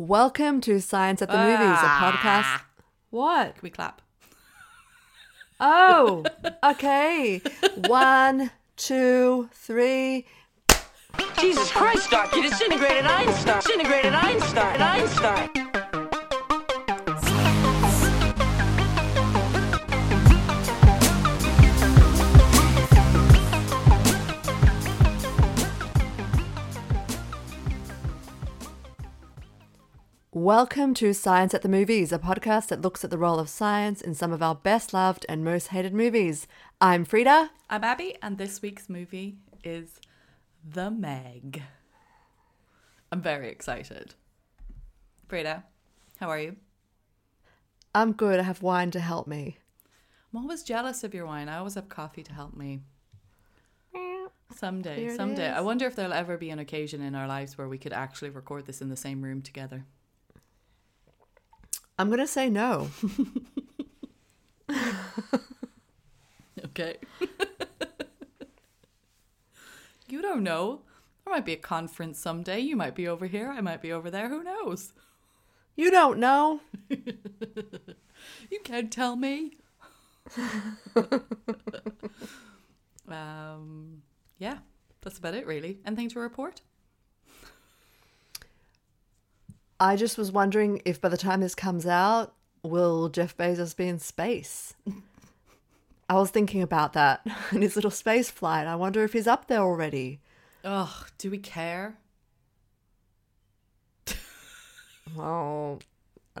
Welcome 0.00 0.62
to 0.62 0.80
Science 0.80 1.20
at 1.20 1.28
the 1.28 1.36
Movies, 1.36 1.58
a 1.60 1.84
ah. 1.84 2.16
podcast. 2.16 2.64
What? 3.10 3.54
Can 3.56 3.60
we 3.62 3.68
clap? 3.68 4.00
Oh, 5.62 6.24
okay. 6.64 7.42
One, 7.86 8.50
two, 8.78 9.50
three. 9.52 10.24
Jesus 11.38 11.70
Christ, 11.70 12.10
Doc, 12.10 12.34
you 12.34 12.48
disintegrated 12.48 13.04
Einstein. 13.04 13.60
Disintegrated 13.60 14.14
Einstein. 14.14 14.80
Einstein. 14.80 15.70
Welcome 30.42 30.94
to 30.94 31.12
Science 31.12 31.52
at 31.52 31.60
the 31.60 31.68
Movies, 31.68 32.12
a 32.12 32.18
podcast 32.18 32.68
that 32.68 32.80
looks 32.80 33.04
at 33.04 33.10
the 33.10 33.18
role 33.18 33.38
of 33.38 33.50
science 33.50 34.00
in 34.00 34.14
some 34.14 34.32
of 34.32 34.42
our 34.42 34.54
best 34.54 34.94
loved 34.94 35.26
and 35.28 35.44
most 35.44 35.66
hated 35.66 35.92
movies. 35.92 36.46
I'm 36.80 37.04
Frida. 37.04 37.50
I'm 37.68 37.84
Abby, 37.84 38.16
and 38.22 38.38
this 38.38 38.62
week's 38.62 38.88
movie 38.88 39.36
is 39.62 40.00
The 40.66 40.90
Meg. 40.90 41.62
I'm 43.12 43.20
very 43.20 43.50
excited. 43.50 44.14
Frida, 45.28 45.64
how 46.18 46.30
are 46.30 46.38
you? 46.38 46.56
I'm 47.94 48.12
good. 48.12 48.40
I 48.40 48.44
have 48.44 48.62
wine 48.62 48.90
to 48.92 49.00
help 49.00 49.26
me. 49.26 49.58
I'm 50.32 50.40
always 50.40 50.62
jealous 50.62 51.04
of 51.04 51.12
your 51.12 51.26
wine. 51.26 51.50
I 51.50 51.58
always 51.58 51.74
have 51.74 51.90
coffee 51.90 52.22
to 52.22 52.32
help 52.32 52.56
me. 52.56 52.80
Someday, 54.56 55.14
someday. 55.14 55.50
I 55.50 55.60
wonder 55.60 55.86
if 55.86 55.96
there'll 55.96 56.14
ever 56.14 56.38
be 56.38 56.48
an 56.48 56.58
occasion 56.58 57.02
in 57.02 57.14
our 57.14 57.28
lives 57.28 57.58
where 57.58 57.68
we 57.68 57.76
could 57.76 57.92
actually 57.92 58.30
record 58.30 58.64
this 58.64 58.80
in 58.80 58.88
the 58.88 58.96
same 58.96 59.20
room 59.20 59.42
together. 59.42 59.84
I'm 62.00 62.08
going 62.08 62.20
to 62.20 62.26
say 62.26 62.48
no. 62.48 62.90
Okay. 66.70 66.96
you 70.08 70.22
don't 70.22 70.42
know. 70.42 70.82
There 71.24 71.34
might 71.34 71.44
be 71.44 71.52
a 71.52 71.56
conference 71.56 72.18
someday. 72.18 72.60
You 72.60 72.76
might 72.76 72.94
be 72.94 73.08
over 73.08 73.26
here. 73.26 73.50
I 73.50 73.60
might 73.60 73.82
be 73.82 73.92
over 73.92 74.10
there. 74.10 74.28
Who 74.28 74.42
knows? 74.42 74.92
You 75.76 75.90
don't 75.90 76.18
know. 76.18 76.60
You 78.50 78.60
can't 78.62 78.92
tell 78.92 79.16
me. 79.16 79.56
um, 83.08 84.02
yeah, 84.38 84.58
that's 85.00 85.16
about 85.16 85.32
it, 85.34 85.46
really. 85.46 85.78
Anything 85.86 86.10
to 86.10 86.20
report? 86.20 86.60
I 89.80 89.96
just 89.96 90.18
was 90.18 90.30
wondering 90.30 90.82
if 90.84 91.00
by 91.00 91.08
the 91.08 91.16
time 91.16 91.40
this 91.40 91.54
comes 91.54 91.86
out, 91.86 92.34
will 92.62 93.08
Jeff 93.08 93.34
Bezos 93.36 93.74
be 93.74 93.88
in 93.88 93.98
space? 93.98 94.74
I 96.08 96.14
was 96.14 96.30
thinking 96.30 96.60
about 96.60 96.92
that 96.92 97.26
in 97.52 97.62
his 97.62 97.76
little 97.76 97.90
space 97.90 98.30
flight. 98.30 98.66
I 98.66 98.76
wonder 98.76 99.02
if 99.04 99.14
he's 99.14 99.26
up 99.26 99.46
there 99.48 99.60
already. 99.60 100.20
Ugh, 100.64 101.10
do 101.16 101.30
we 101.30 101.38
care? 101.38 101.96
Oh, 105.18 105.78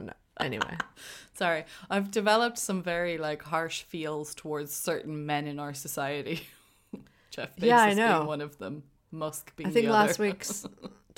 no. 0.00 0.12
anyway. 0.38 0.76
Sorry, 1.34 1.64
I've 1.88 2.10
developed 2.10 2.58
some 2.58 2.82
very 2.82 3.18
like 3.18 3.42
harsh 3.42 3.82
feels 3.82 4.34
towards 4.34 4.72
certain 4.72 5.26
men 5.26 5.46
in 5.46 5.58
our 5.58 5.74
society. 5.74 6.46
Jeff 7.30 7.56
Bezos 7.56 7.66
Yeah, 7.66 7.80
I 7.80 7.94
know. 7.94 8.18
being 8.18 8.26
one 8.26 8.40
of 8.42 8.58
them. 8.58 8.82
Musk 9.10 9.56
being 9.56 9.70
I 9.70 9.72
think 9.72 9.88
last 9.88 10.18
week's, 10.20 10.66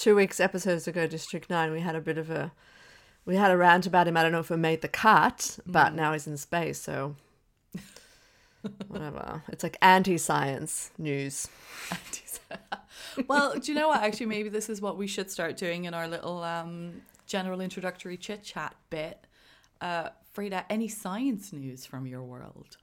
two 0.02 0.16
weeks 0.16 0.40
episodes 0.40 0.88
ago, 0.88 1.06
District 1.06 1.48
Nine, 1.48 1.70
we 1.70 1.78
had 1.78 1.94
a 1.94 2.00
bit 2.00 2.18
of 2.18 2.28
a, 2.28 2.50
we 3.24 3.36
had 3.36 3.52
a 3.52 3.56
rant 3.56 3.86
about 3.86 4.08
him. 4.08 4.16
I 4.16 4.24
don't 4.24 4.32
know 4.32 4.40
if 4.40 4.50
we 4.50 4.56
made 4.56 4.80
the 4.80 4.88
cut, 4.88 5.60
but 5.64 5.94
now 5.94 6.12
he's 6.12 6.26
in 6.26 6.36
space, 6.36 6.80
so 6.80 7.14
whatever. 8.88 9.44
It's 9.46 9.62
like 9.62 9.76
anti-science 9.80 10.90
news. 10.98 11.46
well, 13.28 13.56
do 13.56 13.70
you 13.70 13.78
know 13.78 13.86
what? 13.86 14.02
Actually, 14.02 14.26
maybe 14.26 14.48
this 14.48 14.68
is 14.68 14.80
what 14.80 14.96
we 14.96 15.06
should 15.06 15.30
start 15.30 15.56
doing 15.56 15.84
in 15.84 15.94
our 15.94 16.08
little 16.08 16.42
um, 16.42 17.02
general 17.26 17.60
introductory 17.60 18.16
chit 18.16 18.42
chat 18.42 18.74
bit. 18.90 19.24
Uh, 19.80 20.08
Frida, 20.32 20.66
any 20.68 20.88
science 20.88 21.52
news 21.52 21.86
from 21.86 22.08
your 22.08 22.24
world? 22.24 22.76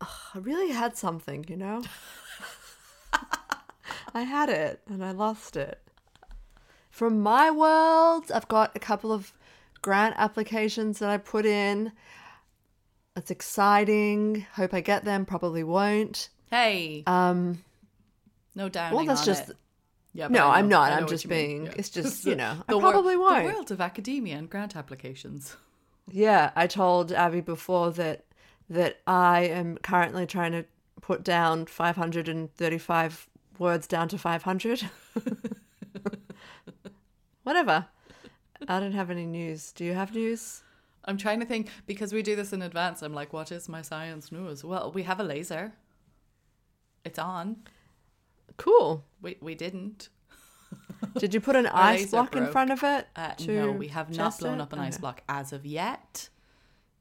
I 0.00 0.38
really 0.38 0.72
had 0.72 0.96
something, 0.96 1.44
you 1.48 1.58
know. 1.58 1.82
I 4.14 4.22
had 4.22 4.48
it 4.48 4.80
and 4.88 5.04
I 5.04 5.12
lost 5.12 5.56
it. 5.56 5.80
From 6.90 7.20
my 7.20 7.50
world, 7.50 8.30
I've 8.34 8.48
got 8.48 8.74
a 8.74 8.80
couple 8.80 9.12
of 9.12 9.32
grant 9.82 10.14
applications 10.18 10.98
that 10.98 11.08
I 11.08 11.16
put 11.18 11.46
in. 11.46 11.92
It's 13.16 13.30
exciting. 13.30 14.46
Hope 14.54 14.74
I 14.74 14.80
get 14.80 15.04
them. 15.04 15.24
Probably 15.24 15.62
won't. 15.62 16.28
Hey, 16.50 17.04
Um, 17.06 17.62
no 18.54 18.68
downing 18.68 18.96
well, 18.96 19.06
that's 19.06 19.24
just 19.24 19.50
it. 19.50 19.56
Yeah, 20.12 20.26
no. 20.28 20.48
I'm 20.48 20.68
not. 20.68 20.90
I'm 20.92 21.06
just 21.06 21.28
being. 21.28 21.66
Yeah. 21.66 21.72
It's 21.76 21.90
just 21.90 22.24
you 22.26 22.34
know. 22.34 22.56
I 22.68 22.72
the 22.72 22.80
probably 22.80 23.16
wor- 23.16 23.30
won't. 23.30 23.46
The 23.46 23.52
world 23.52 23.70
of 23.70 23.80
academia 23.80 24.36
and 24.36 24.50
grant 24.50 24.76
applications. 24.76 25.56
Yeah, 26.12 26.50
I 26.56 26.66
told 26.66 27.12
Abby 27.12 27.40
before 27.40 27.92
that 27.92 28.24
that 28.68 28.98
I 29.06 29.42
am 29.42 29.78
currently 29.78 30.26
trying 30.26 30.50
to 30.50 30.64
put 31.00 31.22
down 31.22 31.66
535 31.66 33.28
words 33.60 33.86
down 33.86 34.08
to 34.08 34.18
500. 34.18 34.82
Whatever. 37.44 37.86
I 38.66 38.80
don't 38.80 38.92
have 38.92 39.10
any 39.10 39.26
news. 39.26 39.70
Do 39.72 39.84
you 39.84 39.92
have 39.92 40.14
news? 40.14 40.62
I'm 41.04 41.16
trying 41.16 41.40
to 41.40 41.46
think 41.46 41.68
because 41.86 42.12
we 42.12 42.22
do 42.22 42.34
this 42.34 42.52
in 42.52 42.62
advance. 42.62 43.02
I'm 43.02 43.14
like, 43.14 43.32
what 43.32 43.52
is 43.52 43.68
my 43.68 43.82
science 43.82 44.32
news? 44.32 44.64
Well, 44.64 44.90
we 44.92 45.04
have 45.04 45.20
a 45.20 45.24
laser. 45.24 45.72
It's 47.04 47.18
on. 47.18 47.56
Cool. 48.56 49.04
We 49.22 49.36
we 49.40 49.54
didn't. 49.54 50.10
Did 51.18 51.32
you 51.32 51.40
put 51.40 51.56
an 51.56 51.66
ice 51.66 52.10
block 52.10 52.36
in 52.36 52.46
front 52.48 52.70
of 52.70 52.82
it? 52.84 53.06
Uh, 53.16 53.32
no, 53.46 53.72
we 53.72 53.88
have 53.88 54.14
not 54.14 54.38
blown 54.38 54.58
it? 54.58 54.62
up 54.62 54.72
an 54.72 54.78
ice 54.80 54.98
block 54.98 55.22
as 55.28 55.52
of 55.52 55.64
yet. 55.64 56.28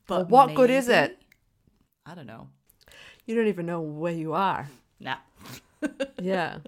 Well, 0.08 0.20
But 0.20 0.30
what 0.30 0.56
good 0.56 0.70
is 0.70 0.88
it? 0.88 1.22
I 2.06 2.16
don't 2.16 2.26
know. 2.26 2.48
You 3.26 3.36
don't 3.36 3.48
even 3.48 3.66
know 3.66 3.82
where 3.82 4.14
you 4.14 4.34
are. 4.34 4.70
Nah. 5.00 5.18
Yeah. 6.22 6.60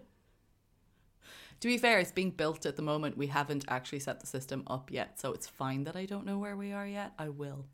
To 1.59 1.67
be 1.67 1.77
fair, 1.77 1.99
it's 1.99 2.11
being 2.11 2.31
built 2.31 2.65
at 2.65 2.75
the 2.75 2.81
moment. 2.81 3.17
We 3.17 3.27
haven't 3.27 3.65
actually 3.67 3.99
set 3.99 4.19
the 4.19 4.25
system 4.27 4.63
up 4.65 4.89
yet, 4.91 5.19
so 5.19 5.31
it's 5.31 5.47
fine 5.47 5.83
that 5.83 5.95
I 5.95 6.05
don't 6.05 6.25
know 6.25 6.39
where 6.39 6.55
we 6.57 6.73
are 6.73 6.87
yet. 6.87 7.11
I 7.19 7.29
will. 7.29 7.65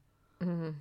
Mm-hmm. 0.41 0.71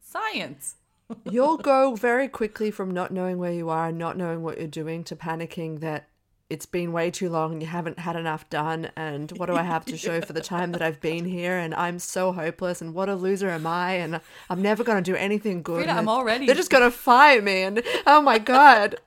Science. 0.00 0.76
You'll 1.30 1.56
go 1.56 1.94
very 1.96 2.28
quickly 2.28 2.70
from 2.70 2.92
not 2.92 3.10
knowing 3.10 3.38
where 3.38 3.52
you 3.52 3.68
are 3.68 3.88
and 3.88 3.98
not 3.98 4.16
knowing 4.16 4.42
what 4.42 4.58
you're 4.58 4.68
doing 4.68 5.04
to 5.04 5.16
panicking 5.16 5.80
that 5.80 6.08
it's 6.48 6.66
been 6.66 6.92
way 6.92 7.10
too 7.10 7.30
long 7.30 7.52
and 7.52 7.62
you 7.62 7.68
haven't 7.68 7.98
had 7.98 8.14
enough 8.14 8.48
done 8.50 8.90
and 8.94 9.30
what 9.38 9.46
do 9.46 9.54
I 9.56 9.62
have 9.62 9.86
to 9.86 9.96
show 9.96 10.20
for 10.20 10.34
the 10.34 10.40
time 10.42 10.72
that 10.72 10.82
I've 10.82 11.00
been 11.00 11.24
here 11.24 11.56
and 11.56 11.74
I'm 11.74 11.98
so 11.98 12.30
hopeless 12.30 12.82
and 12.82 12.92
what 12.94 13.08
a 13.08 13.14
loser 13.14 13.48
am 13.48 13.66
I 13.66 13.94
and 13.94 14.20
I'm 14.50 14.60
never 14.60 14.84
going 14.84 15.02
to 15.02 15.10
do 15.10 15.16
anything 15.16 15.62
good. 15.62 15.84
Frida, 15.84 15.92
I'm 15.98 16.08
already- 16.10 16.44
They're 16.44 16.54
just 16.54 16.70
going 16.70 16.84
to 16.84 16.90
fire 16.90 17.40
me 17.40 17.62
and 17.62 17.82
oh 18.06 18.20
my 18.20 18.38
god. 18.38 19.00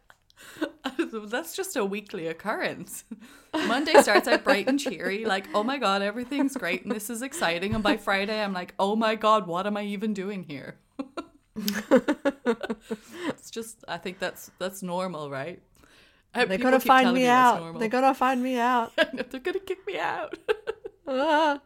That's 1.27 1.55
just 1.55 1.75
a 1.75 1.85
weekly 1.85 2.27
occurrence. 2.27 3.03
Monday 3.53 4.01
starts 4.01 4.27
out 4.27 4.43
bright 4.43 4.67
and 4.67 4.79
cheery, 4.79 5.25
like, 5.25 5.47
oh 5.53 5.63
my 5.63 5.77
God, 5.77 6.01
everything's 6.01 6.55
great 6.55 6.83
and 6.83 6.91
this 6.91 7.09
is 7.09 7.21
exciting. 7.21 7.73
And 7.73 7.83
by 7.83 7.97
Friday, 7.97 8.41
I'm 8.41 8.53
like, 8.53 8.73
oh 8.79 8.95
my 8.95 9.15
God, 9.15 9.47
what 9.47 9.65
am 9.67 9.77
I 9.77 9.83
even 9.83 10.13
doing 10.13 10.43
here? 10.43 10.77
it's 11.55 13.49
just, 13.49 13.83
I 13.87 13.97
think 13.97 14.19
that's 14.19 14.51
that's 14.59 14.83
normal, 14.83 15.29
right? 15.29 15.61
They're 16.33 16.47
people 16.47 16.71
to 16.71 16.79
find 16.79 17.05
telling 17.05 17.21
me 17.21 17.27
out. 17.27 17.79
They're 17.79 17.89
to 17.89 18.13
find 18.13 18.43
me 18.43 18.57
out. 18.57 18.91
They're 18.97 19.39
to 19.39 19.59
kick 19.59 19.87
me 19.87 19.97
out. 19.97 20.37
Ah. 21.07 21.61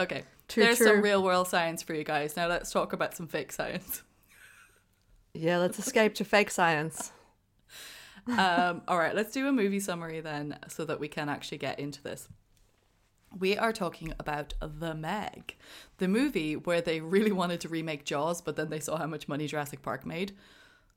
okay. 0.00 0.24
True, 0.48 0.64
There's 0.64 0.78
true. 0.78 0.86
some 0.86 1.02
real 1.02 1.22
world 1.22 1.46
science 1.46 1.82
for 1.82 1.94
you 1.94 2.02
guys. 2.02 2.36
Now 2.36 2.48
let's 2.48 2.72
talk 2.72 2.92
about 2.92 3.14
some 3.14 3.28
fake 3.28 3.52
science. 3.52 4.02
Yeah, 5.32 5.58
let's 5.58 5.78
escape 5.78 6.14
to 6.16 6.24
fake 6.24 6.50
science. 6.50 7.12
Um, 8.26 8.82
all 8.88 8.98
right, 8.98 9.14
let's 9.14 9.32
do 9.32 9.48
a 9.48 9.52
movie 9.52 9.80
summary 9.80 10.20
then 10.20 10.58
so 10.68 10.84
that 10.84 11.00
we 11.00 11.08
can 11.08 11.28
actually 11.28 11.58
get 11.58 11.78
into 11.78 12.02
this. 12.02 12.28
We 13.38 13.56
are 13.56 13.72
talking 13.72 14.12
about 14.18 14.54
The 14.60 14.94
Meg, 14.94 15.56
the 15.98 16.08
movie 16.08 16.56
where 16.56 16.80
they 16.80 17.00
really 17.00 17.32
wanted 17.32 17.60
to 17.60 17.68
remake 17.68 18.04
Jaws, 18.04 18.40
but 18.40 18.56
then 18.56 18.70
they 18.70 18.80
saw 18.80 18.96
how 18.96 19.06
much 19.06 19.28
money 19.28 19.46
Jurassic 19.46 19.82
Park 19.82 20.04
made. 20.04 20.32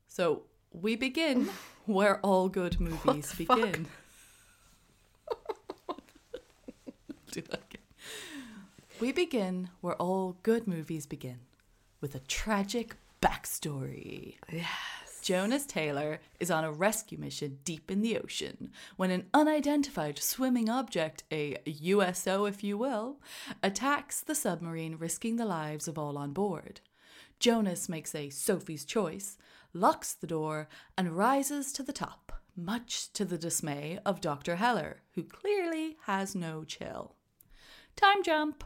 So 0.08 0.42
we 0.72 0.96
begin 0.96 1.48
where 1.86 2.18
all 2.20 2.48
good 2.48 2.80
movies 2.80 3.32
begin. 3.34 3.86
do 7.30 7.40
that 7.42 7.62
again. 7.70 7.82
We 9.00 9.12
begin 9.12 9.70
where 9.80 9.94
all 9.94 10.36
good 10.42 10.66
movies 10.66 11.06
begin 11.06 11.40
with 12.00 12.14
a 12.14 12.20
tragic 12.20 12.96
backstory. 13.20 14.36
Yes. 14.52 15.03
Jonas 15.24 15.64
Taylor 15.64 16.20
is 16.38 16.50
on 16.50 16.64
a 16.64 16.70
rescue 16.70 17.16
mission 17.16 17.58
deep 17.64 17.90
in 17.90 18.02
the 18.02 18.18
ocean 18.18 18.70
when 18.96 19.10
an 19.10 19.24
unidentified 19.32 20.18
swimming 20.18 20.68
object, 20.68 21.24
a 21.32 21.56
USO 21.64 22.44
if 22.44 22.62
you 22.62 22.76
will, 22.76 23.22
attacks 23.62 24.20
the 24.20 24.34
submarine, 24.34 24.96
risking 24.98 25.36
the 25.36 25.46
lives 25.46 25.88
of 25.88 25.98
all 25.98 26.18
on 26.18 26.34
board. 26.34 26.82
Jonas 27.40 27.88
makes 27.88 28.14
a 28.14 28.28
Sophie's 28.28 28.84
choice, 28.84 29.38
locks 29.72 30.12
the 30.12 30.26
door, 30.26 30.68
and 30.98 31.16
rises 31.16 31.72
to 31.72 31.82
the 31.82 31.94
top, 31.94 32.42
much 32.54 33.10
to 33.14 33.24
the 33.24 33.38
dismay 33.38 33.98
of 34.04 34.20
Dr. 34.20 34.56
Heller, 34.56 35.00
who 35.14 35.22
clearly 35.22 35.96
has 36.02 36.34
no 36.34 36.64
chill. 36.64 37.14
Time 37.96 38.22
jump. 38.22 38.62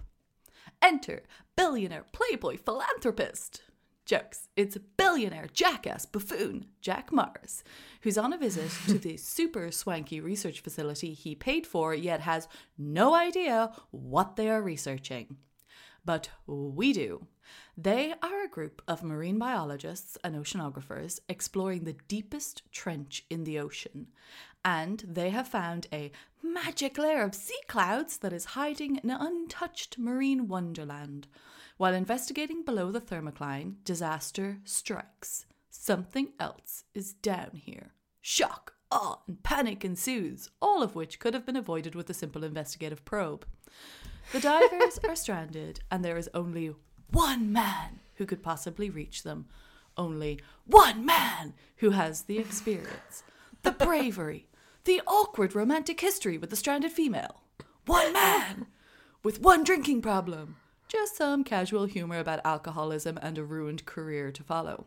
Enter 0.82 1.22
billionaire 1.54 2.06
playboy 2.10 2.56
philanthropist. 2.56 3.62
Jokes. 4.08 4.48
It's 4.56 4.78
billionaire 4.96 5.48
jackass 5.52 6.06
buffoon 6.06 6.64
Jack 6.80 7.12
Mars, 7.12 7.62
who's 8.00 8.16
on 8.16 8.32
a 8.32 8.38
visit 8.38 8.70
to 8.86 8.98
the 8.98 9.16
super 9.18 9.70
swanky 9.70 10.18
research 10.18 10.60
facility 10.60 11.12
he 11.12 11.34
paid 11.34 11.66
for, 11.66 11.94
yet 11.94 12.20
has 12.20 12.48
no 12.78 13.14
idea 13.14 13.70
what 13.90 14.36
they 14.36 14.48
are 14.48 14.62
researching. 14.62 15.36
But 16.06 16.30
we 16.46 16.94
do. 16.94 17.26
They 17.76 18.14
are 18.22 18.42
a 18.42 18.48
group 18.48 18.80
of 18.88 19.04
marine 19.04 19.38
biologists 19.38 20.16
and 20.24 20.34
oceanographers 20.34 21.20
exploring 21.28 21.84
the 21.84 21.96
deepest 22.08 22.62
trench 22.72 23.26
in 23.28 23.44
the 23.44 23.58
ocean, 23.58 24.06
and 24.64 25.04
they 25.06 25.28
have 25.30 25.48
found 25.48 25.86
a 25.92 26.12
magic 26.42 26.96
layer 26.96 27.22
of 27.22 27.34
sea 27.34 27.60
clouds 27.68 28.16
that 28.18 28.32
is 28.32 28.56
hiding 28.56 29.00
an 29.00 29.10
untouched 29.10 29.98
marine 29.98 30.48
wonderland. 30.48 31.28
While 31.78 31.94
investigating 31.94 32.64
below 32.64 32.90
the 32.90 33.00
thermocline, 33.00 33.76
disaster 33.84 34.58
strikes. 34.64 35.46
Something 35.70 36.30
else 36.40 36.82
is 36.92 37.12
down 37.12 37.52
here. 37.54 37.92
Shock, 38.20 38.74
awe, 38.90 39.20
and 39.28 39.40
panic 39.44 39.84
ensues, 39.84 40.50
all 40.60 40.82
of 40.82 40.96
which 40.96 41.20
could 41.20 41.34
have 41.34 41.46
been 41.46 41.56
avoided 41.56 41.94
with 41.94 42.10
a 42.10 42.14
simple 42.14 42.42
investigative 42.42 43.04
probe. 43.04 43.46
The 44.32 44.40
divers 44.40 44.98
are 45.08 45.14
stranded, 45.14 45.78
and 45.88 46.04
there 46.04 46.16
is 46.16 46.28
only 46.34 46.74
one 47.12 47.52
man 47.52 48.00
who 48.16 48.26
could 48.26 48.42
possibly 48.42 48.90
reach 48.90 49.22
them. 49.22 49.46
Only 49.96 50.40
one 50.66 51.06
man 51.06 51.54
who 51.76 51.90
has 51.90 52.22
the 52.22 52.38
experience, 52.38 53.22
the 53.62 53.70
bravery, 53.70 54.48
the 54.82 55.00
awkward 55.06 55.54
romantic 55.54 56.00
history 56.00 56.38
with 56.38 56.50
the 56.50 56.56
stranded 56.56 56.90
female. 56.90 57.42
One 57.86 58.12
man 58.12 58.66
with 59.22 59.40
one 59.40 59.62
drinking 59.62 60.02
problem. 60.02 60.56
Just 60.88 61.16
some 61.16 61.44
casual 61.44 61.84
humor 61.84 62.18
about 62.18 62.40
alcoholism 62.44 63.18
and 63.20 63.36
a 63.36 63.44
ruined 63.44 63.84
career 63.84 64.32
to 64.32 64.42
follow. 64.42 64.86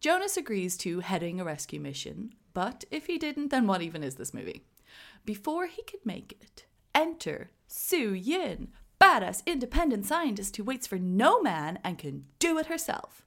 Jonas 0.00 0.36
agrees 0.36 0.76
to 0.78 1.00
heading 1.00 1.40
a 1.40 1.44
rescue 1.44 1.80
mission, 1.80 2.34
but 2.52 2.84
if 2.90 3.06
he 3.06 3.16
didn't, 3.16 3.48
then 3.48 3.66
what 3.66 3.82
even 3.82 4.04
is 4.04 4.16
this 4.16 4.34
movie? 4.34 4.62
Before 5.24 5.66
he 5.66 5.82
could 5.82 6.04
make 6.04 6.36
it, 6.40 6.66
enter 6.94 7.50
Sue 7.66 8.12
Yin, 8.12 8.68
badass 9.00 9.44
independent 9.46 10.04
scientist 10.04 10.56
who 10.56 10.64
waits 10.64 10.86
for 10.86 10.98
no 10.98 11.40
man 11.40 11.78
and 11.82 11.98
can 11.98 12.26
do 12.38 12.58
it 12.58 12.66
herself. 12.66 13.24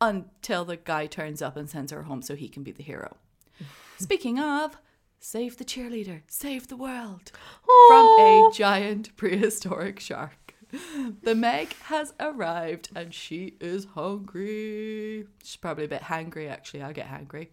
Until 0.00 0.64
the 0.64 0.76
guy 0.76 1.06
turns 1.06 1.40
up 1.40 1.56
and 1.56 1.70
sends 1.70 1.90
her 1.90 2.02
home 2.02 2.20
so 2.20 2.36
he 2.36 2.48
can 2.48 2.62
be 2.62 2.72
the 2.72 2.82
hero. 2.82 3.16
Speaking 3.98 4.38
of, 4.38 4.76
save 5.20 5.56
the 5.56 5.64
cheerleader, 5.64 6.22
save 6.26 6.68
the 6.68 6.76
world 6.76 7.32
from 7.88 8.06
a 8.20 8.50
giant 8.52 9.16
prehistoric 9.16 10.00
shark. 10.00 10.43
The 11.22 11.34
Meg 11.34 11.74
has 11.84 12.14
arrived 12.20 12.90
and 12.94 13.12
she 13.12 13.54
is 13.60 13.86
hungry. 13.94 15.26
She's 15.42 15.56
probably 15.56 15.84
a 15.84 15.88
bit 15.88 16.02
hangry, 16.02 16.50
actually. 16.50 16.82
I 16.82 16.92
get 16.92 17.08
hangry. 17.08 17.48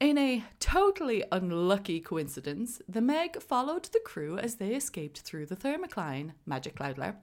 In 0.00 0.18
a 0.18 0.44
totally 0.60 1.24
unlucky 1.30 2.00
coincidence, 2.00 2.82
the 2.88 3.00
Meg 3.00 3.40
followed 3.40 3.84
the 3.84 4.00
crew 4.04 4.36
as 4.36 4.56
they 4.56 4.74
escaped 4.74 5.20
through 5.20 5.46
the 5.46 5.56
thermocline, 5.56 6.32
Magic 6.44 6.76
Cloudler, 6.76 7.16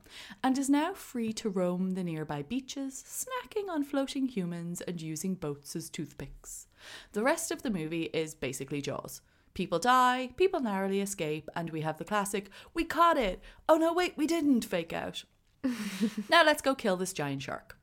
and 0.44 0.58
is 0.58 0.70
now 0.70 0.94
free 0.94 1.34
to 1.34 1.50
roam 1.50 1.92
the 1.92 2.04
nearby 2.04 2.42
beaches, 2.42 3.04
snacking 3.06 3.70
on 3.70 3.84
floating 3.84 4.28
humans 4.28 4.82
and 4.82 5.02
using 5.02 5.36
boats 5.36 5.76
as 5.76 5.90
toothpicks. 5.90 6.68
The 7.12 7.24
rest 7.24 7.52
of 7.52 7.62
the 7.62 7.70
movie 7.70 8.10
is 8.14 8.34
basically 8.34 8.82
Jaws. 8.82 9.22
People 9.54 9.80
die, 9.80 10.30
people 10.38 10.60
narrowly 10.62 11.02
escape, 11.02 11.50
and 11.56 11.70
we 11.72 11.82
have 11.82 11.98
the 11.98 12.06
classic, 12.06 12.50
we 12.74 12.84
caught 12.86 13.18
it! 13.18 13.42
Oh 13.68 13.76
no, 13.78 13.92
wait, 13.94 14.14
we 14.16 14.26
didn't 14.28 14.64
fake 14.66 14.94
out. 14.94 15.24
now 16.30 16.44
let's 16.44 16.62
go 16.62 16.74
kill 16.74 16.96
this 16.98 17.14
giant 17.14 17.42
shark. 17.44 17.78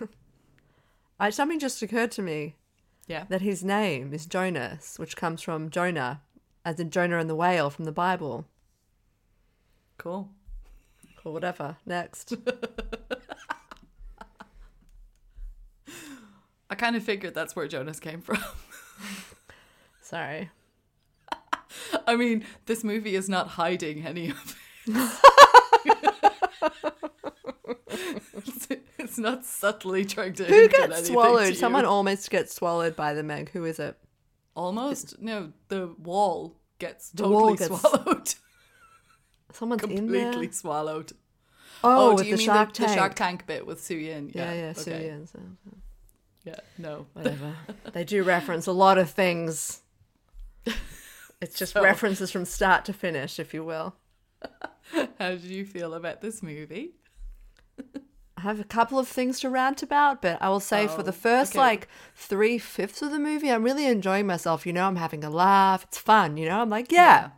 I, 1.18 1.30
something 1.30 1.58
just 1.58 1.80
occurred 1.82 2.10
to 2.12 2.22
me 2.22 2.56
Yeah. 3.06 3.24
that 3.28 3.40
his 3.42 3.64
name 3.64 4.12
is 4.12 4.26
Jonas, 4.26 4.98
which 4.98 5.16
comes 5.16 5.40
from 5.42 5.70
Jonah, 5.70 6.20
as 6.64 6.78
in 6.80 6.90
Jonah 6.90 7.18
and 7.18 7.28
the 7.30 7.34
whale 7.34 7.70
from 7.70 7.84
the 7.86 7.92
Bible, 7.92 8.46
Cool. 9.98 10.30
or 11.24 11.32
whatever. 11.32 11.76
Next. 11.86 12.34
I 16.70 16.74
kind 16.76 16.94
of 16.96 17.02
figured 17.02 17.34
that's 17.34 17.56
where 17.56 17.66
Jonas 17.68 17.98
came 18.00 18.20
from. 18.20 18.38
Sorry. 20.10 20.50
I 22.06 22.16
mean, 22.16 22.44
this 22.66 22.82
movie 22.82 23.14
is 23.14 23.28
not 23.28 23.46
hiding 23.48 24.04
any 24.04 24.30
of 24.30 24.56
it. 24.86 25.10
it's, 28.36 28.68
it's 28.98 29.18
not 29.18 29.44
subtly 29.44 30.04
trying 30.04 30.32
to. 30.34 30.44
Who 30.44 30.68
gets 30.68 31.06
swallowed? 31.08 31.54
Someone 31.56 31.84
almost 31.84 32.28
gets 32.30 32.54
swallowed 32.54 32.96
by 32.96 33.14
the 33.14 33.22
Meg. 33.22 33.50
Who 33.50 33.64
is 33.64 33.78
it? 33.78 33.96
almost 34.56 35.20
no. 35.22 35.52
The 35.68 35.94
wall 35.98 36.56
gets 36.80 37.10
The 37.10 37.22
totally 37.22 37.34
wall 37.42 37.54
gets 37.54 37.80
swallowed, 37.80 38.34
Someone's 39.52 39.80
completely 39.82 40.50
swallowed. 40.50 41.12
Oh, 41.84 42.12
Oh, 42.12 42.16
do 42.18 42.24
you 42.24 42.32
the 42.32 42.38
mean 42.38 42.46
shark 42.46 42.72
the, 42.72 42.74
tank. 42.78 42.88
the 42.90 42.94
shark 42.96 43.14
tank 43.14 43.46
bit 43.46 43.64
with 43.66 43.82
Su 43.82 43.94
Yin? 43.94 44.30
Yeah, 44.34 44.52
yeah, 44.52 44.60
okay. 44.70 44.80
Sue 44.80 44.90
Yin, 44.90 45.26
so- 45.28 45.38
Yeah, 46.44 46.56
no. 46.78 47.06
whatever. 47.14 47.54
they 47.92 48.04
do 48.04 48.22
reference 48.24 48.66
a 48.66 48.72
lot 48.72 48.98
of 48.98 49.08
things. 49.10 49.80
It's 51.42 51.58
just 51.58 51.72
So- 51.72 51.82
references 51.82 52.30
from 52.30 52.44
start 52.44 52.84
to 52.84 52.92
finish, 52.92 53.38
if 53.38 53.54
you 53.54 53.64
will. 53.64 53.94
How 55.18 55.34
do 55.36 55.48
you 55.48 55.64
feel 55.64 55.94
about 55.94 56.20
this 56.20 56.42
movie? 56.42 56.92
I 58.36 58.42
have 58.42 58.60
a 58.60 58.64
couple 58.64 58.98
of 58.98 59.08
things 59.08 59.40
to 59.40 59.48
rant 59.50 59.82
about, 59.82 60.20
but 60.22 60.36
I 60.42 60.48
will 60.50 60.60
say 60.60 60.86
for 60.86 61.02
the 61.02 61.10
Oh, 61.10 61.12
first 61.12 61.52
okay. 61.52 61.58
like 61.58 61.88
three 62.14 62.58
fifths 62.58 63.00
of 63.02 63.10
the 63.10 63.18
movie, 63.18 63.50
I'm 63.50 63.62
really 63.62 63.86
enjoying 63.86 64.26
myself. 64.26 64.66
You 64.66 64.72
know, 64.74 64.86
I'm 64.86 64.96
having 64.96 65.24
a 65.24 65.30
laugh. 65.30 65.84
It's 65.84 65.96
fun. 65.98 66.36
You 66.36 66.46
know, 66.48 66.60
I'm 66.60 66.68
like, 66.70 66.92
yeah. 66.92 66.98
Yeah. 66.98 67.30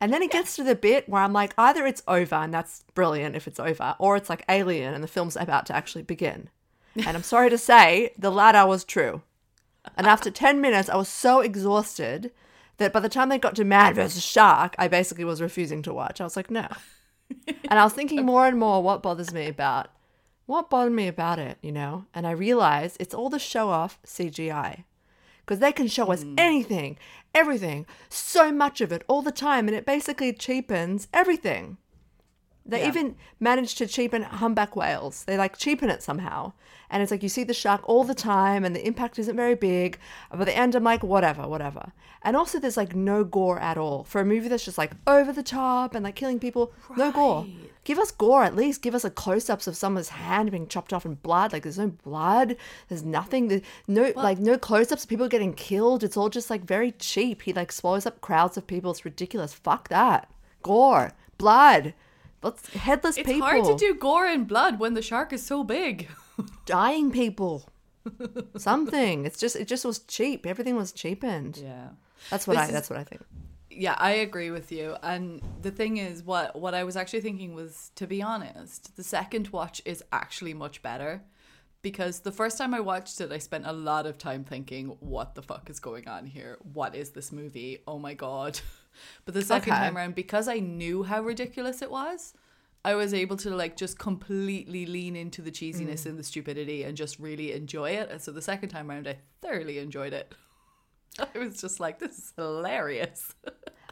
And 0.00 0.12
then 0.12 0.22
it 0.22 0.30
gets 0.30 0.54
to 0.56 0.62
the 0.62 0.74
bit 0.74 1.08
where 1.08 1.22
I'm 1.22 1.32
like, 1.32 1.54
either 1.58 1.86
it's 1.86 2.02
over 2.06 2.34
and 2.36 2.52
that's 2.52 2.84
brilliant 2.94 3.34
if 3.34 3.46
it's 3.48 3.58
over, 3.60 3.96
or 3.98 4.16
it's 4.16 4.28
like 4.30 4.44
Alien 4.48 4.92
and 4.94 5.02
the 5.02 5.08
film's 5.08 5.36
about 5.36 5.64
to 5.66 5.74
actually 5.76 6.02
begin. 6.02 6.50
And 6.96 7.16
I'm 7.16 7.22
sorry 7.22 7.48
to 7.50 7.58
say, 7.58 8.12
the 8.18 8.30
latter 8.30 8.66
was 8.66 8.84
true. 8.84 9.22
And 9.96 10.06
after 10.06 10.30
10 10.44 10.60
minutes, 10.60 10.88
I 10.90 10.96
was 10.96 11.08
so 11.08 11.40
exhausted 11.40 12.30
that 12.78 12.92
by 12.92 13.00
the 13.00 13.08
time 13.08 13.28
they 13.28 13.38
got 13.38 13.54
to 13.56 13.64
Man 13.64 13.94
versus 13.94 14.24
Shark, 14.24 14.74
I 14.78 14.88
basically 14.88 15.24
was 15.24 15.42
refusing 15.42 15.82
to 15.82 15.94
watch. 15.94 16.20
I 16.20 16.24
was 16.24 16.36
like, 16.36 16.50
no. 16.50 16.66
and 17.46 17.78
I 17.78 17.84
was 17.84 17.92
thinking 17.92 18.24
more 18.24 18.46
and 18.46 18.58
more 18.58 18.82
what 18.82 19.02
bothers 19.02 19.32
me 19.32 19.46
about 19.46 19.88
what 20.48 20.70
bothered 20.70 20.94
me 20.94 21.06
about 21.06 21.38
it, 21.38 21.58
you 21.60 21.70
know? 21.70 22.06
And 22.14 22.26
I 22.26 22.30
realized 22.30 22.96
it's 22.98 23.12
all 23.12 23.28
the 23.28 23.38
show 23.38 23.68
off 23.68 24.00
CGI. 24.06 24.84
Because 25.44 25.58
they 25.58 25.72
can 25.72 25.88
show 25.88 26.10
us 26.10 26.22
hmm. 26.22 26.36
anything, 26.38 26.98
everything, 27.34 27.84
so 28.08 28.50
much 28.50 28.80
of 28.80 28.90
it 28.90 29.04
all 29.08 29.20
the 29.20 29.30
time, 29.30 29.68
and 29.68 29.76
it 29.76 29.84
basically 29.84 30.32
cheapens 30.32 31.06
everything. 31.12 31.76
They 32.68 32.82
Yeah. 32.82 32.88
even 32.88 33.16
managed 33.40 33.78
to 33.78 33.86
cheapen 33.86 34.22
humpback 34.22 34.76
whales. 34.76 35.24
They 35.24 35.38
like 35.38 35.56
cheapen 35.56 35.88
it 35.88 36.02
somehow. 36.02 36.52
And 36.90 37.02
it's 37.02 37.10
like 37.10 37.22
you 37.22 37.28
see 37.28 37.44
the 37.44 37.54
shark 37.54 37.82
all 37.88 38.04
the 38.04 38.14
time 38.14 38.64
and 38.64 38.74
the 38.76 38.86
impact 38.86 39.18
isn't 39.18 39.36
very 39.36 39.54
big. 39.54 39.98
But 40.30 40.44
the 40.44 40.56
end, 40.56 40.74
I'm 40.74 40.84
like, 40.84 41.02
whatever, 41.02 41.46
whatever. 41.46 41.92
And 42.22 42.36
also, 42.36 42.58
there's 42.58 42.76
like 42.76 42.94
no 42.94 43.24
gore 43.24 43.58
at 43.60 43.76
all. 43.78 44.04
For 44.04 44.20
a 44.20 44.24
movie 44.24 44.48
that's 44.48 44.64
just 44.64 44.78
like 44.78 44.92
over 45.06 45.32
the 45.32 45.42
top 45.42 45.94
and 45.94 46.04
like 46.04 46.14
killing 46.14 46.38
people, 46.38 46.72
no 46.96 47.10
gore. 47.12 47.46
Give 47.84 47.98
us 47.98 48.10
gore 48.10 48.42
at 48.44 48.56
least. 48.56 48.82
Give 48.82 48.94
us 48.94 49.04
a 49.04 49.10
close 49.10 49.48
ups 49.48 49.66
of 49.66 49.76
someone's 49.76 50.10
hand 50.10 50.50
being 50.50 50.66
chopped 50.66 50.92
off 50.92 51.04
and 51.06 51.22
blood. 51.22 51.52
Like 51.52 51.62
there's 51.62 51.78
no 51.78 51.88
blood. 51.88 52.56
There's 52.88 53.04
nothing. 53.04 53.48
There's 53.48 53.62
no 53.86 54.12
like 54.16 54.38
no 54.38 54.58
close 54.58 54.90
ups 54.92 55.04
of 55.04 55.08
people 55.08 55.28
getting 55.28 55.54
killed. 55.54 56.02
It's 56.04 56.16
all 56.16 56.28
just 56.28 56.50
like 56.50 56.64
very 56.64 56.92
cheap. 56.92 57.42
He 57.42 57.52
like 57.54 57.72
swallows 57.72 58.04
up 58.06 58.20
crowds 58.20 58.56
of 58.58 58.66
people. 58.66 58.90
It's 58.90 59.04
ridiculous. 59.06 59.54
Fuck 59.54 59.88
that. 59.88 60.28
Gore, 60.62 61.12
blood. 61.38 61.94
Let's 62.42 62.68
headless 62.70 63.16
It's 63.16 63.26
people. 63.26 63.48
It's 63.48 63.66
hard 63.66 63.78
to 63.78 63.84
do 63.84 63.94
gore 63.98 64.26
and 64.26 64.46
blood 64.46 64.78
when 64.78 64.94
the 64.94 65.02
shark 65.02 65.32
is 65.32 65.44
so 65.44 65.64
big. 65.64 66.08
dying 66.66 67.10
people. 67.10 67.68
Something. 68.56 69.24
It's 69.26 69.38
just 69.38 69.56
it 69.56 69.66
just 69.68 69.84
was 69.84 69.98
cheap. 70.00 70.46
Everything 70.46 70.76
was 70.76 70.92
cheapened. 70.92 71.58
Yeah. 71.62 71.88
That's 72.30 72.46
what 72.46 72.54
This 72.54 72.62
I 72.62 72.66
is- 72.66 72.72
that's 72.72 72.90
what 72.90 72.98
I 72.98 73.04
think. 73.04 73.22
Yeah, 73.70 73.94
I 73.98 74.10
agree 74.10 74.50
with 74.50 74.72
you. 74.72 74.96
And 75.04 75.40
the 75.62 75.70
thing 75.70 75.98
is, 75.98 76.22
what 76.22 76.58
what 76.58 76.74
I 76.74 76.84
was 76.84 76.96
actually 76.96 77.20
thinking 77.20 77.54
was, 77.54 77.90
to 77.96 78.06
be 78.06 78.22
honest, 78.22 78.96
the 78.96 79.04
second 79.04 79.48
watch 79.48 79.80
is 79.84 80.02
actually 80.10 80.54
much 80.54 80.82
better 80.82 81.22
because 81.82 82.20
the 82.20 82.32
first 82.32 82.58
time 82.58 82.74
I 82.74 82.80
watched 82.80 83.20
it, 83.20 83.30
I 83.30 83.38
spent 83.38 83.66
a 83.66 83.72
lot 83.72 84.04
of 84.06 84.18
time 84.18 84.42
thinking, 84.42 84.96
what 85.00 85.34
the 85.36 85.42
fuck 85.42 85.70
is 85.70 85.78
going 85.78 86.08
on 86.08 86.26
here? 86.26 86.58
What 86.72 86.96
is 86.96 87.10
this 87.10 87.30
movie? 87.30 87.82
Oh 87.86 87.98
my 87.98 88.14
God. 88.14 88.58
But 89.24 89.34
the 89.34 89.42
second 89.42 89.72
Okay. 89.72 89.82
time 89.82 89.96
around, 89.96 90.14
because 90.14 90.48
I 90.48 90.58
knew 90.58 91.04
how 91.04 91.22
ridiculous 91.22 91.82
it 91.82 91.90
was, 91.90 92.34
I 92.84 92.94
was 92.94 93.12
able 93.12 93.36
to 93.38 93.50
like 93.50 93.76
just 93.76 93.98
completely 93.98 94.86
lean 94.86 95.16
into 95.16 95.42
the 95.42 95.50
cheesiness 95.50 96.02
mm. 96.02 96.06
and 96.06 96.18
the 96.18 96.24
stupidity 96.24 96.84
and 96.84 96.96
just 96.96 97.18
really 97.18 97.52
enjoy 97.52 97.90
it. 97.90 98.10
And 98.10 98.20
so 98.20 98.32
the 98.32 98.42
second 98.42 98.68
time 98.70 98.90
around, 98.90 99.08
I 99.08 99.18
thoroughly 99.42 99.78
enjoyed 99.78 100.12
it. 100.12 100.34
I 101.18 101.38
was 101.38 101.60
just 101.60 101.80
like, 101.80 101.98
this 101.98 102.18
is 102.18 102.32
hilarious. 102.36 103.34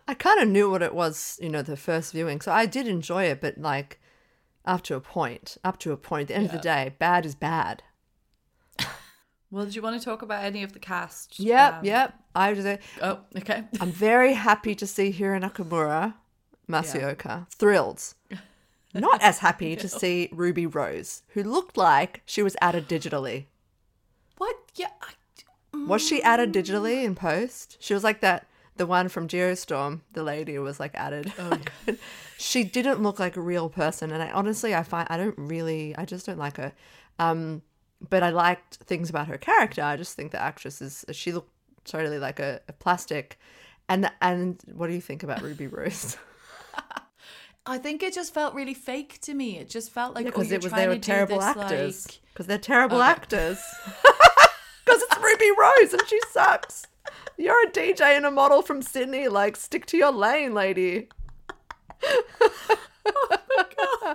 I 0.08 0.14
kind 0.14 0.40
of 0.40 0.48
knew 0.48 0.70
what 0.70 0.82
it 0.82 0.94
was, 0.94 1.38
you 1.42 1.48
know, 1.48 1.62
the 1.62 1.76
first 1.76 2.12
viewing. 2.12 2.40
So 2.40 2.52
I 2.52 2.66
did 2.66 2.86
enjoy 2.86 3.25
it, 3.25 3.40
but 3.40 3.58
like 3.58 4.00
up 4.64 4.82
to 4.82 4.94
a 4.94 5.00
point, 5.00 5.56
up 5.64 5.78
to 5.80 5.92
a 5.92 5.96
point. 5.96 6.22
At 6.22 6.28
the 6.28 6.34
end 6.36 6.46
of 6.46 6.52
the 6.52 6.58
day, 6.58 6.94
bad 6.98 7.26
is 7.26 7.34
bad. 7.34 7.82
Well, 9.50 9.64
did 9.64 9.74
you 9.76 9.82
want 9.82 9.98
to 9.98 10.04
talk 10.04 10.22
about 10.22 10.44
any 10.44 10.62
of 10.62 10.72
the 10.72 10.78
cast? 10.78 11.38
Yep, 11.38 11.74
Um, 11.74 11.84
yep. 11.84 12.14
I 12.34 12.52
was 12.52 12.64
there. 12.64 12.78
Oh, 13.00 13.20
okay. 13.38 13.64
I'm 13.80 13.92
very 13.92 14.34
happy 14.34 14.74
to 14.74 14.86
see 14.86 15.10
Hiro 15.10 15.38
Nakamura, 15.38 16.14
Masi 16.68 17.02
Oka. 17.02 17.46
Thrilled. 17.50 18.14
Not 18.94 19.22
as 19.22 19.38
happy 19.38 19.76
to 19.76 19.88
see 19.88 20.28
Ruby 20.32 20.66
Rose, 20.66 21.22
who 21.30 21.42
looked 21.42 21.76
like 21.76 22.22
she 22.24 22.42
was 22.42 22.56
added 22.60 22.88
digitally. 22.88 23.44
What? 24.38 24.56
Yeah. 24.74 24.88
I, 25.02 25.84
Was 25.86 26.06
she 26.06 26.22
added 26.22 26.52
digitally 26.52 27.04
in 27.04 27.14
post? 27.14 27.76
She 27.78 27.94
was 27.94 28.02
like 28.02 28.20
that, 28.22 28.46
the 28.76 28.86
one 28.86 29.08
from 29.08 29.28
Geostorm, 29.28 30.00
the 30.12 30.22
lady 30.22 30.58
was 30.58 30.80
like 30.80 30.94
added. 30.94 31.32
Oh, 31.38 31.58
she 32.38 32.64
didn't 32.64 33.02
look 33.02 33.18
like 33.18 33.36
a 33.36 33.40
real 33.40 33.68
person, 33.68 34.10
and 34.10 34.22
I 34.22 34.30
honestly, 34.30 34.74
I 34.74 34.82
find 34.82 35.06
I 35.10 35.16
don't 35.16 35.38
really, 35.38 35.94
I 35.96 36.04
just 36.04 36.26
don't 36.26 36.38
like 36.38 36.56
her. 36.56 36.72
Um, 37.18 37.62
but 38.08 38.22
I 38.22 38.30
liked 38.30 38.76
things 38.76 39.10
about 39.10 39.28
her 39.28 39.38
character. 39.38 39.82
I 39.82 39.96
just 39.96 40.14
think 40.16 40.32
the 40.32 40.40
actress 40.40 40.80
is 40.82 41.04
she 41.12 41.32
looked 41.32 41.50
totally 41.84 42.18
like 42.18 42.38
a, 42.40 42.60
a 42.68 42.72
plastic. 42.72 43.38
And 43.88 44.10
and 44.20 44.60
what 44.72 44.88
do 44.88 44.94
you 44.94 45.00
think 45.00 45.22
about 45.22 45.42
Ruby 45.42 45.66
Rose? 45.68 46.16
I 47.68 47.78
think 47.78 48.02
it 48.02 48.14
just 48.14 48.32
felt 48.32 48.54
really 48.54 48.74
fake 48.74 49.20
to 49.22 49.34
me. 49.34 49.58
It 49.58 49.68
just 49.68 49.90
felt 49.90 50.14
like 50.14 50.24
oh, 50.26 50.30
Because 50.30 50.48
you're 50.50 50.58
it 50.58 50.62
was 50.64 50.72
they 50.72 50.86
were 50.86 50.98
terrible 50.98 51.36
this, 51.38 51.44
actors. 51.46 52.06
like- 52.06 52.20
Because 52.32 52.46
they're 52.46 52.58
terrible 52.58 52.98
Okay. 52.98 53.06
actors. 53.08 53.58
Because 54.84 55.02
it's 55.02 55.16
Ruby 55.18 55.50
Rose 55.58 55.92
and 55.94 56.02
she 56.08 56.20
sucks. 56.30 56.86
You're 57.36 57.60
a 57.66 57.70
DJ 57.72 58.02
and 58.16 58.24
a 58.24 58.30
model 58.30 58.62
from 58.62 58.82
Sydney. 58.82 59.26
Like, 59.26 59.56
stick 59.56 59.84
to 59.86 59.96
your 59.96 60.12
lane, 60.12 60.54
lady. 60.54 61.08
Oh 63.08 64.14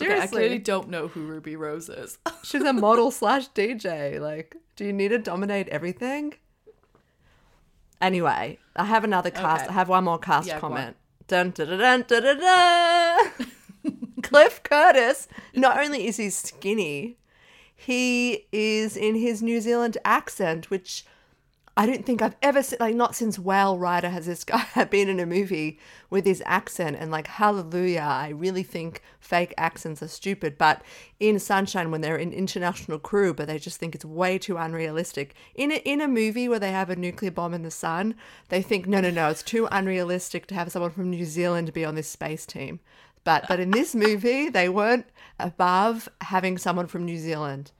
Okay, 0.00 0.20
I 0.20 0.26
clearly 0.26 0.58
don't 0.58 0.88
know 0.88 1.08
who 1.08 1.26
Ruby 1.26 1.56
Rose 1.56 1.88
is. 1.88 2.18
she's 2.44 2.62
a 2.62 2.72
model 2.72 3.10
slash 3.10 3.48
DJ. 3.50 4.20
Like, 4.20 4.56
do 4.76 4.84
you 4.84 4.92
need 4.92 5.08
to 5.08 5.18
dominate 5.18 5.68
everything? 5.68 6.34
Anyway, 8.00 8.58
I 8.76 8.84
have 8.84 9.04
another 9.04 9.30
cast. 9.30 9.64
Okay. 9.64 9.70
I 9.70 9.74
have 9.74 9.88
one 9.88 10.04
more 10.04 10.18
cast 10.18 10.48
Yeah, 10.48 10.60
comment. 10.60 10.96
Dun, 11.26 11.50
dun, 11.50 11.68
dun, 11.68 11.78
dun, 11.78 12.04
dun, 12.06 12.22
dun, 12.22 12.38
dun. 12.38 13.46
Cliff 14.22 14.62
Curtis. 14.62 15.28
Not 15.54 15.78
only 15.78 16.06
is 16.06 16.16
he 16.16 16.30
skinny, 16.30 17.18
he 17.74 18.46
is 18.52 18.96
in 18.96 19.16
his 19.16 19.42
New 19.42 19.60
Zealand 19.60 19.98
accent, 20.04 20.70
which 20.70 21.04
I 21.78 21.86
don't 21.86 22.04
think 22.04 22.20
I've 22.20 22.34
ever 22.42 22.60
seen. 22.60 22.78
Like, 22.80 22.96
not 22.96 23.14
since 23.14 23.38
Whale 23.38 23.78
Rider 23.78 24.10
has 24.10 24.26
this 24.26 24.42
guy 24.42 24.66
been 24.90 25.08
in 25.08 25.20
a 25.20 25.26
movie 25.26 25.78
with 26.10 26.24
his 26.24 26.42
accent. 26.44 26.96
And, 26.98 27.12
like, 27.12 27.28
hallelujah, 27.28 28.00
I 28.00 28.30
really 28.30 28.64
think 28.64 29.00
fake 29.20 29.54
accents 29.56 30.02
are 30.02 30.08
stupid. 30.08 30.58
But 30.58 30.82
in 31.20 31.38
Sunshine, 31.38 31.92
when 31.92 32.00
they're 32.00 32.16
in 32.16 32.32
international 32.32 32.98
crew, 32.98 33.32
but 33.32 33.46
they 33.46 33.60
just 33.60 33.78
think 33.78 33.94
it's 33.94 34.04
way 34.04 34.38
too 34.38 34.56
unrealistic. 34.56 35.36
In 35.54 35.70
a, 35.70 35.76
in 35.76 36.00
a 36.00 36.08
movie 36.08 36.48
where 36.48 36.58
they 36.58 36.72
have 36.72 36.90
a 36.90 36.96
nuclear 36.96 37.30
bomb 37.30 37.54
in 37.54 37.62
the 37.62 37.70
sun, 37.70 38.16
they 38.48 38.60
think, 38.60 38.88
no, 38.88 39.00
no, 39.00 39.10
no, 39.10 39.28
it's 39.28 39.44
too 39.44 39.68
unrealistic 39.70 40.48
to 40.48 40.56
have 40.56 40.72
someone 40.72 40.90
from 40.90 41.10
New 41.10 41.24
Zealand 41.24 41.72
be 41.72 41.84
on 41.84 41.94
this 41.94 42.08
space 42.08 42.44
team. 42.44 42.80
But 43.22 43.46
but 43.46 43.60
in 43.60 43.70
this 43.70 43.94
movie, 43.94 44.48
they 44.48 44.68
weren't 44.68 45.06
above 45.38 46.08
having 46.22 46.58
someone 46.58 46.88
from 46.88 47.04
New 47.04 47.18
Zealand 47.18 47.70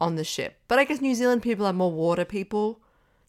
on 0.00 0.16
the 0.16 0.24
ship. 0.24 0.56
But 0.66 0.80
I 0.80 0.84
guess 0.84 1.00
New 1.00 1.14
Zealand 1.14 1.42
people 1.42 1.64
are 1.66 1.72
more 1.72 1.92
water 1.92 2.24
people, 2.24 2.80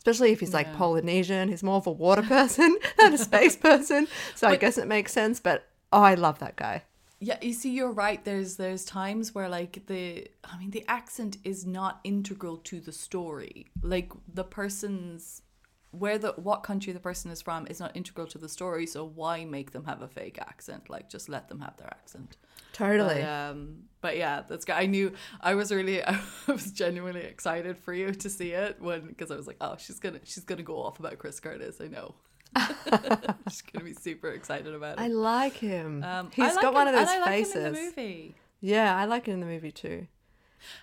especially 0.07 0.31
if 0.31 0.39
he's 0.39 0.53
like 0.53 0.73
Polynesian. 0.73 1.49
He's 1.49 1.63
more 1.63 1.75
of 1.75 1.87
a 1.87 1.91
water 1.91 2.21
person 2.37 2.77
than 2.97 3.13
a 3.13 3.17
space 3.17 3.55
person. 3.69 4.07
So 4.35 4.47
I 4.47 4.55
guess 4.55 4.77
it 4.77 4.87
makes 4.87 5.11
sense. 5.11 5.39
But 5.41 5.67
oh, 5.91 6.01
I 6.01 6.13
love 6.13 6.39
that 6.39 6.55
guy. 6.55 6.83
Yeah, 7.19 7.37
you 7.41 7.51
see, 7.51 7.71
you're 7.71 7.91
right. 7.91 8.23
There's 8.23 8.55
there's 8.55 8.85
times 8.85 9.35
where 9.35 9.49
like 9.49 9.85
the 9.87 10.27
I 10.45 10.57
mean 10.57 10.71
the 10.71 10.85
accent 10.87 11.37
is 11.43 11.65
not 11.65 11.99
integral 12.03 12.57
to 12.57 12.79
the 12.79 12.91
story. 12.91 13.67
Like 13.81 14.11
the 14.33 14.43
person's 14.43 15.41
where 15.91 16.17
the 16.17 16.33
what 16.33 16.63
country 16.63 16.91
the 16.93 16.99
person 16.99 17.31
is 17.31 17.41
from 17.41 17.65
is 17.67 17.79
not 17.79 17.95
integral 17.95 18.27
to 18.27 18.37
the 18.37 18.49
story. 18.49 18.85
So 18.85 19.05
why 19.05 19.45
make 19.45 19.71
them 19.71 19.85
have 19.85 20.01
a 20.01 20.07
fake 20.07 20.37
accent? 20.39 20.89
Like 20.89 21.09
just 21.09 21.29
let 21.29 21.47
them 21.49 21.59
have 21.61 21.77
their 21.77 21.87
accent. 21.87 22.37
Totally. 22.73 23.21
But, 23.21 23.23
um, 23.27 23.83
but 24.01 24.17
yeah, 24.17 24.43
that's 24.47 24.65
good. 24.65 24.73
I 24.75 24.85
knew 24.85 25.13
I 25.41 25.55
was 25.55 25.71
really, 25.71 26.03
I 26.05 26.19
was 26.47 26.71
genuinely 26.71 27.21
excited 27.23 27.77
for 27.77 27.93
you 27.93 28.11
to 28.13 28.29
see 28.29 28.51
it 28.51 28.81
when 28.81 29.07
because 29.07 29.31
I 29.31 29.35
was 29.35 29.47
like, 29.47 29.57
oh, 29.61 29.75
she's 29.79 29.99
gonna, 29.99 30.19
she's 30.23 30.43
gonna 30.43 30.63
go 30.63 30.77
off 30.81 30.99
about 30.99 31.17
Chris 31.17 31.39
Curtis. 31.39 31.79
I 31.81 31.87
know. 31.87 32.15
she's 33.49 33.61
gonna 33.61 33.85
be 33.85 33.93
super 33.93 34.29
excited 34.29 34.73
about 34.73 34.97
it. 34.99 35.01
I 35.01 35.07
like 35.07 35.53
him. 35.53 36.03
Um, 36.03 36.31
He's 36.33 36.53
like 36.55 36.61
got 36.61 36.73
one 36.73 36.87
of 36.87 36.93
those 36.95 37.05
like 37.07 37.23
faces. 37.25 37.55
Him 37.55 37.65
in 37.67 37.73
the 37.73 37.79
movie. 37.81 38.35
Yeah, 38.61 38.95
I 38.95 39.05
like 39.05 39.27
it 39.27 39.31
in 39.31 39.39
the 39.39 39.45
movie 39.45 39.71
too. 39.71 40.07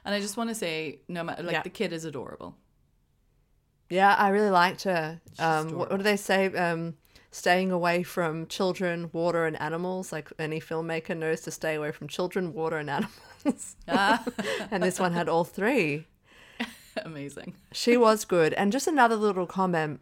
And 0.05 0.15
I 0.15 0.21
just 0.21 0.37
want 0.37 0.51
to 0.51 0.55
say, 0.55 1.01
no 1.09 1.25
matter, 1.25 1.43
like 1.43 1.53
Yeah. 1.53 1.63
the 1.63 1.71
kid 1.71 1.93
is 1.93 2.05
adorable. 2.05 2.57
Yeah, 3.91 4.15
I 4.15 4.29
really 4.29 4.51
liked 4.51 4.85
her. 4.85 5.21
Um, 5.39 5.77
what, 5.77 5.91
what 5.91 5.97
do 5.99 6.03
they 6.03 6.17
say? 6.17 6.47
Um, 6.55 6.95
staying 7.31 7.73
away 7.73 8.03
from 8.03 8.47
children, 8.47 9.11
water, 9.13 9.45
and 9.45 9.61
animals. 9.61 10.13
Like 10.13 10.33
any 10.39 10.61
filmmaker 10.61 11.17
knows 11.17 11.41
to 11.43 11.51
stay 11.51 11.75
away 11.75 11.93
from 11.93 12.09
children, 12.09 12.53
water, 12.53 12.79
and 12.79 12.91
animals. 13.45 13.77
Ah, 13.89 14.25
and 14.71 14.83
this 14.83 14.99
one 14.99 15.13
had 15.13 15.29
all 15.29 15.45
three. 15.45 16.07
amazing. 17.05 17.55
She 17.73 17.97
was 17.97 18.25
good. 18.25 18.55
And 18.55 18.73
just 18.73 18.87
another 18.87 19.17
little 19.17 19.47
comment. 19.47 20.01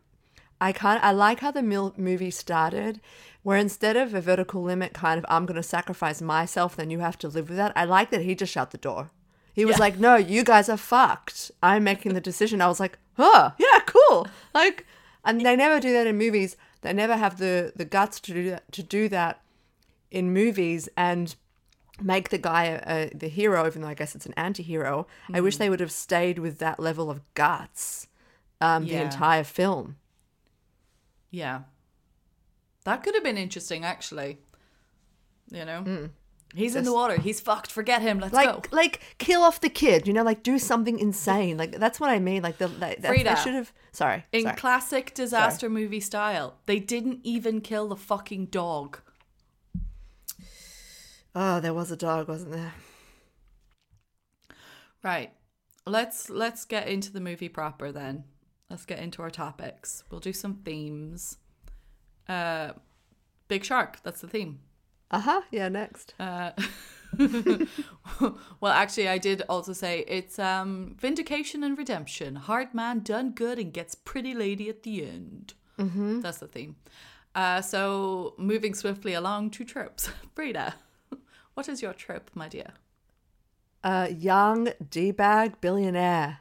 I 0.61 0.73
kind 0.73 1.01
I 1.03 1.11
like 1.11 1.41
how 1.41 1.51
the 1.51 1.63
mil- 1.63 1.95
movie 1.97 2.31
started, 2.31 3.01
where 3.43 3.57
instead 3.57 3.97
of 3.97 4.15
a 4.15 4.21
vertical 4.21 4.63
limit 4.63 4.93
kind 4.95 5.19
of 5.19 5.27
I'm 5.29 5.45
going 5.45 5.57
to 5.57 5.63
sacrifice 5.63 6.23
myself, 6.23 6.77
then 6.77 6.91
you 6.91 7.01
have 7.01 7.19
to 7.19 7.29
live 7.29 7.49
with 7.49 7.59
that. 7.59 7.73
I 7.75 7.85
like 7.85 8.11
that 8.11 8.23
he 8.23 8.37
just 8.37 8.53
shut 8.53 8.71
the 8.71 8.79
door. 8.79 9.11
He 9.53 9.65
was 9.65 9.79
like, 9.79 9.99
"No, 9.99 10.17
you 10.17 10.45
guys 10.45 10.69
are 10.69 10.77
fucked. 10.77 11.51
I'm 11.63 11.85
making 11.85 12.15
the 12.15 12.21
decision." 12.21 12.61
I 12.61 12.69
was 12.69 12.81
like, 12.81 12.99
"Huh, 13.17 13.51
yeah, 13.59 13.81
cool." 13.87 14.27
Like, 14.55 14.87
and 15.25 15.41
they 15.45 15.57
never 15.57 15.81
do 15.81 15.93
that 15.93 16.07
in 16.07 16.17
movies. 16.17 16.57
They 16.81 16.93
never 16.93 17.17
have 17.17 17.39
the 17.39 17.73
the 17.77 17.85
guts 17.85 18.21
to 18.21 18.33
do 18.33 18.51
that 18.51 18.71
to 18.73 18.83
do 18.83 19.09
that 19.09 19.43
in 20.11 20.33
movies 20.33 20.89
and 20.97 21.35
make 22.01 22.31
the 22.31 22.39
guy 22.39 22.65
a, 22.65 22.83
a, 22.87 23.11
the 23.15 23.29
hero, 23.29 23.67
even 23.67 23.83
though 23.83 23.89
I 23.89 23.95
guess 23.95 24.15
it's 24.15 24.27
an 24.27 24.35
anti-hero. 24.37 25.07
I 25.33 25.41
wish 25.41 25.57
they 25.59 25.71
would 25.71 25.81
have 25.81 25.93
stayed 25.93 26.39
with 26.39 26.59
that 26.59 26.81
level 26.81 27.11
of 27.11 27.21
guts 27.35 28.09
um, 28.61 28.87
the 28.87 28.95
entire 28.97 29.45
film. 29.45 29.97
Yeah, 31.31 31.63
that 32.85 33.03
could 33.03 33.15
have 33.15 33.25
been 33.25 33.39
interesting, 33.39 33.85
actually. 33.85 34.39
You 35.51 35.65
know, 35.65 36.09
he's 36.55 36.75
in 36.77 36.85
the 36.85 36.93
water. 36.93 37.19
He's 37.21 37.41
fucked. 37.41 37.71
Forget 37.73 38.03
him. 38.03 38.19
Let's 38.21 38.33
Like, 38.35 38.71
go. 38.71 38.77
like 38.77 39.01
kill 39.19 39.43
off 39.43 39.61
the 39.61 39.69
kid, 39.69 40.07
you 40.07 40.13
know, 40.13 40.23
like 40.23 40.43
do 40.43 40.59
something 40.59 40.99
insane. 40.99 41.57
Like 41.57 41.79
that's 41.79 41.99
what 42.01 42.11
I 42.11 42.19
mean. 42.19 42.43
Like 42.43 42.59
the 42.59 42.69
like, 42.69 43.01
that- 43.03 43.09
Frida. 43.09 43.37
should 43.37 43.55
have. 43.55 43.73
Sorry, 43.93 44.25
In 44.33 44.43
sorry. 44.45 44.57
classic 44.57 45.13
disaster 45.15 45.69
movie 45.69 46.01
style, 46.01 46.59
they 46.67 46.79
didn't 46.79 47.21
even 47.25 47.61
kill 47.61 47.89
the 47.89 47.97
fucking 47.97 48.47
dog. 48.47 48.99
oh, 51.35 51.61
there 51.61 51.75
was 51.75 51.91
a 51.91 51.97
dog, 51.97 52.29
wasn't 52.29 52.53
there? 52.53 52.73
Right. 55.03 55.33
Let's 55.87 56.31
let's 56.31 56.65
get 56.65 56.87
into 56.89 57.13
the 57.13 57.21
movie 57.21 57.49
proper 57.49 57.91
then. 57.91 58.25
Let's 58.71 58.87
get 58.87 59.01
into 59.01 59.21
our 59.23 59.31
topics. 59.31 60.05
We'll 60.11 60.21
do 60.21 60.33
some 60.33 60.55
themes. 60.65 61.39
Uh 62.29 62.73
Big 63.49 63.65
Shark, 63.65 63.99
that's 64.03 64.21
the 64.21 64.29
theme. 64.29 64.61
Uh 65.13 65.21
huh. 65.21 65.43
Yeah. 65.51 65.69
Next. 65.69 66.15
Uh 66.19 66.53
well, 68.61 68.73
actually, 68.73 69.09
I 69.09 69.19
did 69.19 69.43
also 69.49 69.75
say 69.75 70.01
it's 70.09 70.39
um, 70.39 70.97
vindication 70.99 71.63
and 71.63 71.77
redemption. 71.77 72.37
Hard 72.37 72.73
man 72.73 73.01
done 73.01 73.33
good 73.33 73.59
and 73.59 73.71
gets 73.71 73.95
pretty 73.95 74.33
lady 74.33 74.71
at 74.71 74.83
the 74.83 75.05
end. 75.05 75.53
Mm-hmm. 75.79 76.21
That's 76.21 76.39
the 76.39 76.49
theme. 76.49 76.77
Uh, 77.35 77.61
so, 77.61 78.33
moving 78.39 78.73
swiftly 78.73 79.13
along 79.13 79.51
to 79.51 79.65
tropes. 79.65 80.09
Frida, 80.35 80.75
what 81.55 81.69
is 81.69 81.83
your 81.83 81.93
trope, 81.93 82.31
my 82.35 82.49
dear? 82.49 82.73
uh, 83.85 84.09
young 84.17 84.69
d-bag 84.91 85.61
billionaire 85.61 86.39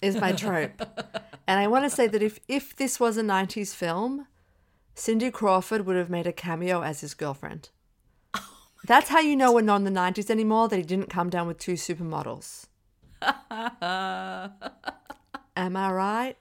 is 0.00 0.16
my 0.16 0.32
trope 0.32 0.80
and 1.46 1.60
i 1.60 1.66
want 1.66 1.84
to 1.84 1.90
say 1.90 2.06
that 2.06 2.22
if 2.22 2.40
if 2.48 2.74
this 2.76 2.98
was 2.98 3.16
a 3.16 3.22
90s 3.22 3.74
film 3.74 4.26
cindy 4.94 5.30
crawford 5.30 5.86
would 5.86 5.96
have 5.96 6.10
made 6.10 6.26
a 6.26 6.32
cameo 6.32 6.82
as 6.82 7.00
his 7.00 7.14
girlfriend 7.14 7.70
That's 8.86 9.08
how 9.10 9.20
you 9.20 9.36
know 9.36 9.52
we're 9.52 9.60
not 9.62 9.76
in 9.76 9.84
the 9.84 9.90
90s 9.90 10.28
anymore, 10.30 10.68
that 10.68 10.76
he 10.76 10.82
didn't 10.82 11.08
come 11.08 11.30
down 11.30 11.46
with 11.46 11.58
two 11.58 11.74
supermodels. 11.74 12.66
Am 13.22 14.50
I 15.76 15.92
right? 15.92 16.36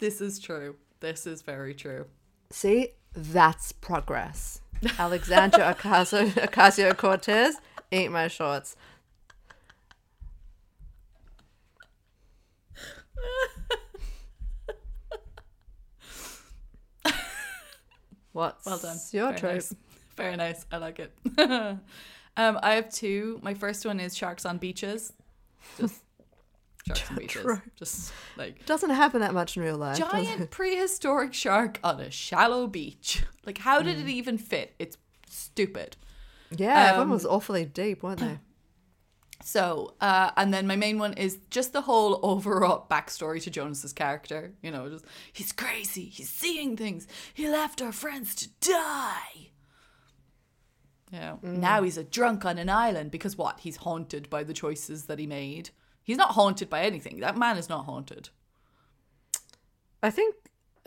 This 0.00 0.20
is 0.20 0.38
true. 0.40 0.76
This 1.00 1.26
is 1.26 1.42
very 1.42 1.74
true. 1.74 2.06
See, 2.50 2.88
that's 3.14 3.70
progress. 3.72 4.60
Alexandra 4.98 5.74
Ocasio 5.78 6.96
Cortez, 6.96 7.56
eat 7.92 8.10
my 8.10 8.26
shorts. 8.28 8.76
What's 18.32 18.66
Well 18.66 18.78
done. 18.78 18.96
your 19.12 19.28
Very 19.28 19.38
trope? 19.38 19.52
nice. 19.54 19.74
Very 20.16 20.36
nice. 20.36 20.64
I 20.70 20.76
like 20.78 20.98
it. 21.00 21.12
um, 21.38 21.80
I 22.36 22.74
have 22.74 22.90
two. 22.90 23.40
My 23.42 23.54
first 23.54 23.84
one 23.84 24.00
is 24.00 24.16
sharks 24.16 24.44
on 24.46 24.58
beaches. 24.58 25.12
Just 25.78 26.02
sharks 26.86 27.10
on 27.10 27.16
beaches. 27.16 27.46
Just 27.76 28.12
like 28.36 28.64
Doesn't 28.66 28.90
happen 28.90 29.20
that 29.20 29.34
much 29.34 29.56
in 29.56 29.62
real 29.62 29.76
life. 29.78 29.98
giant 29.98 30.50
prehistoric 30.52 31.34
shark 31.34 31.78
on 31.82 32.00
a 32.00 32.10
shallow 32.10 32.66
beach. 32.66 33.24
Like, 33.44 33.58
how 33.58 33.82
did 33.82 33.96
Mm. 33.96 34.02
it 34.02 34.08
even 34.10 34.38
fit? 34.38 34.74
It's 34.78 34.96
stupid. 35.28 35.96
Yeah, 36.56 36.84
everyone 36.90 37.06
Um, 37.08 37.10
was 37.10 37.26
awfully 37.26 37.64
deep, 37.64 38.02
weren't 38.02 38.20
they? 38.20 38.38
So, 39.42 39.94
uh, 40.00 40.30
and 40.38 40.54
then 40.54 40.66
my 40.66 40.76
main 40.76 40.98
one 40.98 41.12
is 41.14 41.38
just 41.50 41.74
the 41.74 41.82
whole 41.82 42.18
overall 42.22 42.86
backstory 42.90 43.42
to 43.42 43.50
Jonas's 43.50 43.92
character. 43.92 44.54
You 44.62 44.70
know, 44.70 44.88
just 44.88 45.04
he's 45.34 45.52
crazy, 45.52 46.06
he's 46.06 46.30
seeing 46.30 46.78
things, 46.78 47.06
he 47.34 47.46
left 47.50 47.82
our 47.82 47.92
friends 47.92 48.34
to 48.36 48.48
die. 48.62 49.50
You 51.14 51.20
know, 51.20 51.38
mm. 51.44 51.58
now 51.58 51.82
he's 51.84 51.96
a 51.96 52.02
drunk 52.02 52.44
on 52.44 52.58
an 52.58 52.68
island 52.68 53.12
because 53.12 53.38
what? 53.38 53.60
He's 53.60 53.76
haunted 53.76 54.28
by 54.28 54.42
the 54.42 54.52
choices 54.52 55.06
that 55.06 55.20
he 55.20 55.26
made. 55.28 55.70
He's 56.02 56.16
not 56.16 56.32
haunted 56.32 56.68
by 56.68 56.82
anything. 56.82 57.20
That 57.20 57.36
man 57.38 57.56
is 57.56 57.68
not 57.68 57.84
haunted. 57.84 58.30
I 60.02 60.10
think 60.10 60.34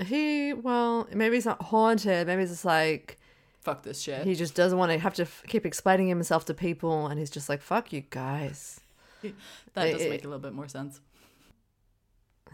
he, 0.05 0.51
well, 0.53 1.07
maybe 1.13 1.36
he's 1.38 1.46
not 1.46 1.62
haunted. 1.62 2.27
Maybe 2.27 2.41
it's 2.43 2.51
just 2.51 2.65
like 2.65 3.17
Fuck 3.62 3.84
this 3.84 4.01
shit. 4.01 4.25
he 4.25 4.36
just 4.36 4.53
doesn't 4.53 4.77
want 4.77 4.91
to 4.91 5.00
have 5.00 5.13
to 5.15 5.22
f- 5.24 5.43
keep 5.48 5.65
explaining 5.65 6.07
himself 6.10 6.43
to 6.46 6.53
people, 6.53 7.07
and 7.07 7.17
he's 7.19 7.29
just 7.29 7.48
like, 7.48 7.62
"Fuck 7.62 7.93
you 7.93 8.01
guys." 8.01 8.81
that 9.22 9.88
it- 9.88 9.93
does 9.93 10.01
it- 10.01 10.10
make 10.10 10.24
a 10.25 10.27
little 10.27 10.41
bit 10.41 10.53
more 10.53 10.67
sense. 10.67 11.00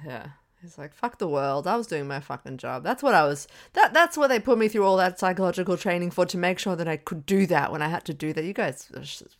Yeah, 0.05 0.27
he's 0.63 0.77
like, 0.79 0.93
"Fuck 0.93 1.19
the 1.19 1.27
world." 1.27 1.67
I 1.67 1.75
was 1.75 1.85
doing 1.85 2.07
my 2.07 2.19
fucking 2.19 2.57
job. 2.57 2.83
That's 2.83 3.03
what 3.03 3.13
I 3.13 3.23
was. 3.25 3.47
That 3.73 3.93
that's 3.93 4.17
what 4.17 4.29
they 4.29 4.39
put 4.39 4.57
me 4.57 4.67
through 4.67 4.85
all 4.85 4.97
that 4.97 5.19
psychological 5.19 5.77
training 5.77 6.09
for 6.11 6.25
to 6.25 6.37
make 6.37 6.57
sure 6.57 6.75
that 6.75 6.87
I 6.87 6.97
could 6.97 7.25
do 7.27 7.45
that 7.47 7.71
when 7.71 7.81
I 7.83 7.89
had 7.89 8.05
to 8.05 8.13
do 8.13 8.33
that. 8.33 8.43
You 8.43 8.53
guys 8.53 8.91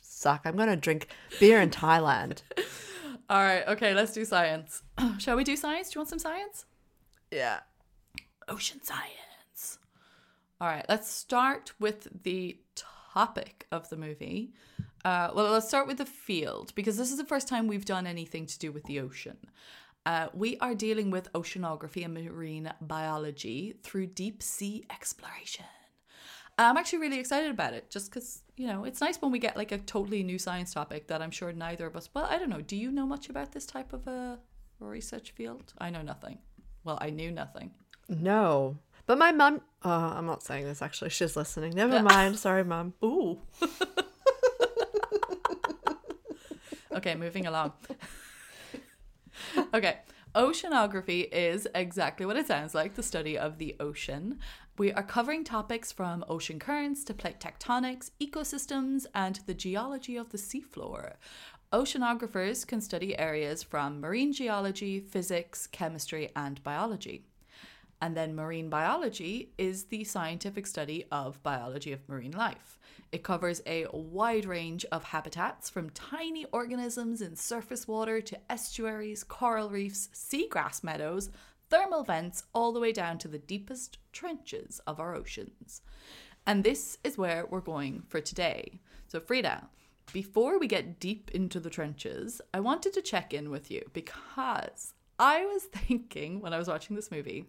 suck. 0.02 0.42
I'm 0.46 0.56
gonna 0.56 0.76
drink 0.76 1.08
beer 1.40 1.60
in 1.60 1.72
Thailand. 1.72 2.44
All 3.30 3.42
right, 3.42 3.66
okay, 3.68 3.94
let's 3.94 4.12
do 4.14 4.26
science. 4.26 4.84
Shall 5.18 5.38
we 5.38 5.44
do 5.46 5.56
science? 5.56 5.90
Do 5.90 5.96
you 5.98 6.00
want 6.02 6.10
some 6.10 6.20
science? 6.20 6.66
Yeah. 7.32 7.62
ocean 8.50 8.84
science. 8.84 9.80
All 10.60 10.68
right, 10.68 10.86
let's 10.90 11.10
start 11.10 11.72
with 11.80 12.08
the 12.24 12.58
topic 13.14 13.66
of 13.72 13.90
the 13.90 13.96
movie. 13.98 14.54
Uh, 15.06 15.30
well, 15.34 15.52
let's 15.52 15.68
start 15.68 15.88
with 15.88 15.98
the 15.98 16.06
field 16.06 16.74
because 16.76 16.98
this 16.98 17.12
is 17.12 17.18
the 17.18 17.26
first 17.26 17.48
time 17.48 17.68
we've 17.68 17.86
done 17.86 18.06
anything 18.06 18.46
to 18.46 18.60
do 18.60 18.72
with 18.72 18.84
the 18.86 19.00
ocean. 19.00 19.38
Uh, 20.06 20.28
we 20.34 20.58
are 20.58 20.76
dealing 20.76 21.12
with 21.12 21.32
oceanography 21.34 22.04
and 22.04 22.14
marine 22.14 22.72
biology 22.82 23.76
through 23.84 24.08
deep 24.08 24.44
sea 24.44 24.86
exploration. 24.90 25.66
I'm 26.58 26.78
actually 26.78 27.00
really 27.00 27.20
excited 27.20 27.50
about 27.50 27.74
it 27.74 27.90
just 27.90 28.12
because, 28.12 28.44
you 28.58 28.68
know, 28.68 28.84
it's 28.84 29.02
nice 29.02 29.22
when 29.22 29.32
we 29.32 29.40
get 29.40 29.58
like 29.58 29.72
a 29.72 29.78
totally 29.80 30.22
new 30.22 30.38
science 30.38 30.74
topic 30.74 31.08
that 31.08 31.22
I'm 31.22 31.32
sure 31.32 31.52
neither 31.52 31.88
of 31.88 31.96
us, 31.96 32.10
well, 32.14 32.28
I 32.30 32.38
don't 32.38 32.50
know. 32.50 32.62
Do 32.62 32.76
you 32.76 32.92
know 32.92 33.08
much 33.08 33.30
about 33.30 33.54
this 33.54 33.66
type 33.66 33.94
of 33.94 34.06
a 34.08 34.38
research 34.80 35.32
field? 35.32 35.74
I 35.80 35.90
know 35.90 36.02
nothing. 36.02 36.38
Well, 36.84 36.98
I 37.02 37.10
knew 37.10 37.32
nothing. 37.32 37.72
No. 38.08 38.78
But 39.06 39.18
my 39.18 39.32
mum. 39.32 39.62
Oh, 39.84 39.90
I'm 39.90 40.26
not 40.26 40.44
saying 40.44 40.66
this 40.66 40.82
actually. 40.82 41.10
She's 41.10 41.36
listening. 41.36 41.74
Never 41.74 42.02
mind. 42.02 42.38
Sorry, 42.38 42.64
mum. 42.64 42.94
Ooh. 43.04 43.40
okay, 46.92 47.16
moving 47.16 47.48
along. 47.48 47.74
okay, 49.74 50.00
oceanography 50.36 51.28
is 51.32 51.68
exactly 51.76 52.26
what 52.26 52.38
it 52.38 52.48
sounds 52.48 52.74
like 52.74 52.96
the 52.96 53.04
study 53.04 53.38
of 53.38 53.58
the 53.58 53.76
ocean. 53.80 54.40
We 54.78 54.92
are 54.92 55.04
covering 55.04 55.44
topics 55.44 55.92
from 55.92 56.26
ocean 56.28 56.60
currents 56.60 57.04
to 57.06 57.14
plate 57.14 57.40
tectonics, 57.40 58.12
ecosystems, 58.20 59.06
and 59.14 59.40
the 59.46 59.54
geology 59.54 60.18
of 60.18 60.30
the 60.30 60.38
seafloor. 60.38 61.14
Oceanographers 61.72 62.66
can 62.66 62.82
study 62.82 63.18
areas 63.18 63.64
from 63.64 64.00
marine 64.00 64.34
geology, 64.34 65.00
physics, 65.00 65.68
chemistry, 65.68 66.30
and 66.36 66.62
biology. 66.64 67.26
And 68.02 68.18
then 68.18 68.36
marine 68.36 68.70
biology 68.70 69.54
is 69.58 69.86
the 69.86 70.04
scientific 70.04 70.68
study 70.68 71.06
of 71.12 71.42
biology 71.42 71.92
of 71.92 72.08
marine 72.10 72.34
life. 72.34 72.78
It 73.14 73.22
covers 73.22 73.62
a 73.68 73.86
wide 73.94 74.46
range 74.46 74.88
of 74.92 75.04
habitats 75.04 75.70
from 75.70 75.92
tiny 75.92 76.46
organisms 76.52 77.22
in 77.22 77.36
surface 77.36 77.88
water 77.88 78.22
to 78.22 78.52
estuaries, 78.52 79.24
coral 79.24 79.70
reefs, 79.70 80.10
seagrass 80.16 80.84
meadows, 80.84 81.30
thermal 81.70 82.04
vents, 82.04 82.46
all 82.56 82.72
the 82.72 82.80
way 82.80 82.92
down 82.92 83.20
to 83.20 83.28
the 83.28 83.38
deepest 83.38 84.00
trenches 84.14 84.82
of 84.88 85.00
our 85.00 85.14
oceans. 85.14 85.84
And 86.48 86.64
this 86.64 86.98
is 87.04 87.16
where 87.16 87.46
we're 87.46 87.62
going 87.62 88.02
for 88.08 88.20
today. 88.20 88.80
So, 89.08 89.20
Frida, 89.20 89.70
before 90.12 90.58
we 90.58 90.66
get 90.66 91.00
deep 91.00 91.30
into 91.36 91.60
the 91.60 91.70
trenches, 91.70 92.42
I 92.52 92.62
wanted 92.62 92.94
to 92.94 93.02
check 93.04 93.32
in 93.32 93.52
with 93.52 93.70
you 93.70 93.84
because 93.94 94.96
I 95.20 95.46
was 95.46 95.64
thinking 95.72 96.42
when 96.42 96.52
I 96.52 96.58
was 96.58 96.68
watching 96.68 96.96
this 96.96 97.12
movie 97.12 97.46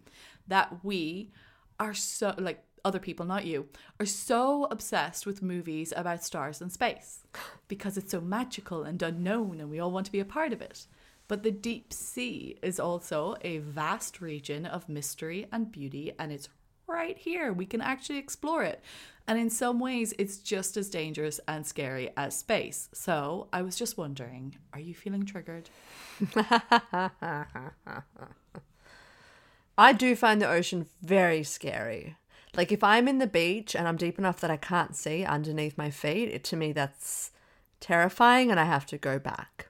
that 0.47 0.85
we 0.85 1.31
are 1.79 1.95
so, 1.95 2.35
like 2.37 2.63
other 2.85 2.99
people, 2.99 3.25
not 3.25 3.45
you, 3.45 3.67
are 3.99 4.05
so 4.05 4.67
obsessed 4.71 5.25
with 5.25 5.41
movies 5.41 5.91
about 5.95 6.23
stars 6.23 6.61
and 6.61 6.71
space 6.71 7.19
because 7.67 7.97
it's 7.97 8.11
so 8.11 8.21
magical 8.21 8.83
and 8.83 9.01
unknown 9.01 9.59
and 9.59 9.69
we 9.69 9.79
all 9.79 9.91
want 9.91 10.05
to 10.05 10.11
be 10.11 10.19
a 10.21 10.25
part 10.25 10.53
of 10.53 10.61
it. 10.61 10.87
But 11.27 11.43
the 11.43 11.51
deep 11.51 11.91
sea 11.91 12.57
is 12.61 12.79
also 12.79 13.35
a 13.41 13.57
vast 13.57 14.21
region 14.21 14.65
of 14.65 14.87
mystery 14.87 15.47
and 15.51 15.71
beauty, 15.71 16.13
and 16.19 16.31
it's 16.31 16.49
right 16.87 17.17
here. 17.17 17.51
We 17.51 17.65
can 17.65 17.81
actually 17.81 18.19
explore 18.19 18.63
it. 18.63 18.83
And 19.27 19.39
in 19.39 19.49
some 19.49 19.79
ways, 19.79 20.13
it's 20.19 20.37
just 20.37 20.77
as 20.77 20.87
dangerous 20.87 21.39
and 21.47 21.65
scary 21.65 22.11
as 22.15 22.37
space. 22.37 22.89
So 22.93 23.47
I 23.51 23.63
was 23.63 23.75
just 23.75 23.97
wondering 23.97 24.57
are 24.71 24.79
you 24.79 24.93
feeling 24.93 25.25
triggered? 25.25 25.69
I 29.77 29.91
do 29.93 30.15
find 30.15 30.41
the 30.41 30.49
ocean 30.49 30.85
very 31.01 31.43
scary. 31.43 32.15
Like 32.57 32.71
if 32.71 32.83
I'm 32.83 33.07
in 33.07 33.17
the 33.17 33.27
beach 33.27 33.75
and 33.75 33.87
I'm 33.87 33.97
deep 33.97 34.17
enough 34.17 34.39
that 34.41 34.51
I 34.51 34.57
can't 34.57 34.95
see 34.95 35.23
underneath 35.25 35.77
my 35.77 35.89
feet, 35.89 36.29
it, 36.29 36.43
to 36.45 36.55
me 36.55 36.71
that's 36.71 37.31
terrifying 37.79 38.49
and 38.51 38.59
I 38.59 38.63
have 38.65 38.85
to 38.87 38.97
go 38.97 39.19
back. 39.19 39.67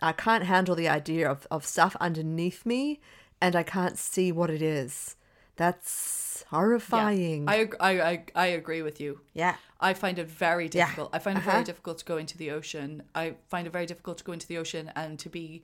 I 0.00 0.12
can't 0.12 0.44
handle 0.44 0.74
the 0.74 0.88
idea 0.88 1.30
of, 1.30 1.46
of 1.50 1.64
stuff 1.66 1.94
underneath 2.00 2.64
me 2.66 3.00
and 3.40 3.54
I 3.54 3.62
can't 3.62 3.98
see 3.98 4.32
what 4.32 4.50
it 4.50 4.62
is. 4.62 5.16
That's 5.56 6.44
horrifying. 6.48 7.48
I, 7.48 7.60
ag- 7.60 7.76
I, 7.80 8.00
I, 8.00 8.24
I 8.34 8.46
agree 8.46 8.82
with 8.82 8.98
you. 9.00 9.20
Yeah. 9.34 9.56
I 9.78 9.92
find 9.94 10.18
it 10.18 10.26
very 10.26 10.68
difficult. 10.68 10.80
Yeah. 10.80 10.86
difficult. 10.86 11.10
I 11.14 11.18
find 11.18 11.36
it 11.36 11.40
Uh-huh. 11.42 11.50
very 11.52 11.64
difficult 11.64 11.98
to 11.98 12.04
go 12.04 12.16
into 12.16 12.38
the 12.38 12.50
ocean. 12.50 13.02
I 13.14 13.34
find 13.48 13.66
it 13.66 13.72
very 13.72 13.86
difficult 13.86 14.18
to 14.18 14.24
go 14.24 14.32
into 14.32 14.46
the 14.48 14.56
ocean 14.58 14.90
and 14.96 15.18
to 15.18 15.28
be 15.28 15.62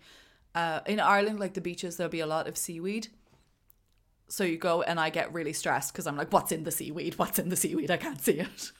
uh, 0.55 0.81
in 0.87 1.01
Ireland, 1.01 1.39
like 1.41 1.55
the 1.55 1.61
beaches, 1.61 1.97
there'll 1.97 2.11
be 2.11 2.21
a 2.21 2.27
lot 2.27 2.47
of 2.47 2.57
seaweed. 2.57 3.09
So 4.29 4.45
you 4.45 4.59
go 4.59 4.83
and 4.83 4.99
I 4.99 5.11
get 5.11 5.33
really 5.33 5.53
stressed 5.53 5.93
because 5.93 6.07
I'm 6.07 6.17
like, 6.17 6.33
what's 6.33 6.53
in 6.53 6.65
the 6.65 6.71
seaweed? 6.71 7.19
What's 7.19 7.39
in 7.39 7.49
the 7.49 7.57
seaweed? 7.57 7.91
I 7.91 7.97
can't 7.97 8.21
see 8.21 8.41
it. 8.41 8.73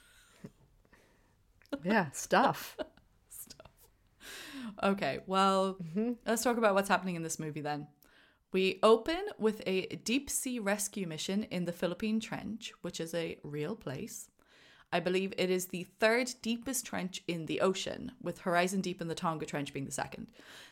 yeah, 1.85 2.11
stuff. 2.13 2.77
Stuff. 3.29 3.71
Okay, 4.83 5.21
well, 5.27 5.75
mm-hmm. 5.75 6.13
let's 6.27 6.43
talk 6.43 6.57
about 6.57 6.75
what's 6.75 6.89
happening 6.89 7.17
in 7.17 7.23
this 7.23 7.39
movie 7.39 7.61
then. 7.61 7.87
We 8.53 8.79
open 8.83 9.23
with 9.39 9.63
a 9.67 9.87
deep 10.05 10.31
sea 10.31 10.59
rescue 10.59 11.07
mission 11.07 11.45
in 11.45 11.65
the 11.65 11.73
Philippine 11.73 12.21
Trench, 12.21 12.73
which 12.83 13.01
is 13.01 13.15
a 13.15 13.39
real 13.43 13.77
place. 13.77 14.29
I 14.97 15.01
believe 15.01 15.35
it 15.37 15.51
is 15.51 15.67
the 15.67 15.85
third 16.01 16.33
deepest 16.41 16.87
trench 16.87 17.23
in 17.29 17.45
the 17.45 17.61
ocean, 17.61 18.13
with 18.23 18.39
Horizon 18.39 18.81
Deep 18.81 19.03
and 19.03 19.11
the 19.11 19.15
Tonga 19.15 19.45
Trench 19.45 19.75
being 19.75 19.85
the 19.85 19.93
second. 19.93 20.29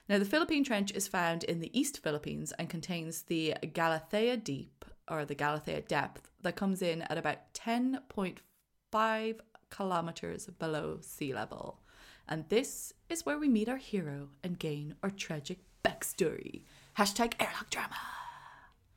Now, 0.09 0.19
the 0.19 0.25
Philippine 0.25 0.65
Trench 0.65 0.91
is 0.93 1.07
found 1.07 1.45
in 1.45 1.61
the 1.61 1.79
East 1.79 2.03
Philippines 2.03 2.51
and 2.59 2.71
contains 2.71 3.21
the 3.21 3.55
Galathea 3.63 4.43
Deep, 4.43 4.87
or 5.11 5.27
the 5.27 5.35
Galathea 5.35 5.87
Depth, 5.87 6.31
that 6.41 6.57
comes 6.57 6.81
in 6.81 7.03
at 7.03 7.19
about 7.19 7.53
10.5 7.53 9.41
kilometers 9.69 10.47
below 10.47 11.01
sea 11.03 11.35
level. 11.35 11.81
And 12.27 12.49
this 12.49 12.95
is 13.11 13.27
where 13.27 13.39
we 13.39 13.49
meet 13.51 13.69
our 13.69 13.77
hero 13.77 14.31
and 14.43 14.59
gain 14.59 14.95
our 15.03 15.11
tragic 15.11 15.59
backstory. 15.85 16.63
Hashtag 16.97 17.35
airlock 17.39 17.69
drama. 17.69 17.97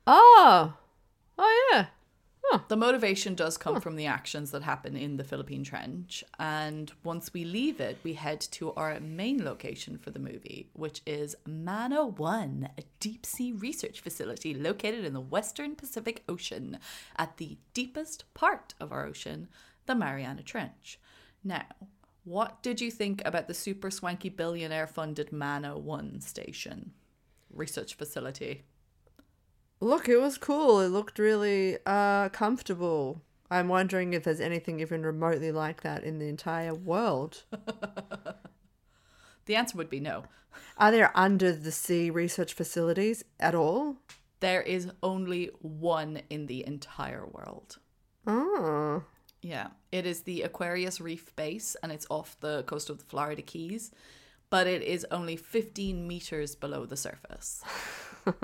Oh. 0.06 0.78
Oh 1.36 1.68
yeah. 1.70 1.88
The 2.68 2.76
motivation 2.76 3.34
does 3.34 3.58
come 3.58 3.80
from 3.80 3.96
the 3.96 4.06
actions 4.06 4.50
that 4.50 4.62
happen 4.62 4.96
in 4.96 5.16
the 5.16 5.24
Philippine 5.24 5.64
Trench. 5.64 6.24
And 6.38 6.90
once 7.04 7.32
we 7.32 7.44
leave 7.44 7.78
it, 7.80 7.98
we 8.02 8.14
head 8.14 8.40
to 8.52 8.72
our 8.72 8.98
main 9.00 9.44
location 9.44 9.98
for 9.98 10.10
the 10.10 10.18
movie, 10.18 10.70
which 10.72 11.02
is 11.06 11.36
Mana 11.46 12.06
One, 12.06 12.70
a 12.78 12.82
deep 13.00 13.26
sea 13.26 13.52
research 13.52 14.00
facility 14.00 14.54
located 14.54 15.04
in 15.04 15.12
the 15.12 15.20
Western 15.20 15.76
Pacific 15.76 16.24
Ocean 16.28 16.78
at 17.16 17.36
the 17.36 17.58
deepest 17.74 18.32
part 18.32 18.74
of 18.80 18.92
our 18.92 19.04
ocean, 19.04 19.48
the 19.86 19.94
Mariana 19.94 20.42
Trench. 20.42 20.98
Now, 21.44 21.66
what 22.24 22.62
did 22.62 22.80
you 22.80 22.90
think 22.90 23.22
about 23.24 23.48
the 23.48 23.54
super 23.54 23.90
swanky 23.90 24.28
billionaire 24.28 24.86
funded 24.86 25.32
Mana 25.32 25.78
One 25.78 26.20
station 26.20 26.92
research 27.50 27.94
facility? 27.94 28.64
Look, 29.80 30.08
it 30.08 30.20
was 30.20 30.38
cool. 30.38 30.80
It 30.80 30.88
looked 30.88 31.18
really 31.18 31.78
uh, 31.86 32.30
comfortable. 32.30 33.22
I'm 33.50 33.68
wondering 33.68 34.12
if 34.12 34.24
there's 34.24 34.40
anything 34.40 34.80
even 34.80 35.04
remotely 35.04 35.52
like 35.52 35.82
that 35.82 36.04
in 36.04 36.18
the 36.18 36.28
entire 36.28 36.74
world. 36.74 37.44
The 39.48 39.56
answer 39.56 39.78
would 39.78 39.88
be 39.88 39.98
no. 39.98 40.24
Are 40.76 40.92
there 40.92 41.10
under 41.14 41.52
the 41.52 41.72
sea 41.72 42.10
research 42.10 42.52
facilities 42.52 43.24
at 43.40 43.54
all? 43.54 43.96
There 44.40 44.60
is 44.60 44.90
only 45.02 45.50
one 45.60 46.20
in 46.28 46.46
the 46.46 46.66
entire 46.66 47.24
world. 47.26 47.78
Oh. 48.26 49.04
Yeah, 49.40 49.68
it 49.90 50.04
is 50.04 50.20
the 50.20 50.42
Aquarius 50.42 51.00
Reef 51.00 51.34
Base 51.34 51.76
and 51.82 51.90
it's 51.90 52.06
off 52.10 52.36
the 52.40 52.62
coast 52.64 52.90
of 52.90 52.98
the 52.98 53.06
Florida 53.06 53.40
Keys, 53.40 53.90
but 54.50 54.66
it 54.66 54.82
is 54.82 55.06
only 55.10 55.36
15 55.36 56.06
meters 56.06 56.54
below 56.54 56.84
the 56.84 56.96
surface. 56.98 57.64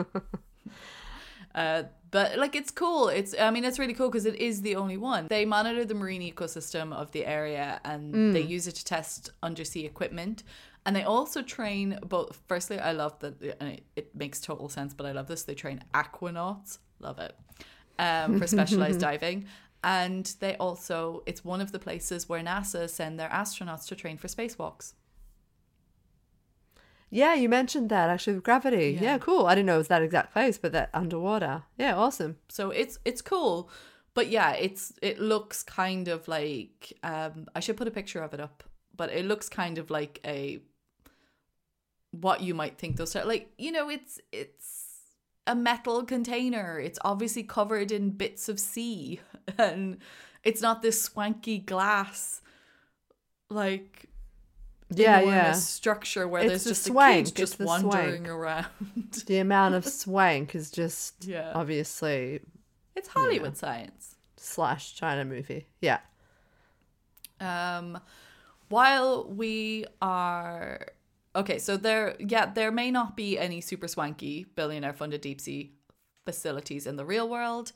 Uh, 1.54 1.84
but 2.10 2.38
like 2.38 2.54
it's 2.54 2.70
cool. 2.70 3.08
It's 3.08 3.34
I 3.38 3.50
mean 3.50 3.64
it's 3.64 3.78
really 3.78 3.94
cool 3.94 4.08
because 4.08 4.26
it 4.26 4.36
is 4.36 4.62
the 4.62 4.76
only 4.76 4.96
one. 4.96 5.26
They 5.28 5.44
monitor 5.44 5.84
the 5.84 5.94
marine 5.94 6.22
ecosystem 6.22 6.92
of 6.92 7.10
the 7.12 7.26
area 7.26 7.80
and 7.84 8.34
they 8.34 8.40
use 8.40 8.66
it 8.68 8.76
to 8.76 8.84
test 8.84 9.30
undersea 9.42 9.84
equipment. 9.84 10.44
And 10.86 10.94
they 10.94 11.02
also 11.02 11.42
train 11.42 11.98
both. 12.06 12.40
Firstly, 12.46 12.78
I 12.78 12.92
love 12.92 13.18
that 13.20 13.40
and 13.60 13.72
it, 13.72 13.84
it 13.96 14.14
makes 14.14 14.40
total 14.40 14.68
sense, 14.68 14.94
but 14.94 15.06
I 15.06 15.12
love 15.12 15.26
this. 15.26 15.42
They 15.42 15.54
train 15.54 15.82
aquanauts. 15.92 16.78
Love 17.00 17.18
it 17.18 17.34
um, 17.98 18.38
for 18.38 18.46
specialized 18.46 19.00
diving. 19.08 19.46
And 19.82 20.32
they 20.40 20.56
also, 20.56 21.22
it's 21.26 21.44
one 21.44 21.60
of 21.60 21.72
the 21.72 21.78
places 21.78 22.28
where 22.28 22.40
NASA 22.40 22.88
send 22.88 23.20
their 23.20 23.28
astronauts 23.28 23.86
to 23.88 23.94
train 23.94 24.16
for 24.16 24.28
spacewalks. 24.28 24.94
Yeah, 27.14 27.34
you 27.34 27.48
mentioned 27.48 27.90
that 27.90 28.10
actually 28.10 28.34
with 28.34 28.42
gravity. 28.42 28.90
Yeah. 28.96 29.02
Yeah. 29.02 29.18
cool. 29.18 29.46
I 29.46 29.54
didn't 29.54 29.66
know 29.66 29.76
it 29.76 29.78
was 29.78 29.88
that 29.88 30.02
exact 30.02 30.32
place, 30.32 30.58
but 30.58 30.72
that 30.72 30.90
underwater. 30.92 31.62
Yeah, 31.78 31.94
awesome. 31.94 32.38
So 32.48 32.70
it's 32.70 32.98
it's 33.04 33.22
cool, 33.22 33.70
but 34.14 34.28
yeah, 34.30 34.52
it's 34.54 34.92
it 35.00 35.20
looks 35.20 35.62
kind 35.62 36.08
of 36.08 36.26
like 36.26 36.92
um 37.04 37.46
I 37.54 37.60
should 37.60 37.76
put 37.76 37.86
a 37.86 37.92
picture 37.92 38.20
of 38.20 38.34
it 38.34 38.40
up, 38.40 38.64
but 38.96 39.12
it 39.12 39.26
looks 39.26 39.48
kind 39.48 39.78
of 39.78 39.90
like 39.90 40.18
a 40.26 40.58
what 42.10 42.40
you 42.40 42.52
might 42.52 42.78
think 42.78 42.96
those 42.96 43.14
are 43.16 43.24
like 43.24 43.52
you 43.58 43.70
know 43.72 43.88
it's 43.88 44.20
it's 44.32 44.86
a 45.46 45.54
metal 45.54 46.02
container. 46.04 46.80
It's 46.80 46.98
obviously 47.04 47.44
covered 47.44 47.92
in 47.92 48.10
bits 48.10 48.48
of 48.48 48.58
sea, 48.58 49.20
and 49.58 49.98
it's 50.42 50.60
not 50.60 50.82
this 50.82 51.00
swanky 51.00 51.58
glass 51.58 52.40
like 53.50 54.08
Yeah, 54.90 55.20
yeah. 55.22 55.52
structure 55.52 56.28
where 56.28 56.42
It's 56.42 56.48
there's 56.50 56.64
the 56.64 56.70
just 56.70 56.84
swank, 56.84 57.28
a 57.28 57.30
kid 57.30 57.36
just 57.36 57.58
wandering 57.58 58.24
swank. 58.24 58.28
around. 58.28 58.66
The 59.26 59.38
amount 59.38 59.74
of 59.74 59.84
swank 60.02 60.54
is 60.54 60.70
just 60.70 61.24
Yeah. 61.24 61.52
obviously 61.54 62.40
It's 62.94 63.08
Hollywood 63.08 63.56
science. 63.56 64.16
slash 64.36 64.94
China 64.94 65.24
movie. 65.24 65.66
Yeah. 65.80 66.00
Um, 67.40 67.98
while 68.68 69.24
we 69.28 69.84
are 70.00 70.86
okay, 71.34 71.58
so 71.58 71.76
there, 71.76 72.14
yeah, 72.18 72.46
there 72.46 72.70
may 72.70 72.90
not 72.90 73.16
be 73.16 73.38
any 73.38 73.60
super 73.60 73.88
swanky 73.88 74.44
billionaire 74.54 74.92
funded 74.92 75.20
deep 75.20 75.40
sea 75.40 75.72
facilities 76.24 76.86
in 76.86 76.96
the 76.96 77.04
real 77.04 77.28
world. 77.28 77.72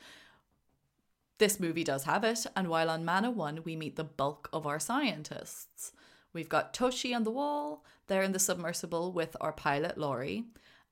This 1.38 1.61
movie 1.61 1.85
does 1.85 2.05
have 2.05 2.25
it, 2.25 2.47
and 2.57 2.68
while 2.68 2.90
on 2.90 3.05
Mana 3.05 3.31
One, 3.31 3.62
we 3.64 3.77
meet 3.77 3.97
the 3.97 4.05
bulk 4.05 4.49
of 4.53 4.66
our 4.66 4.81
scientists. 4.81 5.92
We've 6.38 6.48
got 6.48 6.72
Toshi 6.72 7.16
on 7.16 7.24
the 7.24 7.33
wall, 7.33 7.85
there 8.07 8.22
in 8.22 8.31
the 8.31 8.38
submersible 8.38 9.11
with 9.11 9.37
our 9.40 9.51
pilot 9.51 9.98
Laurie. 9.98 10.44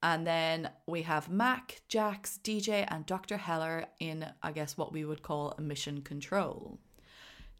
And 0.03 0.27
then 0.27 0.71
we 0.89 1.03
have 1.03 1.31
Mac, 1.31 1.83
Jax, 1.87 2.41
DJ, 2.43 2.85
and 2.89 3.07
Dr. 3.07 3.37
Heller 3.37 3.87
in, 4.01 4.27
I 4.43 4.51
guess, 4.51 4.77
what 4.77 4.93
we 4.93 5.05
would 5.05 5.23
call 5.23 5.55
a 5.57 5.61
mission 5.61 6.03
control. 6.03 6.81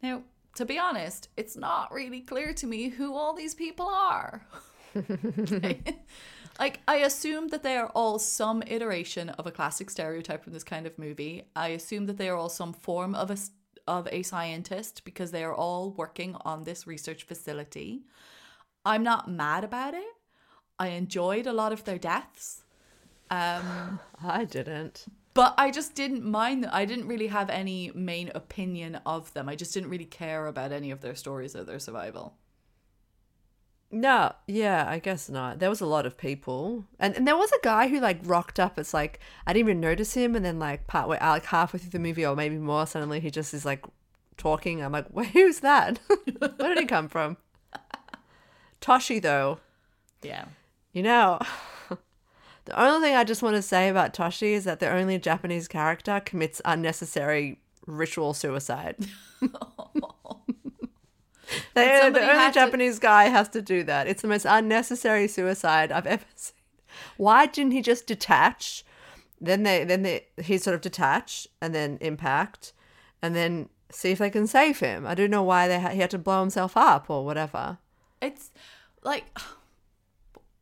Now, 0.03 0.23
to 0.55 0.65
be 0.65 0.77
honest, 0.77 1.29
it's 1.37 1.55
not 1.55 1.93
really 1.93 2.19
clear 2.19 2.53
to 2.55 2.67
me 2.67 2.89
who 2.89 3.15
all 3.15 3.33
these 3.33 3.55
people 3.55 3.87
are. 3.87 4.45
like, 6.59 6.81
I 6.89 6.97
assume 6.97 7.47
that 7.47 7.63
they 7.63 7.77
are 7.77 7.91
all 7.95 8.19
some 8.19 8.63
iteration 8.67 9.29
of 9.29 9.47
a 9.47 9.51
classic 9.51 9.89
stereotype 9.89 10.43
from 10.43 10.51
this 10.51 10.65
kind 10.65 10.85
of 10.85 10.99
movie. 10.99 11.45
I 11.55 11.69
assume 11.69 12.07
that 12.07 12.17
they 12.17 12.27
are 12.27 12.35
all 12.35 12.49
some 12.49 12.73
form 12.73 13.15
of 13.15 13.31
a 13.31 13.37
of 13.87 14.07
a 14.11 14.23
scientist 14.23 15.03
because 15.05 15.31
they 15.31 15.43
are 15.43 15.53
all 15.53 15.91
working 15.91 16.35
on 16.41 16.63
this 16.63 16.85
research 16.87 17.23
facility. 17.23 18.03
I'm 18.85 19.03
not 19.03 19.29
mad 19.29 19.63
about 19.63 19.93
it. 19.93 20.13
I 20.79 20.89
enjoyed 20.89 21.47
a 21.47 21.53
lot 21.53 21.71
of 21.73 21.83
their 21.83 21.97
deaths. 21.97 22.63
Um, 23.29 23.99
I 24.23 24.45
didn't. 24.45 25.05
but 25.33 25.53
I 25.57 25.71
just 25.71 25.95
didn't 25.95 26.23
mind 26.23 26.63
them. 26.63 26.71
I 26.73 26.85
didn't 26.85 27.07
really 27.07 27.27
have 27.27 27.49
any 27.49 27.91
main 27.93 28.31
opinion 28.35 28.99
of 29.05 29.33
them. 29.33 29.49
I 29.49 29.55
just 29.55 29.73
didn't 29.73 29.89
really 29.89 30.05
care 30.05 30.47
about 30.47 30.71
any 30.71 30.91
of 30.91 31.01
their 31.01 31.15
stories 31.15 31.55
or 31.55 31.63
their 31.63 31.79
survival. 31.79 32.35
No, 33.89 34.33
yeah, 34.47 34.85
I 34.89 34.99
guess 34.99 35.29
not. 35.29 35.59
There 35.59 35.69
was 35.69 35.79
a 35.79 35.85
lot 35.85 36.05
of 36.05 36.17
people, 36.17 36.83
and 36.99 37.15
and 37.15 37.25
there 37.25 37.37
was 37.37 37.51
a 37.53 37.59
guy 37.63 37.87
who 37.87 38.01
like 38.01 38.19
rocked 38.23 38.59
up. 38.59 38.77
It's 38.77 38.93
like 38.93 39.19
I 39.45 39.53
didn't 39.53 39.69
even 39.69 39.79
notice 39.79 40.13
him, 40.13 40.35
and 40.35 40.43
then 40.43 40.59
like 40.59 40.87
partway, 40.87 41.17
uh, 41.19 41.29
like 41.29 41.45
halfway 41.45 41.79
through 41.79 41.91
the 41.91 41.99
movie, 41.99 42.25
or 42.25 42.35
maybe 42.35 42.57
more, 42.57 42.85
suddenly 42.85 43.21
he 43.21 43.31
just 43.31 43.53
is 43.53 43.63
like 43.65 43.85
talking. 44.35 44.83
I'm 44.83 44.91
like, 44.91 45.05
Wait, 45.13 45.27
who's 45.27 45.61
that? 45.61 45.99
Where 46.57 46.69
did 46.75 46.79
he 46.79 46.85
come 46.85 47.07
from? 47.07 47.37
Toshi, 48.81 49.21
though, 49.21 49.59
Yeah. 50.21 50.45
you 50.91 51.01
know, 51.03 51.39
the 52.65 52.79
only 52.79 53.07
thing 53.07 53.15
I 53.15 53.23
just 53.23 53.41
want 53.41 53.55
to 53.55 53.61
say 53.61 53.87
about 53.89 54.13
Toshi 54.13 54.51
is 54.51 54.65
that 54.65 54.79
the 54.81 54.89
only 54.89 55.17
Japanese 55.17 55.67
character 55.69 56.19
commits 56.19 56.61
unnecessary 56.65 57.59
ritual 57.85 58.33
suicide. 58.33 58.97
They, 61.73 61.99
somebody 62.01 62.25
the 62.25 62.31
only 62.31 62.43
had 62.43 62.53
to- 62.53 62.59
Japanese 62.59 62.99
guy 62.99 63.25
has 63.25 63.49
to 63.49 63.61
do 63.61 63.83
that. 63.83 64.07
It's 64.07 64.21
the 64.21 64.27
most 64.27 64.45
unnecessary 64.47 65.27
suicide 65.27 65.91
I've 65.91 66.07
ever 66.07 66.25
seen. 66.35 66.53
Why 67.17 67.45
didn't 67.45 67.71
he 67.73 67.81
just 67.81 68.07
detach? 68.07 68.83
Then 69.39 69.63
they, 69.63 69.83
then 69.83 70.01
they, 70.01 70.25
he 70.41 70.57
sort 70.57 70.73
of 70.73 70.81
detach 70.81 71.47
and 71.61 71.73
then 71.75 71.97
impact, 72.01 72.73
and 73.21 73.35
then 73.35 73.69
see 73.91 74.11
if 74.11 74.17
they 74.17 74.29
can 74.31 74.47
save 74.47 74.79
him. 74.79 75.05
I 75.05 75.13
don't 75.15 75.29
know 75.29 75.43
why 75.43 75.67
they 75.67 75.79
ha- 75.79 75.89
he 75.89 75.99
had 75.99 76.09
to 76.11 76.17
blow 76.17 76.39
himself 76.39 76.75
up 76.75 77.09
or 77.09 77.23
whatever. 77.23 77.77
It's 78.21 78.49
like 79.03 79.25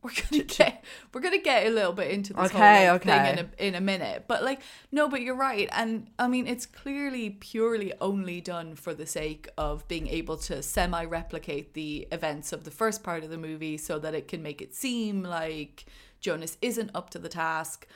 we're 0.06 0.28
gonna 0.30 0.44
get 0.44 0.84
we're 1.12 1.20
gonna 1.20 1.38
get 1.38 1.66
a 1.66 1.70
little 1.70 1.92
bit 1.92 2.10
into 2.10 2.32
this 2.32 2.50
Okay, 2.52 2.86
whole 2.86 2.94
like, 2.94 3.06
okay. 3.06 3.10
thing 3.10 3.38
in 3.38 3.38
a 3.38 3.66
in 3.68 3.74
a 3.74 3.80
minute. 3.80 4.24
But 4.28 4.44
like 4.44 4.60
no, 4.92 5.08
but 5.08 5.20
you're 5.22 5.36
right. 5.36 5.68
And 5.72 6.08
I 6.18 6.28
mean 6.28 6.46
it's 6.46 6.66
clearly 6.66 7.30
purely 7.30 7.92
only 8.00 8.40
done 8.40 8.74
for 8.76 8.94
the 8.94 9.06
sake 9.06 9.48
of 9.58 9.86
being 9.88 10.06
able 10.08 10.36
to 10.38 10.62
semi 10.62 11.04
replicate 11.04 11.74
the 11.74 12.06
events 12.12 12.52
of 12.52 12.64
the 12.64 12.70
first 12.70 13.02
part 13.02 13.24
of 13.24 13.30
the 13.30 13.38
movie 13.38 13.76
so 13.76 13.98
that 13.98 14.14
it 14.14 14.28
can 14.28 14.42
make 14.42 14.62
it 14.62 14.74
seem 14.74 15.22
like 15.22 15.86
Jonas 16.20 16.56
isn't 16.62 16.90
up 16.94 17.10
to 17.10 17.18
the 17.18 17.28
task. 17.28 17.86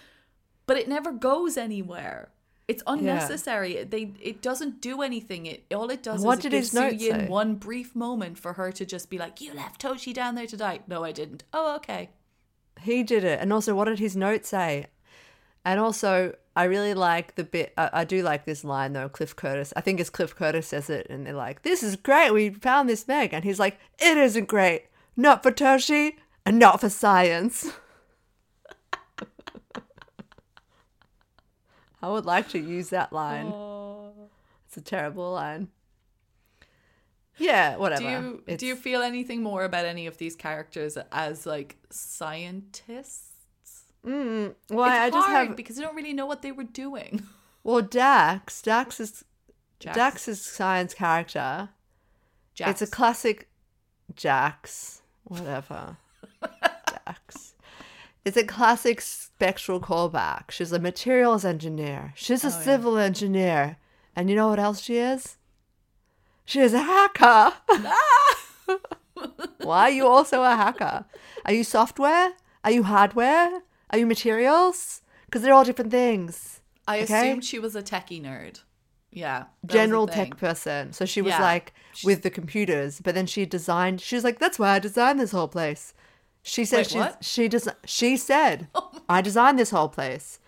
But 0.66 0.76
it 0.76 0.88
never 0.88 1.12
goes 1.12 1.56
anywhere. 1.56 2.30
It's 2.70 2.82
unnecessary. 2.86 3.82
They 3.84 4.12
it 4.20 4.40
doesn't 4.42 4.80
do 4.80 5.02
anything. 5.02 5.46
It 5.46 5.64
all 5.74 5.90
it 5.90 6.02
does 6.02 6.22
What 6.22 6.38
is 6.38 6.42
did 6.44 6.52
it 6.54 6.56
gives 6.58 6.74
note 6.74 6.94
you 6.94 7.10
say? 7.10 7.26
one 7.26 7.54
brief 7.56 7.94
moment 7.96 8.38
for 8.38 8.52
her 8.54 8.70
to 8.72 8.84
just 8.86 9.10
be 9.10 9.18
like, 9.18 9.40
"You 9.40 9.52
left 9.54 9.82
Toshi 9.82 10.12
down 10.14 10.34
there 10.36 10.46
to 10.46 10.56
die." 10.56 10.80
No, 10.86 11.02
I 11.04 11.12
didn't. 11.12 11.42
Oh, 11.52 11.74
okay. 11.76 12.10
He 12.80 13.02
did 13.02 13.24
it. 13.24 13.40
And 13.40 13.52
also, 13.52 13.74
what 13.74 13.86
did 13.86 13.98
his 13.98 14.16
note 14.16 14.46
say? 14.46 14.86
And 15.64 15.78
also, 15.78 16.34
I 16.56 16.64
really 16.64 16.94
like 16.94 17.34
the 17.34 17.44
bit. 17.44 17.72
I, 17.76 17.90
I 17.92 18.04
do 18.04 18.22
like 18.22 18.44
this 18.44 18.64
line 18.64 18.92
though. 18.92 19.08
Cliff 19.08 19.34
Curtis. 19.34 19.72
I 19.76 19.80
think 19.80 20.00
it's 20.00 20.08
Cliff 20.10 20.34
Curtis 20.36 20.68
says 20.68 20.88
it, 20.88 21.06
and 21.10 21.26
they're 21.26 21.34
like, 21.34 21.62
"This 21.62 21.82
is 21.82 21.96
great. 21.96 22.30
We 22.32 22.50
found 22.50 22.88
this 22.88 23.08
Meg," 23.08 23.34
and 23.34 23.44
he's 23.44 23.58
like, 23.58 23.78
"It 23.98 24.16
isn't 24.16 24.46
great. 24.48 24.84
Not 25.16 25.42
for 25.42 25.50
Toshi, 25.50 26.14
and 26.46 26.58
not 26.58 26.80
for 26.80 26.88
science." 26.88 27.72
I 32.02 32.08
would 32.08 32.24
like 32.26 32.48
to 32.50 32.58
use 32.58 32.88
that 32.90 33.12
line. 33.12 33.52
It's 34.66 34.76
a 34.76 34.80
terrible 34.80 35.32
line. 35.32 35.68
Yeah, 37.38 37.76
whatever. 37.76 38.02
Do 38.02 38.08
you 38.08 38.42
It's- 38.46 38.60
do 38.60 38.66
you 38.66 38.76
feel 38.76 39.00
anything 39.02 39.42
more 39.42 39.64
about 39.64 39.84
any 39.86 40.06
of 40.06 40.18
these 40.18 40.36
characters 40.36 40.96
as 41.10 41.46
like 41.46 41.76
scientists? 41.90 43.28
Mm, 44.04 44.54
well, 44.70 44.86
it's 44.86 44.94
I 44.94 45.10
just 45.10 45.26
hard 45.28 45.48
have 45.48 45.56
because 45.56 45.78
I 45.78 45.82
don't 45.82 45.94
really 45.94 46.12
know 46.14 46.26
what 46.26 46.42
they 46.42 46.52
were 46.52 46.64
doing. 46.64 47.22
Well, 47.62 47.82
Dax, 47.82 48.62
Dax 48.62 49.00
is 49.00 49.22
Jax. 49.80 50.26
is 50.26 50.40
science 50.40 50.94
character. 50.94 51.68
Jax. 52.54 52.70
It's 52.70 52.90
a 52.90 52.90
classic 52.90 53.50
Jax, 54.16 55.02
whatever. 55.24 55.98
Jax. 57.06 57.49
It's 58.24 58.36
a 58.36 58.44
classic 58.44 59.00
spectral 59.00 59.80
callback. 59.80 60.50
She's 60.50 60.72
a 60.72 60.78
materials 60.78 61.44
engineer. 61.44 62.12
She's 62.16 62.44
a 62.44 62.48
Oh, 62.48 62.50
yeah. 62.50 62.60
civil 62.62 62.98
engineer. 62.98 63.76
And 64.14 64.28
you 64.28 64.36
know 64.36 64.48
what 64.48 64.58
else 64.58 64.80
she 64.82 64.96
is? 64.98 65.36
She 66.44 66.60
is 66.60 66.74
a 66.74 66.82
hacker. 66.82 67.54
Ah! 67.70 68.36
Why 69.62 69.82
are 69.82 69.90
you 69.90 70.06
also 70.06 70.42
a 70.42 70.56
hacker? 70.56 71.04
Are 71.44 71.52
you 71.52 71.64
software? 71.64 72.32
Are 72.64 72.70
you 72.70 72.82
hardware? 72.82 73.62
Are 73.90 73.98
you 73.98 74.06
materials? 74.06 75.02
Because 75.26 75.42
they're 75.42 75.54
all 75.54 75.64
different 75.64 75.90
things. 75.90 76.60
I 76.88 77.02
okay. 77.02 77.28
assumed 77.30 77.44
she 77.44 77.58
was 77.58 77.76
a 77.76 77.82
techie 77.82 78.22
nerd. 78.22 78.60
Yeah. 79.12 79.38
that 79.38 79.48
was 79.62 79.68
the 79.70 79.72
general 79.72 80.06
tech 80.06 80.36
person. 80.36 80.92
So 80.92 81.04
she 81.04 81.22
was 81.22 81.32
Yeah. 81.32 81.42
like 81.42 81.72
with 82.04 82.22
the 82.22 82.30
computers, 82.30 83.00
but 83.00 83.14
then 83.14 83.26
she 83.26 83.44
designed. 83.46 84.00
She 84.00 84.14
was 84.14 84.24
like, 84.24 84.38
"That's 84.38 84.58
why 84.58 84.70
I 84.70 84.78
designed 84.78 85.18
this 85.20 85.32
whole 85.32 85.48
place." 85.48 85.94
She 86.42 86.64
said 86.64 86.78
Wait, 86.78 86.90
she 86.90 86.98
what? 86.98 87.12
Oh 87.14 87.18
she 87.20 87.48
des- 87.48 87.74
She 87.84 88.16
said, 88.16 88.68
"I 89.08 89.20
designed 89.20 89.58
this 89.58 89.70
whole 89.70 89.88
place," 89.88 90.38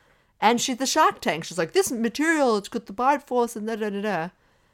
and 0.41 0.61
she's 0.61 0.79
the 0.79 0.87
Shark 0.87 1.21
Tank. 1.21 1.45
She's 1.45 1.59
like, 1.59 1.73
"This 1.73 1.91
material, 1.93 2.57
it's 2.57 2.69
got 2.69 2.87
the 2.87 2.93
bite 2.93 3.27
force 3.27 3.57
and 3.57 3.67
da 3.67 3.77
da 3.77 3.91
da 3.91 4.01
da," 4.01 4.29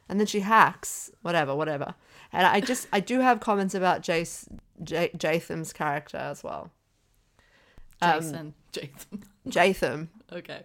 and 0.07 0.19
then 0.19 0.27
she 0.27 0.39
hacks 0.41 1.11
whatever, 1.21 1.55
whatever. 1.55 1.95
And 2.31 2.45
I 2.47 2.61
just 2.61 2.87
I 2.93 2.99
do 2.99 3.19
have 3.19 3.39
comments 3.39 3.75
about 3.75 4.01
Jace 4.01 4.47
J- 4.83 5.11
Jatham's 5.17 5.73
character 5.73 6.17
as 6.17 6.43
well. 6.43 6.71
Um, 8.01 8.21
Jason. 8.21 8.53
Jason. 8.71 9.23
Jatham. 9.47 10.07
Okay. 10.31 10.61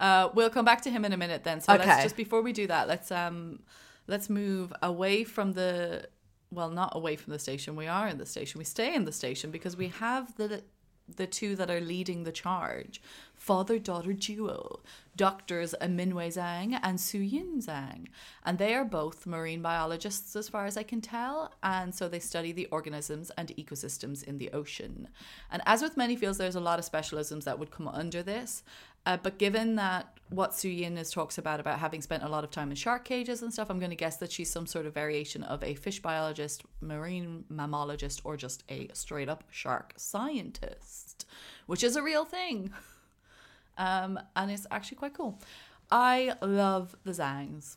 Uh, 0.00 0.30
we'll 0.32 0.48
come 0.48 0.64
back 0.64 0.80
to 0.80 0.90
him 0.90 1.04
in 1.04 1.12
a 1.12 1.18
minute 1.18 1.44
then. 1.44 1.60
So 1.60 1.74
let's 1.74 2.02
just 2.04 2.16
before 2.16 2.40
we 2.40 2.54
do 2.54 2.66
that, 2.68 2.88
let's 2.88 3.12
um 3.12 3.58
let's 4.06 4.30
move 4.30 4.72
away 4.82 5.24
from 5.24 5.52
the 5.52 6.08
well, 6.54 6.70
not 6.70 6.96
away 6.96 7.16
from 7.16 7.32
the 7.32 7.38
station. 7.38 7.76
We 7.76 7.86
are 7.86 8.08
in 8.08 8.18
the 8.18 8.26
station. 8.26 8.58
We 8.58 8.64
stay 8.64 8.94
in 8.94 9.04
the 9.04 9.12
station 9.12 9.50
because 9.50 9.76
we 9.76 9.88
have 9.88 10.36
the 10.36 10.62
the 11.06 11.26
two 11.26 11.54
that 11.56 11.70
are 11.70 11.80
leading 11.80 12.24
the 12.24 12.32
charge. 12.32 13.00
Father 13.34 13.78
daughter 13.78 14.14
duo, 14.14 14.80
doctors 15.16 15.74
Minwei 15.82 16.28
Zhang 16.28 16.78
and 16.82 16.98
Su 16.98 17.18
Yin 17.18 17.60
Zhang. 17.60 18.06
And 18.44 18.56
they 18.56 18.74
are 18.74 18.84
both 18.84 19.26
marine 19.26 19.60
biologists, 19.60 20.34
as 20.34 20.48
far 20.48 20.64
as 20.66 20.76
I 20.76 20.82
can 20.82 21.00
tell. 21.02 21.52
And 21.62 21.94
so 21.94 22.08
they 22.08 22.20
study 22.20 22.52
the 22.52 22.66
organisms 22.66 23.30
and 23.36 23.48
ecosystems 23.48 24.24
in 24.24 24.38
the 24.38 24.50
ocean. 24.52 25.08
And 25.50 25.60
as 25.66 25.82
with 25.82 25.96
many 25.96 26.16
fields, 26.16 26.38
there's 26.38 26.54
a 26.54 26.60
lot 26.60 26.78
of 26.78 26.90
specialisms 26.90 27.44
that 27.44 27.58
would 27.58 27.70
come 27.70 27.88
under 27.88 28.22
this. 28.22 28.62
Uh, 29.06 29.18
but 29.22 29.38
given 29.38 29.76
that 29.76 30.14
what 30.30 30.54
Su 30.54 30.68
Yin 30.68 30.96
is 30.96 31.10
talks 31.10 31.38
about, 31.38 31.60
about 31.60 31.78
having 31.78 32.00
spent 32.00 32.22
a 32.22 32.28
lot 32.28 32.44
of 32.44 32.50
time 32.50 32.70
in 32.70 32.76
shark 32.76 33.04
cages 33.04 33.42
and 33.42 33.52
stuff, 33.52 33.70
I'm 33.70 33.78
going 33.78 33.90
to 33.90 33.96
guess 33.96 34.16
that 34.16 34.32
she's 34.32 34.50
some 34.50 34.66
sort 34.66 34.86
of 34.86 34.94
variation 34.94 35.42
of 35.42 35.62
a 35.62 35.74
fish 35.74 36.00
biologist, 36.00 36.62
marine 36.80 37.44
mammalogist, 37.52 38.20
or 38.24 38.36
just 38.36 38.64
a 38.68 38.88
straight 38.92 39.28
up 39.28 39.44
shark 39.50 39.92
scientist, 39.96 41.26
which 41.66 41.84
is 41.84 41.96
a 41.96 42.02
real 42.02 42.24
thing. 42.24 42.72
Um, 43.76 44.20
and 44.36 44.52
it's 44.52 44.68
actually 44.70 44.98
quite 44.98 45.14
cool. 45.14 45.40
I 45.90 46.34
love 46.40 46.94
the 47.02 47.10
Zhangs. 47.10 47.76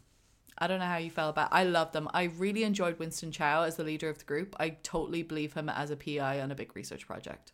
I 0.57 0.67
don't 0.67 0.79
know 0.79 0.85
how 0.85 0.97
you 0.97 1.11
felt 1.11 1.31
about. 1.31 1.49
I 1.51 1.63
love 1.63 1.91
them. 1.91 2.09
I 2.13 2.23
really 2.23 2.63
enjoyed 2.63 2.99
Winston 2.99 3.31
Chao 3.31 3.63
as 3.63 3.75
the 3.75 3.83
leader 3.83 4.09
of 4.09 4.19
the 4.19 4.25
group. 4.25 4.55
I 4.59 4.77
totally 4.83 5.23
believe 5.23 5.53
him 5.53 5.69
as 5.69 5.91
a 5.91 5.95
PI 5.95 6.41
on 6.41 6.51
a 6.51 6.55
big 6.55 6.75
research 6.75 7.07
project. 7.07 7.51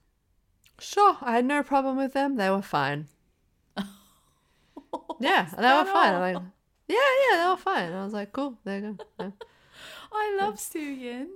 Sure, 0.79 1.17
I 1.21 1.33
had 1.35 1.45
no 1.45 1.63
problem 1.63 1.97
with 1.97 2.13
them. 2.13 2.35
They 2.35 2.49
were 2.49 2.61
fine. 2.61 3.07
Yeah, 5.19 5.45
they 5.57 5.61
were 5.63 5.85
fine. 5.85 6.13
I'm 6.15 6.19
like, 6.33 6.43
yeah, 6.87 6.97
yeah, 7.29 7.43
they 7.43 7.49
were 7.49 7.57
fine. 7.57 7.91
I 7.93 8.03
was 8.03 8.13
like, 8.13 8.31
cool, 8.33 8.57
there 8.63 8.79
you 8.79 8.97
go. 8.97 9.05
Yeah, 9.19 9.29
I 10.11 10.37
love 10.39 10.59
Su 10.59 10.79
Yin. 10.79 11.29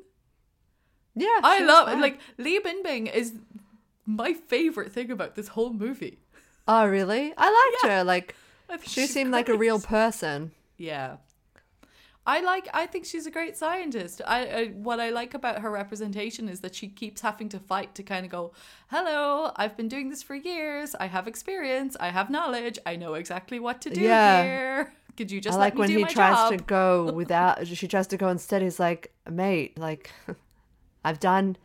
yeah 1.15 1.39
I 1.43 1.60
love 1.63 1.88
fine. 1.88 2.02
like 2.02 2.20
Li 2.38 2.60
Bingbing 2.60 3.13
is 3.13 3.34
my 4.06 4.34
favorite 4.34 4.91
thing 4.91 5.12
about 5.12 5.36
this 5.36 5.50
whole 5.50 5.74
movie. 5.74 6.20
Oh, 6.67 6.86
really? 6.86 7.34
I 7.38 7.50
liked 7.82 7.93
her. 7.93 8.04
Like, 8.04 8.36
I 8.70 8.78
she 8.78 9.02
she's 9.02 9.13
seemed 9.13 9.32
like 9.32 9.48
a 9.50 9.58
real 9.58 9.80
person. 9.80 10.52
Yeah. 10.78 11.17
I 12.28 12.42
like 12.42 12.68
I 12.74 12.86
think 12.88 13.06
she's 13.06 13.26
a 13.26 13.32
great 13.32 13.56
scientist. 13.58 14.22
I, 14.28 14.40
I 14.60 14.66
what 14.88 15.00
I 15.00 15.10
like 15.12 15.34
about 15.34 15.60
her 15.62 15.72
representation 15.72 16.50
is 16.50 16.60
that 16.60 16.76
she 16.76 16.88
keeps 16.90 17.22
having 17.22 17.48
to 17.50 17.60
fight 17.60 17.96
to 17.96 18.04
kind 18.04 18.26
of 18.26 18.32
go, 18.32 18.52
"Hello, 18.90 19.52
I've 19.56 19.76
been 19.78 19.88
doing 19.88 20.10
this 20.10 20.22
for 20.22 20.36
years. 20.36 20.94
I 21.00 21.08
have 21.08 21.26
experience. 21.28 21.96
I 22.00 22.10
have 22.10 22.30
knowledge. 22.30 22.78
I 22.86 22.98
know 22.98 23.13
exactly 23.13 23.60
what 23.60 23.82
to 23.84 23.90
do 23.90 24.02
Yeah. 24.02 24.44
here. 24.44 24.94
Could 25.16 25.32
you 25.32 25.40
just 25.42 25.58
I 25.58 25.62
like 25.62 25.76
when 25.76 25.88
do 25.90 25.98
he 25.98 26.04
tries 26.06 26.36
job?" 26.36 26.58
to 26.58 26.58
go 26.63 27.12
without. 27.22 27.66
she 27.66 27.88
tries 27.88 28.08
to 28.08 28.18
go 28.18 28.28
instead. 28.28 28.62
He's 28.62 28.80
like, 28.80 29.13
mate, 29.30 29.80
like, 29.80 30.12
I've 31.06 31.20
done 31.22 31.56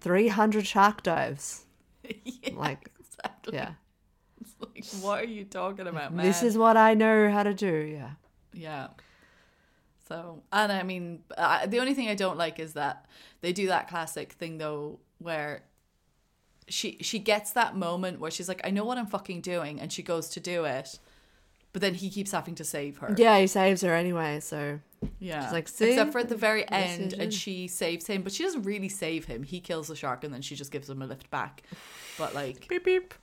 three 0.00 0.28
hundred 0.28 0.66
shark 0.66 1.02
dives. 1.02 1.66
yeah, 2.24 2.50
Like, 2.54 2.90
exactly. 2.98 3.54
yeah, 3.54 3.72
It's 4.40 4.54
like, 4.60 5.02
what 5.04 5.20
are 5.24 5.26
you 5.38 5.44
talking 5.44 5.86
about, 5.86 6.12
man? 6.14 6.24
this 6.24 6.42
is 6.42 6.56
what 6.56 6.76
I 6.76 6.94
know 6.94 7.30
how 7.30 7.42
to 7.42 7.52
do. 7.54 7.74
Yeah. 7.98 8.10
Yeah. 8.52 8.88
So, 10.08 10.42
and 10.52 10.70
I 10.70 10.82
mean, 10.82 11.20
uh, 11.36 11.66
the 11.66 11.78
only 11.78 11.94
thing 11.94 12.08
I 12.08 12.14
don't 12.14 12.36
like 12.36 12.58
is 12.58 12.74
that 12.74 13.06
they 13.40 13.52
do 13.52 13.68
that 13.68 13.88
classic 13.88 14.32
thing 14.32 14.58
though, 14.58 14.98
where 15.18 15.62
she 16.68 16.98
she 17.00 17.18
gets 17.18 17.52
that 17.52 17.76
moment 17.76 18.20
where 18.20 18.30
she's 18.30 18.48
like, 18.48 18.60
I 18.64 18.70
know 18.70 18.84
what 18.84 18.98
I'm 18.98 19.06
fucking 19.06 19.40
doing, 19.40 19.80
and 19.80 19.92
she 19.92 20.02
goes 20.02 20.28
to 20.30 20.40
do 20.40 20.64
it, 20.64 20.98
but 21.72 21.80
then 21.80 21.94
he 21.94 22.10
keeps 22.10 22.32
having 22.32 22.54
to 22.56 22.64
save 22.64 22.98
her. 22.98 23.14
Yeah, 23.16 23.38
he 23.38 23.46
saves 23.46 23.80
her 23.80 23.94
anyway. 23.94 24.40
So 24.40 24.80
yeah. 25.18 25.44
She's 25.44 25.52
like, 25.52 25.68
"See? 25.68 25.90
except 25.90 26.12
for 26.12 26.18
at 26.18 26.28
the 26.28 26.36
very 26.36 26.68
end, 26.70 27.04
Decision." 27.04 27.20
and 27.20 27.34
she 27.34 27.68
saves 27.68 28.06
him, 28.06 28.22
but 28.22 28.32
she 28.32 28.42
doesn't 28.42 28.62
really 28.62 28.88
save 28.88 29.24
him. 29.24 29.42
He 29.42 29.60
kills 29.60 29.88
the 29.88 29.96
shark, 29.96 30.24
and 30.24 30.32
then 30.32 30.42
she 30.42 30.54
just 30.54 30.70
gives 30.70 30.88
him 30.88 31.02
a 31.02 31.06
lift 31.06 31.30
back. 31.30 31.62
But 32.18 32.34
like, 32.34 32.68
beep 32.68 32.84
beep. 32.84 33.14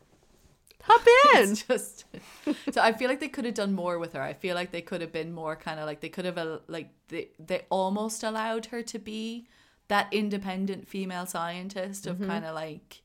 Hop 0.86 1.02
in. 1.36 1.56
just 1.56 2.06
so 2.72 2.82
I 2.82 2.92
feel 2.94 3.10
like 3.10 3.20
they 3.20 3.28
could 3.30 3.46
have 3.46 3.54
done 3.54 3.74
more 3.74 4.00
with 4.00 4.14
her. 4.14 4.22
I 4.22 4.34
feel 4.34 4.56
like 4.56 4.72
they 4.72 4.82
could 4.82 5.02
have 5.02 5.12
been 5.12 5.32
more 5.34 5.56
kind 5.56 5.80
of 5.80 5.86
like 5.86 6.02
they 6.02 6.10
could 6.10 6.26
have 6.26 6.40
like 6.68 6.90
they 7.10 7.30
they 7.40 7.66
almost 7.70 8.24
allowed 8.24 8.68
her 8.68 8.82
to 8.84 9.00
be 9.00 9.48
that 9.88 10.08
independent 10.12 10.88
female 10.88 11.26
scientist 11.26 12.06
Mm-hmm. 12.06 12.24
of 12.24 12.30
kind 12.30 12.46
of 12.46 12.56
like 12.56 13.02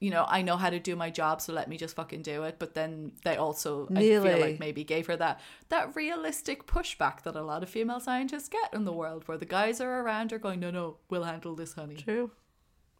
you 0.00 0.10
know 0.10 0.24
I 0.26 0.42
know 0.42 0.56
how 0.56 0.70
to 0.70 0.80
do 0.80 0.96
my 0.96 1.10
job 1.10 1.40
so 1.40 1.52
let 1.52 1.68
me 1.68 1.76
just 1.76 1.94
fucking 1.94 2.22
do 2.22 2.42
it 2.42 2.56
but 2.58 2.74
then 2.74 3.12
they 3.24 3.36
also 3.36 3.86
I 3.94 4.00
feel 4.00 4.38
like 4.38 4.58
maybe 4.58 4.82
gave 4.82 5.06
her 5.06 5.16
that 5.16 5.40
that 5.68 5.94
realistic 5.94 6.66
pushback 6.66 7.22
that 7.22 7.36
a 7.36 7.42
lot 7.42 7.62
of 7.62 7.68
female 7.70 8.00
scientists 8.00 8.48
get 8.48 8.72
in 8.74 8.84
the 8.84 8.92
world 8.92 9.28
where 9.28 9.38
the 9.38 9.44
guys 9.46 9.80
are 9.80 10.00
around 10.02 10.32
her 10.32 10.38
going 10.38 10.58
no 10.58 10.70
no 10.72 10.96
we'll 11.10 11.22
handle 11.24 11.54
this 11.54 11.74
honey 11.74 11.94
True. 11.96 12.32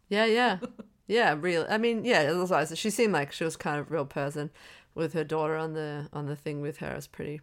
Yeah, 0.09 0.25
yeah, 0.25 0.59
yeah. 1.07 1.35
Real. 1.39 1.65
I 1.69 1.77
mean, 1.77 2.05
yeah. 2.05 2.23
That's 2.31 2.49
why 2.51 2.61
I 2.61 2.65
she 2.65 2.89
seemed 2.89 3.13
like 3.13 3.31
she 3.31 3.43
was 3.43 3.55
kind 3.55 3.79
of 3.79 3.89
a 3.89 3.93
real 3.93 4.05
person. 4.05 4.49
With 4.95 5.13
her 5.13 5.23
daughter 5.23 5.55
on 5.57 5.73
the 5.73 6.07
on 6.13 6.27
the 6.27 6.35
thing 6.35 6.61
with 6.61 6.77
her 6.77 6.95
is 6.95 7.07
pretty 7.07 7.41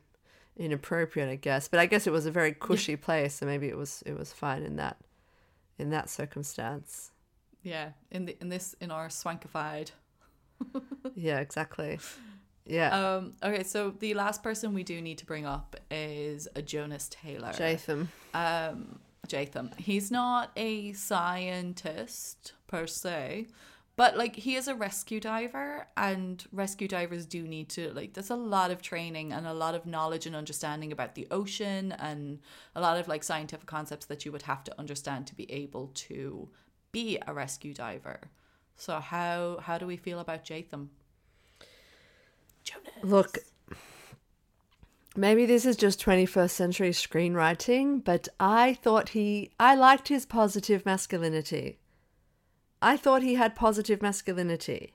inappropriate, 0.57 1.29
I 1.29 1.35
guess. 1.37 1.67
But 1.69 1.81
I 1.81 1.87
guess 1.87 2.07
it 2.07 2.13
was 2.13 2.27
a 2.27 2.31
very 2.31 2.53
cushy 2.53 2.95
place, 2.97 3.35
so 3.35 3.47
maybe 3.47 3.69
it 3.69 3.77
was 3.77 4.03
it 4.07 4.17
was 4.17 4.33
fine 4.33 4.63
in 4.63 4.77
that 4.77 4.99
in 5.79 5.91
that 5.91 6.09
circumstance. 6.09 7.11
yeah 7.63 7.91
in 8.11 8.27
the 8.27 8.37
in 8.41 8.49
this 8.51 8.75
in 8.81 8.91
our 8.91 9.09
swankified 9.09 9.91
Yeah, 11.15 11.41
exactly. 11.41 11.99
Yeah, 12.67 12.91
Um, 13.17 13.33
okay, 13.43 13.65
so 13.65 13.91
the 13.91 14.15
last 14.15 14.43
person 14.43 14.75
we 14.75 14.85
do 14.85 15.01
need 15.01 15.19
to 15.19 15.27
bring 15.27 15.45
up 15.47 15.75
is 15.91 16.47
a 16.55 16.63
Jonas 16.63 17.09
Taylor. 17.09 17.51
Jatham. 17.53 18.09
Um, 18.35 19.01
Jatham. 19.31 19.79
He's 19.79 20.11
not 20.11 20.51
a 20.57 20.93
scientist 20.93 22.53
per 22.67 22.87
se, 22.87 23.47
but 23.97 24.17
like 24.17 24.35
he 24.37 24.57
is 24.57 24.67
a 24.69 24.75
rescue 24.75 25.21
diver, 25.21 25.87
and 25.97 26.45
rescue 26.53 26.89
divers 26.89 27.27
do 27.27 27.43
need 27.47 27.69
to 27.71 27.93
like. 27.93 28.15
There's 28.15 28.31
a 28.31 28.37
lot 28.37 28.71
of 28.71 28.83
training 28.83 29.33
and 29.33 29.47
a 29.47 29.55
lot 29.55 29.75
of 29.75 29.87
knowledge 29.87 30.27
and 30.27 30.35
understanding 30.35 30.91
about 30.93 31.15
the 31.15 31.29
ocean, 31.31 31.93
and 31.93 32.41
a 32.75 32.81
lot 32.81 32.99
of 32.99 33.09
like 33.09 33.23
scientific 33.23 33.67
concepts 33.67 34.07
that 34.07 34.25
you 34.25 34.33
would 34.33 34.43
have 34.43 34.65
to 34.65 34.79
understand 34.79 35.27
to 35.29 35.35
be 35.35 35.51
able 35.53 35.91
to 35.95 36.49
be 36.93 37.19
a 37.27 37.33
rescue 37.33 37.73
diver. 37.73 38.21
So 38.77 38.99
how 38.99 39.59
how 39.63 39.79
do 39.79 39.87
we 39.87 39.97
feel 39.97 40.19
about 40.21 40.45
Jatham? 40.45 40.89
Jonas. 42.65 42.93
Look, 43.03 43.39
maybe 45.17 45.47
this 45.47 45.65
is 45.65 45.77
just 45.77 46.01
21st 46.05 46.51
century 46.51 46.91
screenwriting, 46.91 48.05
but 48.05 48.29
I 48.39 48.75
thought 48.75 49.11
he, 49.11 49.51
I 49.59 49.75
liked 49.75 50.09
his 50.09 50.27
positive 50.27 50.87
masculinity. 50.87 51.79
I 52.83 52.97
thought 52.97 53.23
he 53.23 53.35
had 53.35 53.55
positive 53.55 54.01
masculinity. 54.01 54.95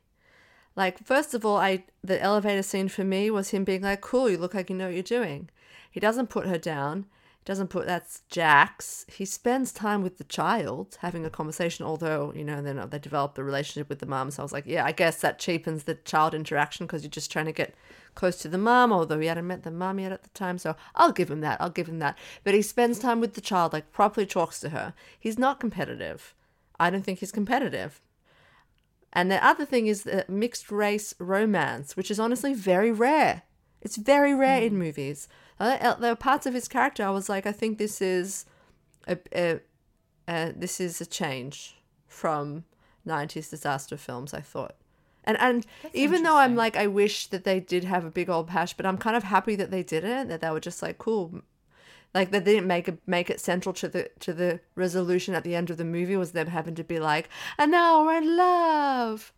Like, 0.76 1.06
first 1.06 1.34
of 1.34 1.46
all, 1.46 1.58
I 1.58 1.86
the 2.04 2.22
elevator 2.22 2.64
scene 2.64 2.90
for 2.90 3.04
me 3.04 3.30
was 3.30 3.50
him 3.50 3.64
being 3.64 3.82
like, 3.82 4.02
cool, 4.02 4.30
you 4.30 4.38
look 4.38 4.54
like 4.54 4.70
you 4.70 4.76
know 4.76 4.86
what 4.86 4.94
you're 4.94 5.04
doing. 5.04 5.50
He 5.90 6.00
doesn't 6.00 6.30
put 6.30 6.48
her 6.48 6.58
down. 6.58 7.06
Doesn't 7.46 7.68
put 7.68 7.86
that's 7.86 8.24
Jax. 8.28 9.06
He 9.08 9.24
spends 9.24 9.72
time 9.72 10.02
with 10.02 10.18
the 10.18 10.24
child, 10.24 10.98
having 11.02 11.26
a 11.26 11.30
conversation. 11.30 11.86
Although 11.86 12.34
you 12.36 12.44
know, 12.44 12.62
then 12.62 12.84
they 12.90 13.00
develop 13.00 13.36
the 13.36 13.44
relationship 13.44 13.88
with 13.88 14.00
the 14.00 14.08
mum. 14.08 14.32
So 14.32 14.42
I 14.42 14.44
was 14.44 14.52
like, 14.52 14.66
yeah, 14.66 14.84
I 14.84 14.92
guess 14.92 15.22
that 15.22 15.38
cheapens 15.38 15.84
the 15.84 15.94
child 15.94 16.34
interaction 16.34 16.88
because 16.88 17.04
you're 17.04 17.10
just 17.10 17.32
trying 17.32 17.46
to 17.46 17.52
get 17.52 17.76
close 18.16 18.38
to 18.38 18.48
the 18.48 18.58
mum. 18.58 18.92
Although 18.92 19.20
he 19.20 19.28
hadn't 19.28 19.48
met 19.48 19.64
the 19.64 19.72
mum 19.72 20.00
yet 20.00 20.12
at 20.12 20.24
the 20.24 20.30
time, 20.30 20.58
so 20.58 20.76
I'll 20.96 21.12
give 21.12 21.30
him 21.30 21.42
that. 21.42 21.62
I'll 21.62 21.70
give 21.70 21.88
him 21.88 22.00
that. 22.00 22.18
But 22.44 22.56
he 22.56 22.64
spends 22.64 22.98
time 22.98 23.22
with 23.22 23.36
the 23.36 23.42
child, 23.42 23.74
like 23.74 23.92
properly 23.92 24.26
talks 24.26 24.60
to 24.62 24.70
her. 24.70 24.96
He's 25.20 25.38
not 25.38 25.60
competitive. 25.60 26.34
I 26.80 26.90
don't 26.90 27.04
think 27.04 27.20
he's 27.20 27.32
competitive. 27.32 28.02
And 29.14 29.32
the 29.32 29.44
other 29.46 29.66
thing 29.66 29.88
is 29.88 30.04
the 30.04 30.26
mixed 30.28 30.72
race 30.72 31.14
romance, 31.20 31.96
which 31.96 32.12
is 32.12 32.20
honestly 32.20 32.54
very 32.54 32.92
rare. 32.92 33.44
It's 33.82 33.96
very 33.98 34.34
rare 34.34 34.62
in 34.62 34.74
hmm. 34.74 34.80
movies. 34.80 35.28
Uh, 35.60 35.96
There 35.96 36.12
are 36.12 36.16
parts 36.16 36.46
of 36.46 36.54
his 36.54 36.68
character 36.68 37.04
I 37.04 37.10
was 37.10 37.30
like, 37.30 37.46
I 37.46 37.52
think 37.52 37.78
this 37.78 38.02
is 38.02 38.46
a, 39.08 39.18
a, 39.34 39.60
a 40.28 40.54
this 40.56 40.80
is 40.80 41.02
a 41.02 41.06
change 41.06 41.78
from 42.08 42.66
'90s 43.08 43.50
disaster 43.50 43.98
films. 43.98 44.34
I 44.34 44.42
thought, 44.42 44.76
and 45.24 45.38
and 45.40 45.66
even 45.94 46.24
though 46.24 46.38
I'm 46.38 46.56
like, 46.56 46.76
I 46.76 46.88
wish 46.88 47.28
that 47.28 47.44
they 47.44 47.60
did 47.60 47.84
have 47.84 48.06
a 48.06 48.12
big 48.12 48.30
old 48.30 48.48
pash, 48.48 48.74
but 48.74 48.86
I'm 48.86 48.98
kind 48.98 49.16
of 49.16 49.24
happy 49.24 49.56
that 49.56 49.72
they 49.72 49.84
didn't. 49.84 50.28
That 50.28 50.42
they 50.42 50.50
were 50.52 50.60
just 50.60 50.82
like, 50.82 50.98
cool, 50.98 51.42
like 52.14 52.32
that 52.32 52.46
they 52.46 52.54
didn't 52.54 52.68
make 52.68 52.88
it 52.88 53.00
make 53.08 53.30
it 53.30 53.40
central 53.40 53.74
to 53.74 53.88
the 53.88 54.10
to 54.20 54.34
the 54.34 54.60
resolution 54.76 55.36
at 55.36 55.44
the 55.44 55.56
end 55.56 55.70
of 55.70 55.78
the 55.78 55.86
movie 55.86 56.18
was 56.18 56.32
them 56.32 56.48
having 56.48 56.76
to 56.76 56.84
be 56.84 57.00
like, 57.00 57.30
and 57.58 57.72
now 57.72 58.04
we're 58.04 58.18
in 58.18 58.36
love. 58.38 59.32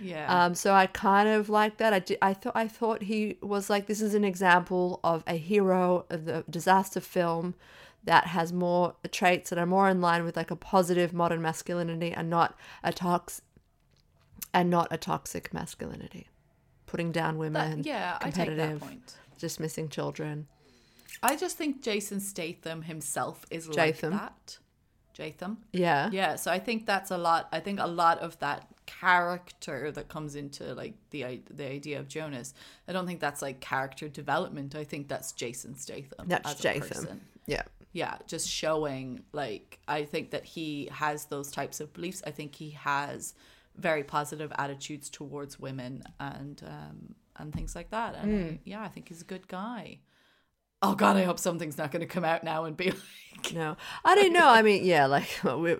Yeah. 0.00 0.44
Um, 0.46 0.54
so 0.54 0.72
I 0.74 0.86
kind 0.86 1.28
of 1.28 1.48
like 1.48 1.76
that. 1.78 1.92
I 1.92 1.98
did, 2.00 2.18
I 2.22 2.34
thought 2.34 2.52
I 2.56 2.68
thought 2.68 3.02
he 3.02 3.38
was 3.42 3.68
like 3.70 3.86
this 3.86 4.00
is 4.00 4.14
an 4.14 4.24
example 4.24 5.00
of 5.04 5.22
a 5.26 5.34
hero 5.34 6.04
of 6.10 6.24
the 6.24 6.44
disaster 6.50 7.00
film 7.00 7.54
that 8.04 8.28
has 8.28 8.52
more 8.52 8.94
traits 9.10 9.50
that 9.50 9.58
are 9.58 9.66
more 9.66 9.88
in 9.88 10.00
line 10.00 10.24
with 10.24 10.36
like 10.36 10.50
a 10.50 10.56
positive 10.56 11.12
modern 11.12 11.42
masculinity 11.42 12.12
and 12.12 12.30
not 12.30 12.56
a 12.84 12.92
tox 12.92 13.42
and 14.54 14.70
not 14.70 14.88
a 14.90 14.96
toxic 14.96 15.52
masculinity, 15.52 16.28
putting 16.86 17.10
down 17.12 17.34
That- 17.34 17.38
women, 17.40 17.82
yeah, 17.84 18.16
I 18.20 18.24
take 18.30 18.34
competitive, 18.34 18.80
that 18.80 18.86
point. 18.86 19.16
dismissing 19.38 19.88
children. 19.88 20.46
I 21.22 21.34
just 21.36 21.56
think 21.56 21.82
Jason 21.82 22.20
Statham 22.20 22.82
himself 22.82 23.44
is 23.50 23.68
Jatham. 23.68 24.12
like 24.12 24.20
that. 24.20 24.58
Jatham. 25.18 25.56
Yeah, 25.72 26.10
Yeah, 26.12 26.36
so 26.36 26.52
I 26.52 26.58
think 26.58 26.86
that's 26.86 27.10
a 27.10 27.16
lot. 27.18 27.48
I 27.50 27.58
think 27.60 27.80
a 27.80 27.86
lot 27.86 28.18
of 28.18 28.38
that 28.40 28.68
character 28.86 29.90
that 29.92 30.08
comes 30.08 30.34
into 30.36 30.74
like 30.74 30.94
the 31.10 31.40
the 31.50 31.64
idea 31.66 31.98
of 32.00 32.08
Jonas. 32.08 32.54
I 32.88 32.92
don't 32.92 33.06
think 33.06 33.20
that's 33.20 33.42
like 33.42 33.60
character 33.60 34.08
development. 34.08 34.74
I 34.74 34.84
think 34.84 35.08
that's 35.08 35.32
Jason 35.32 35.76
Statham. 35.76 36.26
that's 36.28 36.48
as 36.54 36.60
a 36.60 36.62
Yeah, 37.46 37.62
Yeah, 37.92 38.16
just 38.26 38.48
showing 38.48 39.22
like 39.32 39.78
I 39.88 40.04
think 40.04 40.30
that 40.30 40.44
he 40.44 40.88
has 40.92 41.26
those 41.26 41.50
types 41.50 41.80
of 41.80 41.92
beliefs. 41.92 42.22
I 42.26 42.30
think 42.30 42.54
he 42.54 42.70
has 42.70 43.34
very 43.76 44.02
positive 44.04 44.52
attitudes 44.56 45.10
towards 45.10 45.60
women 45.60 46.02
and 46.18 46.62
um 46.66 47.14
and 47.38 47.52
things 47.52 47.76
like 47.76 47.90
that. 47.90 48.14
And 48.14 48.30
Hmm. 48.30 48.54
I, 48.54 48.58
yeah, 48.64 48.82
I 48.82 48.88
think 48.88 49.08
he's 49.08 49.20
a 49.20 49.24
good 49.26 49.46
guy. 49.48 49.98
Oh 50.86 50.94
God, 50.94 51.16
I 51.16 51.24
hope 51.24 51.38
something's 51.40 51.76
not 51.76 51.90
going 51.90 52.00
to 52.00 52.06
come 52.06 52.24
out 52.24 52.44
now 52.44 52.64
and 52.64 52.76
be 52.76 52.90
like, 52.92 53.52
No, 53.52 53.76
I 54.04 54.14
don't 54.14 54.32
know. 54.32 54.48
I 54.48 54.62
mean, 54.62 54.84
yeah, 54.84 55.06
like 55.06 55.28
we, 55.44 55.74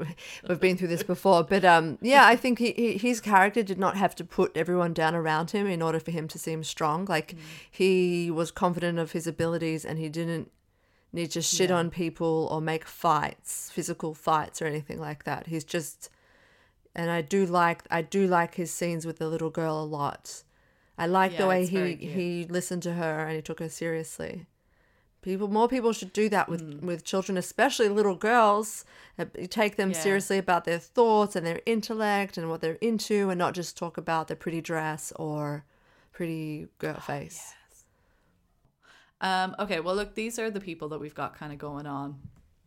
we've 0.49 0.61
been 0.61 0.77
through 0.77 0.89
this 0.89 1.05
before, 1.05 1.45
but 1.45 1.65
um, 1.65 1.97
yeah, 2.01 2.27
I 2.27 2.35
think 2.35 2.59
he, 2.59 2.73
he 2.73 2.99
his 2.99 3.21
character 3.21 3.63
did 3.63 3.79
not 3.79 3.97
have 3.97 4.17
to 4.17 4.25
put 4.25 4.57
everyone 4.57 4.93
down 4.93 5.15
around 5.15 5.53
him 5.53 5.67
in 5.67 5.81
order 5.81 6.01
for 6.01 6.11
him 6.11 6.27
to 6.29 6.39
seem 6.39 6.65
strong. 6.65 7.05
Like 7.05 7.37
he 7.71 8.31
was 8.31 8.51
confident 8.51 8.99
of 8.99 9.13
his 9.13 9.27
abilities, 9.29 9.85
and 9.85 9.99
he 9.99 10.09
didn't 10.09 10.51
need 11.13 11.31
to 11.31 11.43
shit 11.43 11.71
on 11.71 11.91
people 11.91 12.49
or 12.51 12.61
make 12.61 12.85
fights, 12.85 13.71
physical 13.71 14.13
fights 14.13 14.61
or 14.61 14.67
anything 14.67 15.01
like 15.01 15.23
that. 15.23 15.47
He's 15.47 15.65
just, 15.65 16.11
and 16.97 17.11
I 17.11 17.23
do 17.23 17.47
like 17.47 17.85
I 17.91 18.03
do 18.03 18.27
like 18.27 18.57
his 18.57 18.73
scenes 18.73 19.07
with 19.07 19.19
the 19.19 19.29
little 19.29 19.51
girl 19.51 19.81
a 19.81 19.85
lot. 19.85 20.43
I 20.99 21.07
like 21.07 21.37
the 21.37 21.47
way 21.47 21.67
he 21.67 21.95
he 21.95 22.47
listened 22.49 22.83
to 22.85 22.95
her 22.95 23.27
and 23.27 23.37
he 23.37 23.43
took 23.43 23.61
her 23.61 23.69
seriously. 23.69 24.47
People, 25.27 25.49
more 25.49 25.67
people 25.67 25.93
should 25.93 26.13
do 26.13 26.29
that 26.29 26.49
with 26.49 26.61
Hmm. 26.61 26.87
with 26.87 27.03
children, 27.03 27.37
especially 27.37 27.89
little 27.89 28.15
girls. 28.15 28.85
Uh, 29.19 29.25
Take 29.51 29.75
them 29.75 29.91
Yeah. 29.91 30.01
seriously 30.01 30.39
about 30.39 30.65
their 30.65 30.79
thoughts 30.79 31.35
and 31.35 31.45
their 31.45 31.61
intellect 31.67 32.39
and 32.39 32.49
what 32.49 32.61
they're 32.61 32.79
into, 32.81 33.29
and 33.29 33.37
not 33.37 33.53
just 33.53 33.77
talk 33.77 33.97
about 33.99 34.29
their 34.29 34.37
pretty 34.37 34.61
dress 34.61 35.13
or 35.17 35.65
pretty 36.13 36.69
girl 36.79 37.01
face. 37.01 37.55
Um, 39.21 39.57
okay, 39.59 39.81
well, 39.81 39.97
look, 39.97 40.15
these 40.15 40.39
are 40.39 40.49
the 40.49 40.61
people 40.61 40.89
that 40.91 41.01
we've 41.01 41.15
got 41.15 41.35
kind 41.35 41.53
of 41.53 41.59
going 41.59 41.87
on, 41.89 42.21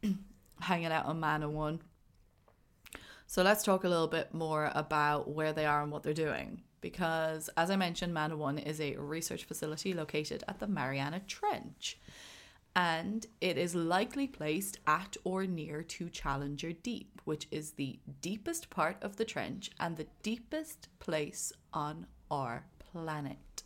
hanging 0.59 0.91
out 0.91 1.05
on 1.05 1.17
Mana 1.17 1.49
One. 1.49 1.79
So 3.25 3.41
let's 3.41 3.63
talk 3.63 3.85
a 3.85 3.87
little 3.89 4.07
bit 4.07 4.33
more 4.33 4.69
about 4.75 5.29
where 5.29 5.53
they 5.53 5.65
are 5.65 5.81
and 5.81 5.93
what 5.93 6.03
they're 6.03 6.13
doing. 6.13 6.63
Because, 6.81 7.49
as 7.55 7.69
I 7.69 7.75
mentioned, 7.77 8.13
Mana 8.13 8.35
One 8.35 8.57
is 8.57 8.81
a 8.81 8.95
research 8.97 9.45
facility 9.45 9.93
located 9.93 10.43
at 10.47 10.59
the 10.59 10.67
Mariana 10.67 11.21
Trench. 11.21 11.97
And 12.75 13.25
it 13.41 13.57
is 13.57 13.75
likely 13.75 14.27
placed 14.27 14.79
at 14.87 15.17
or 15.23 15.45
near 15.45 15.83
to 15.83 16.09
Challenger 16.09 16.71
Deep, 16.71 17.21
which 17.25 17.47
is 17.51 17.71
the 17.71 17.99
deepest 18.21 18.69
part 18.69 18.97
of 19.01 19.17
the 19.17 19.25
trench 19.25 19.71
and 19.79 19.97
the 19.97 20.07
deepest 20.23 20.87
place 20.99 21.51
on 21.73 22.05
our 22.31 22.65
planet. 22.79 23.63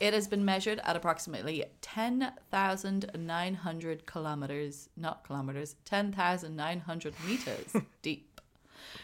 It 0.00 0.14
has 0.14 0.28
been 0.28 0.46
measured 0.46 0.80
at 0.82 0.96
approximately 0.96 1.62
10,900 1.82 4.06
kilometers, 4.06 4.88
not 4.96 5.24
kilometers, 5.24 5.76
10,900 5.84 7.14
meters 7.26 7.76
deep. 8.02 8.40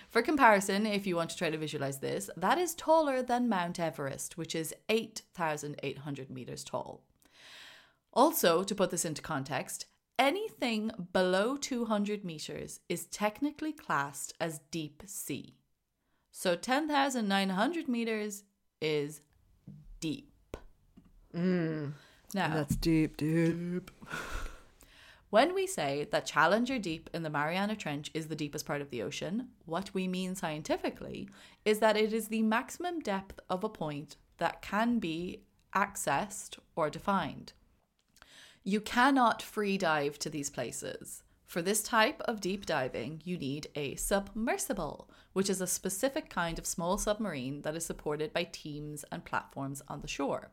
For 0.08 0.22
comparison, 0.22 0.86
if 0.86 1.06
you 1.06 1.16
want 1.16 1.28
to 1.30 1.36
try 1.36 1.50
to 1.50 1.58
visualize 1.58 1.98
this, 1.98 2.30
that 2.34 2.56
is 2.56 2.74
taller 2.74 3.22
than 3.22 3.50
Mount 3.50 3.78
Everest, 3.78 4.38
which 4.38 4.54
is 4.54 4.72
8,800 4.88 6.30
meters 6.30 6.64
tall. 6.64 7.02
Also, 8.16 8.64
to 8.64 8.74
put 8.74 8.90
this 8.90 9.04
into 9.04 9.20
context, 9.20 9.84
anything 10.18 10.90
below 11.12 11.58
200 11.58 12.24
meters 12.24 12.80
is 12.88 13.04
technically 13.06 13.72
classed 13.72 14.32
as 14.40 14.60
deep 14.70 15.02
sea. 15.04 15.58
So 16.32 16.56
10,900 16.56 17.88
meters 17.88 18.44
is 18.80 19.20
deep. 20.00 20.56
Mm. 21.34 21.92
Now, 22.32 22.54
That's 22.54 22.76
deep, 22.76 23.18
dude. 23.18 23.90
when 25.30 25.54
we 25.54 25.66
say 25.66 26.08
that 26.10 26.24
Challenger 26.24 26.78
Deep 26.78 27.10
in 27.12 27.22
the 27.22 27.30
Mariana 27.30 27.76
Trench 27.76 28.10
is 28.14 28.28
the 28.28 28.34
deepest 28.34 28.64
part 28.64 28.80
of 28.80 28.88
the 28.88 29.02
ocean, 29.02 29.48
what 29.66 29.92
we 29.92 30.08
mean 30.08 30.34
scientifically 30.34 31.28
is 31.66 31.80
that 31.80 31.98
it 31.98 32.14
is 32.14 32.28
the 32.28 32.42
maximum 32.42 33.00
depth 33.00 33.40
of 33.50 33.62
a 33.62 33.68
point 33.68 34.16
that 34.38 34.62
can 34.62 34.98
be 34.98 35.42
accessed 35.74 36.58
or 36.74 36.88
defined. 36.88 37.52
You 38.68 38.80
cannot 38.80 39.42
free 39.42 39.78
dive 39.78 40.18
to 40.18 40.28
these 40.28 40.50
places. 40.50 41.22
For 41.44 41.62
this 41.62 41.84
type 41.84 42.20
of 42.22 42.40
deep 42.40 42.66
diving, 42.66 43.22
you 43.24 43.38
need 43.38 43.68
a 43.76 43.94
submersible, 43.94 45.08
which 45.34 45.48
is 45.48 45.60
a 45.60 45.68
specific 45.68 46.28
kind 46.28 46.58
of 46.58 46.66
small 46.66 46.98
submarine 46.98 47.62
that 47.62 47.76
is 47.76 47.86
supported 47.86 48.32
by 48.32 48.42
teams 48.42 49.04
and 49.12 49.24
platforms 49.24 49.82
on 49.86 50.00
the 50.00 50.08
shore. 50.08 50.50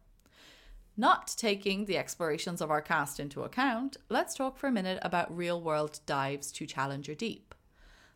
Not 0.95 1.33
taking 1.35 1.85
the 1.85 1.97
explorations 1.97 2.61
of 2.61 2.69
our 2.69 2.83
cast 2.83 3.19
into 3.19 3.41
account, 3.41 3.97
let's 4.09 4.35
talk 4.35 4.59
for 4.59 4.67
a 4.67 4.71
minute 4.71 4.99
about 5.01 5.35
real 5.35 5.59
world 5.59 5.99
dives 6.05 6.51
to 6.51 6.67
Challenger 6.67 7.15
Deep. 7.15 7.55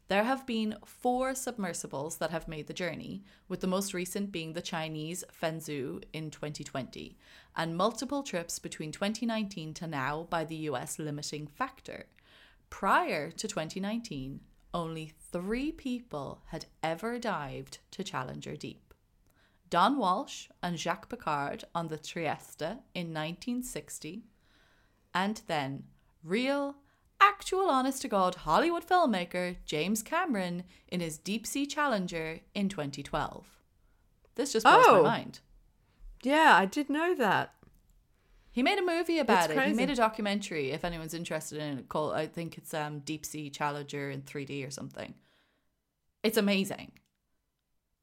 There 0.07 0.23
have 0.23 0.45
been 0.45 0.77
four 0.85 1.35
submersibles 1.35 2.17
that 2.17 2.31
have 2.31 2.47
made 2.47 2.67
the 2.67 2.73
journey, 2.73 3.23
with 3.49 3.59
the 3.59 3.67
most 3.67 3.93
recent 3.93 4.31
being 4.31 4.53
the 4.53 4.61
Chinese 4.61 5.25
Fenzhou 5.29 6.01
in 6.13 6.31
2020, 6.31 7.17
and 7.57 7.75
multiple 7.75 8.23
trips 8.23 8.57
between 8.57 8.93
2019 8.93 9.73
to 9.73 9.87
now 9.87 10.25
by 10.29 10.45
the 10.45 10.55
US 10.71 10.97
limiting 10.97 11.45
factor. 11.45 12.05
Prior 12.69 13.31
to 13.31 13.47
2019, 13.47 14.39
only 14.73 15.11
three 15.31 15.73
people 15.73 16.41
had 16.47 16.67
ever 16.81 17.19
dived 17.19 17.79
to 17.91 18.03
Challenger 18.03 18.55
Deep. 18.55 18.93
Don 19.69 19.97
Walsh 19.97 20.47
and 20.63 20.79
Jacques 20.79 21.09
Piccard 21.09 21.65
on 21.75 21.89
the 21.89 21.97
Trieste 21.97 22.61
in 22.93 23.13
1960, 23.13 24.23
and 25.13 25.41
then 25.47 25.83
real, 26.23 26.77
actual, 27.19 27.69
honest 27.69 28.01
to 28.03 28.07
God 28.07 28.35
Hollywood 28.35 28.85
filmmaker 28.87 29.57
James 29.65 30.01
Cameron 30.03 30.63
in 30.87 30.99
his 30.99 31.17
Deep 31.17 31.45
Sea 31.47 31.65
Challenger 31.65 32.39
in 32.53 32.69
2012. 32.69 33.45
This 34.35 34.53
just 34.53 34.65
blows 34.65 34.85
Oh. 34.87 35.03
my 35.03 35.09
mind. 35.17 35.39
Yeah, 36.23 36.55
I 36.55 36.65
did 36.65 36.89
know 36.89 37.15
that. 37.15 37.53
He 38.51 38.63
made 38.63 38.79
a 38.79 38.85
movie 38.85 39.19
about 39.19 39.51
it. 39.51 39.67
He 39.67 39.73
made 39.73 39.89
a 39.91 39.95
documentary. 39.95 40.71
If 40.71 40.83
anyone's 40.83 41.13
interested 41.13 41.59
in 41.59 41.77
it, 41.77 41.89
called 41.89 42.13
I 42.13 42.25
think 42.25 42.57
it's 42.57 42.73
um 42.73 42.99
Deep 42.99 43.25
Sea 43.25 43.49
Challenger 43.51 44.09
in 44.09 44.21
3D 44.23 44.65
or 44.67 44.71
something. 44.71 45.13
It's 46.23 46.37
amazing. 46.37 46.93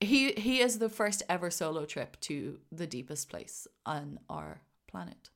He 0.01 0.33
he 0.33 0.61
is 0.61 0.79
the 0.79 0.89
first 0.89 1.23
ever 1.29 1.51
solo 1.51 1.85
trip 1.87 2.21
to 2.23 2.59
the 2.71 2.87
deepest 2.87 3.29
place 3.29 3.67
on 3.85 4.21
our 4.31 4.61
planet. 4.87 5.31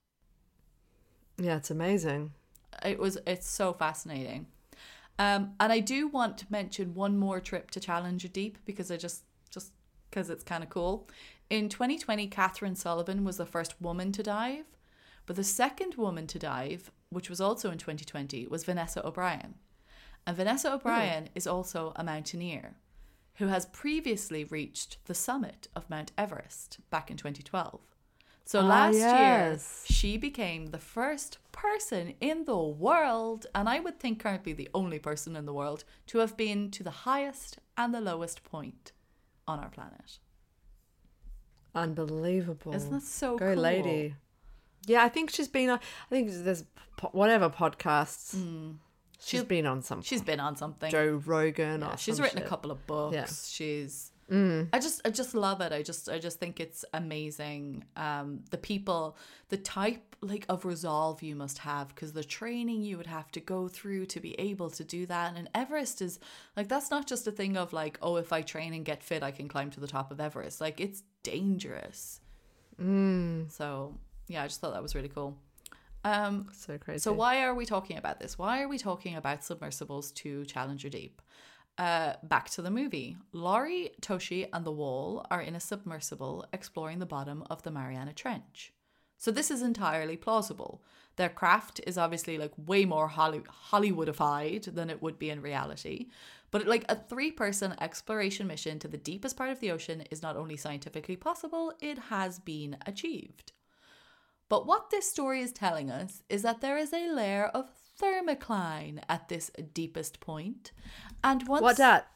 Yeah, 1.37 1.57
it's 1.57 1.71
amazing. 1.71 2.33
It 2.85 2.99
was 2.99 3.19
it's 3.27 3.49
so 3.49 3.73
fascinating. 3.73 4.47
Um, 5.19 5.55
and 5.59 5.73
I 5.73 5.81
do 5.81 6.07
want 6.07 6.39
to 6.39 6.47
mention 6.49 6.95
one 6.95 7.19
more 7.19 7.41
trip 7.41 7.71
to 7.73 7.81
Challenger 7.81 8.29
Deep 8.29 8.59
because 8.65 8.91
I 8.91 8.97
just 8.97 9.25
just 9.51 9.73
because 10.11 10.31
it's 10.31 10.45
kind 10.45 10.63
of 10.63 10.71
cool. 10.71 11.09
In 11.51 11.69
2020, 11.69 12.29
Kathryn 12.29 12.77
Sullivan 12.77 13.25
was 13.25 13.39
the 13.39 13.47
first 13.47 13.81
woman 13.81 14.13
to 14.13 14.23
dive, 14.23 14.67
but 15.27 15.37
the 15.37 15.45
second 15.45 15.95
woman 15.95 16.27
to 16.29 16.39
dive, 16.39 16.91
which 17.11 17.31
was 17.31 17.41
also 17.41 17.71
in 17.71 17.79
2020, 17.79 18.47
was 18.47 18.65
Vanessa 18.65 19.07
O'Brien. 19.07 19.55
And 20.27 20.37
Vanessa 20.37 20.75
O'Brien 20.75 21.31
is 21.35 21.47
also 21.47 21.93
a 21.97 22.05
mountaineer 22.05 22.77
who 23.37 23.47
has 23.47 23.67
previously 23.67 24.45
reached 24.45 24.99
the 25.07 25.15
summit 25.15 25.69
of 25.75 25.89
Mount 25.89 26.13
Everest 26.19 26.81
back 26.91 27.11
in 27.11 27.17
2012. 27.17 27.81
So 28.51 28.61
Ah, 28.61 28.67
last 28.77 28.95
yes. 28.97 29.11
year, 29.11 29.95
she 29.97 30.17
became 30.17 30.69
the 30.69 30.79
first 30.79 31.37
person 31.53 32.15
in 32.19 32.47
the 32.47 32.57
world, 32.87 33.47
and 33.55 33.69
I 33.69 33.79
would 33.79 34.01
think 34.01 34.21
currently 34.21 34.55
the 34.55 34.71
only 34.73 34.99
person 34.99 35.37
in 35.37 35.45
the 35.45 35.53
world, 35.53 35.85
to 36.07 36.19
have 36.21 36.35
been 36.35 36.71
to 36.71 36.83
the 36.83 36.97
highest 37.09 37.59
and 37.77 37.95
the 37.95 38.01
lowest 38.01 38.43
point 38.45 38.93
on 39.47 39.59
our 39.59 39.69
planet. 39.69 40.19
Unbelievable. 41.75 42.75
Isn't 42.75 42.91
that 42.91 43.03
so 43.03 43.37
Go 43.37 43.53
cool? 43.53 43.63
lady. 43.63 44.15
Yeah, 44.87 45.05
I 45.05 45.11
think 45.11 45.29
she's 45.29 45.49
been 45.49 45.69
on. 45.69 45.79
I 45.79 46.09
think 46.09 46.31
there's 46.33 46.65
po- 46.97 47.11
whatever 47.13 47.51
podcasts. 47.51 48.31
She's 49.21 49.29
she's 49.29 49.45
been 49.45 49.67
on 49.67 49.83
some. 49.83 50.01
She's 50.01 50.23
been 50.23 50.41
on 50.41 50.57
something. 50.57 50.91
Joe 50.91 51.21
Rogan. 51.27 51.83
Yeah, 51.83 51.97
she's 51.97 52.17
some 52.17 52.25
written 52.25 52.43
a 52.43 52.47
couple 52.49 52.71
of 52.71 52.87
books. 52.87 53.15
Yeah. 53.15 53.27
She's 53.27 54.13
I 54.73 54.79
just 54.79 55.01
I 55.07 55.11
just 55.11 55.35
love 55.35 55.61
it. 55.61 55.73
I 55.73 55.83
just 55.83 56.09
I 56.09 56.19
just 56.19 56.39
think 56.39 56.61
it's 56.61 56.85
amazing. 56.93 57.85
Um 57.97 58.45
the 58.51 58.59
people, 58.59 59.17
the 59.49 59.57
type 59.57 60.17
like 60.21 60.45
of 60.49 60.65
resolve 60.65 61.23
you 61.23 61.35
must 61.37 61.59
have 61.59 61.89
because 61.89 62.13
the 62.13 62.25
training 62.25 62.83
you 62.83 62.97
would 62.99 63.07
have 63.07 63.31
to 63.33 63.41
go 63.41 63.69
through 63.69 64.07
to 64.07 64.21
be 64.21 64.39
able 64.39 64.69
to 64.71 64.85
do 64.85 65.07
that. 65.07 65.37
And 65.37 65.49
Everest 65.55 66.03
is 66.03 66.19
like 66.57 66.69
that's 66.69 66.91
not 66.91 67.07
just 67.07 67.27
a 67.27 67.31
thing 67.31 67.57
of 67.57 67.73
like, 67.73 67.99
oh, 68.03 68.17
if 68.17 68.33
I 68.33 68.43
train 68.43 68.75
and 68.75 68.85
get 68.85 69.03
fit, 69.03 69.23
I 69.23 69.31
can 69.31 69.49
climb 69.49 69.71
to 69.71 69.81
the 69.81 69.87
top 69.87 70.11
of 70.11 70.21
Everest. 70.21 70.61
Like 70.61 70.79
it's 70.81 71.03
dangerous. 71.23 72.21
Mm. 72.81 73.51
So 73.51 73.95
yeah, 74.27 74.43
I 74.43 74.47
just 74.47 74.61
thought 74.61 74.75
that 74.75 74.83
was 74.83 74.95
really 74.95 75.09
cool. 75.09 75.39
Um 76.05 76.49
So 76.53 76.77
crazy. 76.79 76.99
so 77.01 77.13
why 77.13 77.43
are 77.45 77.55
we 77.55 77.65
talking 77.67 77.97
about 77.97 78.21
this? 78.21 78.39
Why 78.39 78.63
are 78.63 78.69
we 78.69 78.79
talking 78.79 79.17
about 79.17 79.43
submersibles 79.43 80.13
to 80.13 80.45
Challenger 80.45 80.89
Deep? 80.91 81.23
Uh, 81.79 82.15
back 82.25 82.51
to 82.51 82.61
the 82.61 82.73
movie. 82.73 83.17
Lori, 83.33 83.91
Toshi, 84.03 84.49
and 84.53 84.65
the 84.65 84.73
Wall 84.73 85.25
are 85.31 85.41
in 85.41 85.55
a 85.55 85.61
submersible 85.61 86.45
exploring 86.53 86.99
the 86.99 87.07
bottom 87.07 87.45
of 87.49 87.63
the 87.63 87.71
Mariana 87.71 88.13
Trench. 88.13 88.73
So 89.17 89.31
this 89.31 89.49
is 89.49 89.63
entirely 89.63 90.17
plausible. 90.17 90.83
Their 91.15 91.29
craft 91.29 91.81
is 91.87 91.97
obviously 91.97 92.37
like 92.37 92.53
way 92.57 92.85
more 92.85 93.07
Holly- 93.07 93.43
Hollywoodified 93.71 94.75
than 94.75 94.91
it 94.91 95.01
would 95.03 95.21
be 95.21 95.31
in 95.31 95.41
reality. 95.41 96.09
But 96.51 96.67
like 96.67 96.85
a 96.89 96.97
three-person 96.97 97.77
exploration 97.81 98.49
mission 98.49 98.81
to 98.81 98.89
the 98.89 98.97
deepest 98.97 99.37
part 99.37 99.51
of 99.51 99.61
the 99.61 99.71
ocean 99.71 100.03
is 100.11 100.23
not 100.23 100.37
only 100.37 100.57
scientifically 100.57 101.17
possible, 101.17 101.73
it 101.81 101.99
has 101.99 102.41
been 102.41 102.77
achieved. 102.87 103.53
But 104.49 104.67
what 104.67 104.91
this 104.91 105.11
story 105.11 105.43
is 105.43 105.53
telling 105.53 105.91
us 105.91 106.23
is 106.29 106.43
that 106.43 106.61
there 106.61 106.79
is 106.79 106.93
a 106.93 107.13
layer 107.13 107.47
of 107.47 107.71
thermocline 108.01 109.03
at 109.09 109.29
this 109.29 109.51
deepest 109.75 110.21
point. 110.21 110.73
And 111.23 111.47
once 111.49 111.63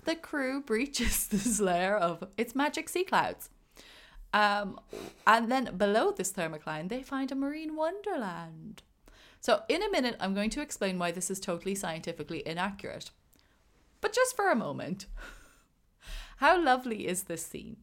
the 0.05 0.17
crew 0.17 0.63
breaches 0.63 1.27
this 1.29 1.61
layer 1.61 1.97
of 1.97 2.25
its 2.37 2.55
magic 2.55 2.89
sea 2.89 3.05
clouds, 3.05 3.51
um, 4.33 4.81
and 5.27 5.51
then 5.51 5.77
below 5.77 6.11
this 6.13 6.33
thermocline, 6.33 6.89
they 6.89 7.03
find 7.03 7.31
a 7.31 7.35
marine 7.35 7.77
wonderland. 7.77 8.83
So, 9.41 9.63
in 9.69 9.83
a 9.83 9.91
minute, 9.91 10.17
I'm 10.21 10.35
going 10.35 10.51
to 10.51 10.63
explain 10.63 10.99
why 10.99 11.11
this 11.11 11.31
is 11.31 11.41
totally 11.41 11.75
scientifically 11.75 12.43
inaccurate. 12.47 13.11
But 14.01 14.13
just 14.13 14.37
for 14.37 14.51
a 14.51 14.57
moment, 14.57 15.07
how 16.37 16.63
lovely 16.63 17.07
is 17.09 17.25
this 17.25 17.45
scene? 17.45 17.77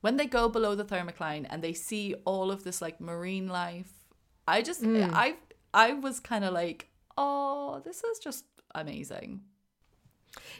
when 0.00 0.16
they 0.16 0.26
go 0.26 0.48
below 0.48 0.74
the 0.74 0.84
thermocline 0.84 1.46
and 1.50 1.62
they 1.62 1.72
see 1.72 2.14
all 2.24 2.50
of 2.50 2.64
this 2.64 2.80
like 2.80 3.00
marine 3.00 3.48
life 3.48 3.92
i 4.46 4.62
just 4.62 4.82
i 4.84 5.34
i 5.74 5.92
was 5.92 6.20
kind 6.20 6.44
of 6.44 6.52
like 6.52 6.88
oh 7.22 7.82
this 7.84 8.02
is 8.04 8.18
just 8.18 8.44
amazing 8.74 9.40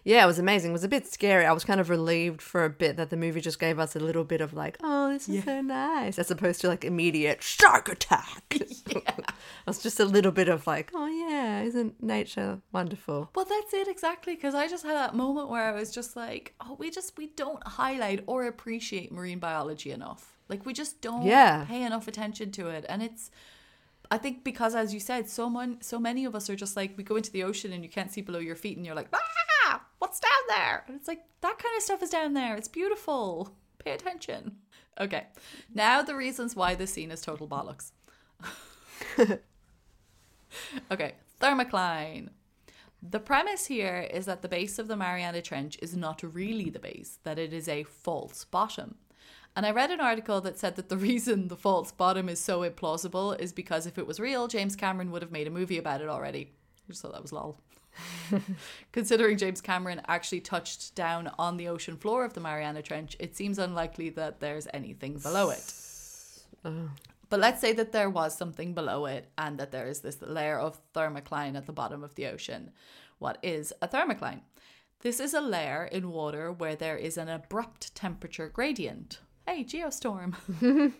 Yeah, 0.03 0.25
it 0.25 0.27
was 0.27 0.39
amazing. 0.39 0.71
It 0.71 0.79
was 0.81 0.85
a 0.85 0.89
bit 0.97 1.07
scary. 1.07 1.45
I 1.45 1.53
was 1.53 1.65
kind 1.65 1.81
of 1.81 1.91
relieved 1.91 2.41
for 2.43 2.65
a 2.65 2.71
bit 2.71 2.97
that 2.97 3.11
the 3.11 3.17
movie 3.17 3.41
just 3.41 3.61
gave 3.61 3.79
us 3.79 3.95
a 3.95 4.01
little 4.01 4.25
bit 4.25 4.41
of 4.41 4.53
like, 4.55 4.77
oh, 4.83 5.13
this 5.13 5.29
is 5.29 5.45
so 5.45 5.61
nice, 5.61 6.19
as 6.19 6.31
opposed 6.31 6.61
to 6.63 6.69
like 6.69 6.85
immediate 6.85 7.43
shark 7.43 7.89
attack. 7.89 8.43
Yeah. 8.89 9.15
it 9.19 9.67
was 9.67 9.83
just 9.83 10.01
a 10.01 10.05
little 10.17 10.33
bit 10.33 10.49
of 10.49 10.67
like, 10.67 10.91
oh 10.95 11.07
yeah, 11.07 11.61
isn't 11.69 12.03
nature 12.03 12.61
wonderful? 12.73 13.31
well 13.35 13.45
that's 13.45 13.73
it 13.75 13.87
exactly 13.89 14.35
because 14.35 14.55
i 14.55 14.67
just 14.75 14.85
had 14.89 14.97
that 14.97 15.15
moment 15.15 15.49
where 15.51 15.65
i 15.71 15.73
was 15.81 15.91
just 15.99 16.17
like 16.17 16.55
oh 16.65 16.75
we 16.81 16.89
just 16.91 17.17
we 17.19 17.27
don't 17.43 17.63
highlight 17.81 18.25
or 18.27 18.47
appreciate 18.47 19.13
marine 19.13 19.39
biology 19.39 19.91
enough 19.91 20.23
like 20.49 20.65
we 20.67 20.73
just 20.73 21.01
don't 21.03 21.27
Yeah. 21.27 21.65
pay 21.69 21.83
enough 21.83 22.09
attention 22.09 22.51
to 22.53 22.69
it 22.77 22.85
and 22.89 23.03
it's 23.03 23.31
I 24.11 24.19
think 24.19 24.43
because, 24.43 24.75
as 24.75 24.95
you 24.95 25.01
said, 25.01 25.29
so 25.29 25.51
mon- 25.51 25.81
so 25.81 25.99
many 25.99 26.25
of 26.25 26.35
us 26.35 26.49
are 26.49 26.57
just 26.57 26.77
like 26.77 26.97
we 26.97 27.05
go 27.05 27.17
into 27.17 27.31
the 27.31 27.43
ocean 27.43 27.73
and 27.73 27.83
you 27.83 27.91
can't 27.91 28.11
see 28.11 28.23
below 28.23 28.39
your 28.39 28.57
feet, 28.57 28.77
and 28.77 28.87
you're 28.87 28.95
like, 28.95 29.09
ah, 29.13 29.83
what's 29.99 30.21
down 30.21 30.31
there? 30.49 30.85
And 30.87 30.97
it's 30.97 31.09
like 31.09 31.23
that 31.43 31.59
kind 31.59 31.77
of 31.77 31.83
stuff 31.83 32.03
is 32.03 32.11
down 32.11 32.33
there. 32.35 32.57
It's 32.57 32.69
beautiful. 32.69 33.55
Pay 33.79 33.93
attention. 33.93 34.57
Okay, 35.01 35.27
now 35.75 36.03
the 36.03 36.17
reasons 36.17 36.57
why 36.57 36.75
this 36.75 36.93
scene 36.93 37.11
is 37.11 37.21
total 37.21 37.47
bollocks. 37.47 37.93
okay, 40.91 41.15
thermocline. 41.41 42.31
The 43.01 43.21
premise 43.21 43.67
here 43.67 44.09
is 44.11 44.27
that 44.27 44.43
the 44.43 44.49
base 44.49 44.79
of 44.79 44.89
the 44.89 44.97
Mariana 44.97 45.41
Trench 45.41 45.79
is 45.81 45.95
not 45.95 46.23
really 46.23 46.71
the 46.71 46.81
base; 46.81 47.19
that 47.25 47.39
it 47.39 47.53
is 47.53 47.69
a 47.69 47.85
false 47.85 48.45
bottom. 48.45 48.97
And 49.57 49.67
I 49.67 49.71
read 49.71 49.91
an 49.91 50.01
article 50.01 50.41
that 50.43 50.59
said 50.59 50.77
that 50.77 50.89
the 50.89 50.97
reason 51.11 51.49
the 51.49 51.57
false 51.57 51.93
bottom 51.93 52.29
is 52.29 52.39
so 52.39 52.69
implausible 52.69 53.39
is 53.39 53.53
because 53.53 53.87
if 53.87 53.99
it 53.99 54.07
was 54.07 54.21
real, 54.21 54.49
James 54.49 54.77
Cameron 54.77 55.11
would 55.11 55.23
have 55.23 55.33
made 55.33 55.47
a 55.47 55.51
movie 55.51 55.79
about 55.79 56.01
it 56.01 56.09
already. 56.09 56.53
I 56.87 56.93
just 56.93 57.03
thought 57.03 57.13
that 57.13 57.23
was 57.23 57.33
lol. 57.33 57.61
Considering 58.93 59.37
James 59.37 59.61
Cameron 59.61 60.01
actually 60.07 60.41
touched 60.41 60.95
down 60.95 61.31
on 61.39 61.57
the 61.57 61.69
ocean 61.69 61.97
floor 61.97 62.25
of 62.25 62.35
the 62.35 62.41
Mariana 62.41 62.83
Trench, 62.83 63.17
it 63.19 63.37
seems 63.37 63.59
unlikely 63.59 64.11
that 64.11 64.41
there's 64.41 64.69
anything 64.73 65.19
below 65.19 65.51
it. 65.51 65.75
Oh. 66.65 66.91
But 67.31 67.41
let's 67.41 67.61
say 67.61 67.73
that 67.75 67.93
there 67.93 68.09
was 68.09 68.37
something 68.37 68.73
below 68.73 69.07
it 69.07 69.29
and 69.37 69.59
that 69.59 69.71
there 69.71 69.87
is 69.87 70.01
this 70.01 70.23
layer 70.23 70.59
of 70.59 70.81
thermocline 70.95 71.57
at 71.57 71.67
the 71.67 71.73
bottom 71.73 72.03
of 72.03 72.15
the 72.15 72.27
ocean. 72.27 72.71
What 73.19 73.39
is 73.43 73.73
a 73.83 73.89
thermocline? 73.89 74.41
This 75.01 75.21
is 75.21 75.35
a 75.35 75.41
layer 75.41 75.85
in 75.85 76.11
water 76.11 76.51
where 76.51 76.75
there 76.75 76.97
is 76.97 77.17
an 77.17 77.29
abrupt 77.29 77.95
temperature 77.95 78.49
gradient. 78.49 79.21
Hey, 79.49 79.65
geostorm. 79.65 80.35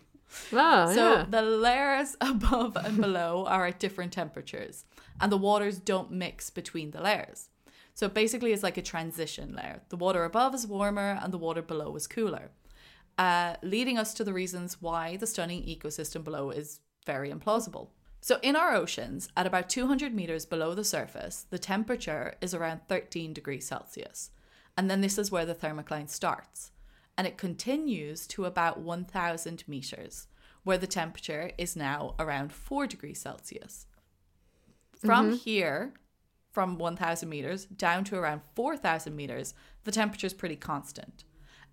Oh, 0.53 0.93
So 0.93 1.13
yeah. 1.13 1.25
the 1.29 1.41
layers 1.41 2.15
above 2.21 2.75
and 2.77 2.99
below 2.99 3.45
are 3.47 3.67
at 3.67 3.79
different 3.79 4.11
temperatures, 4.13 4.85
and 5.21 5.31
the 5.31 5.37
waters 5.37 5.77
don't 5.77 6.11
mix 6.11 6.49
between 6.49 6.91
the 6.91 7.01
layers. 7.01 7.49
So 7.93 8.07
basically, 8.09 8.51
it's 8.51 8.63
like 8.63 8.77
a 8.77 8.81
transition 8.83 9.55
layer. 9.55 9.81
The 9.89 9.97
water 9.97 10.23
above 10.23 10.55
is 10.55 10.65
warmer, 10.65 11.19
and 11.21 11.31
the 11.31 11.37
water 11.37 11.61
below 11.61 11.95
is 11.95 12.07
cooler, 12.07 12.51
uh, 13.19 13.55
leading 13.61 13.97
us 13.99 14.13
to 14.15 14.23
the 14.23 14.33
reasons 14.33 14.81
why 14.81 15.17
the 15.17 15.27
stunning 15.27 15.63
ecosystem 15.63 16.23
below 16.23 16.49
is 16.49 16.79
very 17.05 17.31
implausible. 17.31 17.89
So, 18.21 18.39
in 18.41 18.55
our 18.55 18.73
oceans, 18.73 19.29
at 19.37 19.45
about 19.47 19.69
200 19.69 20.13
meters 20.13 20.45
below 20.45 20.73
the 20.73 20.83
surface, 20.83 21.45
the 21.51 21.59
temperature 21.59 22.33
is 22.41 22.53
around 22.55 22.81
13 22.87 23.33
degrees 23.33 23.67
Celsius. 23.67 24.31
And 24.75 24.89
then 24.89 25.01
this 25.01 25.17
is 25.19 25.31
where 25.31 25.45
the 25.45 25.55
thermocline 25.55 26.09
starts. 26.09 26.71
And 27.19 27.27
it 27.27 27.37
continues 27.37 28.25
to 28.27 28.45
about 28.45 28.79
1000 28.79 29.67
meters, 29.67 30.27
where 30.63 30.77
the 30.77 30.87
temperature 30.87 31.51
is 31.57 31.75
now 31.75 32.15
around 32.17 32.53
4 32.53 32.87
degrees 32.87 33.19
Celsius. 33.19 33.87
From 34.95 35.25
mm-hmm. 35.25 35.35
here, 35.35 35.95
from 36.53 36.77
1000 36.77 37.27
meters 37.27 37.65
down 37.65 38.05
to 38.05 38.15
around 38.15 38.39
4000 38.55 39.13
meters, 39.13 39.53
the 39.83 39.91
temperature 39.91 40.27
is 40.27 40.33
pretty 40.33 40.55
constant. 40.55 41.25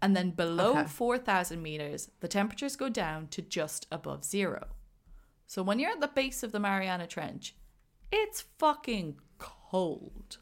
And 0.03 0.17
then 0.17 0.31
below 0.31 0.79
Okay. 0.79 0.89
4000 0.89 1.63
meters, 1.63 2.11
the 2.19 2.27
temperatures 2.27 2.75
go 2.75 2.89
down 2.89 3.29
to 3.29 3.41
just 3.41 3.87
above 3.93 4.25
zero. 4.25 4.67
So 5.47 5.63
when 5.63 5.79
you're 5.79 5.93
at 5.93 6.01
the 6.01 6.09
base 6.09 6.43
of 6.43 6.51
the 6.51 6.59
Mariana 6.59 7.07
Trench, 7.07 7.55
it's 8.11 8.41
fucking 8.59 9.21
cold. 9.39 10.39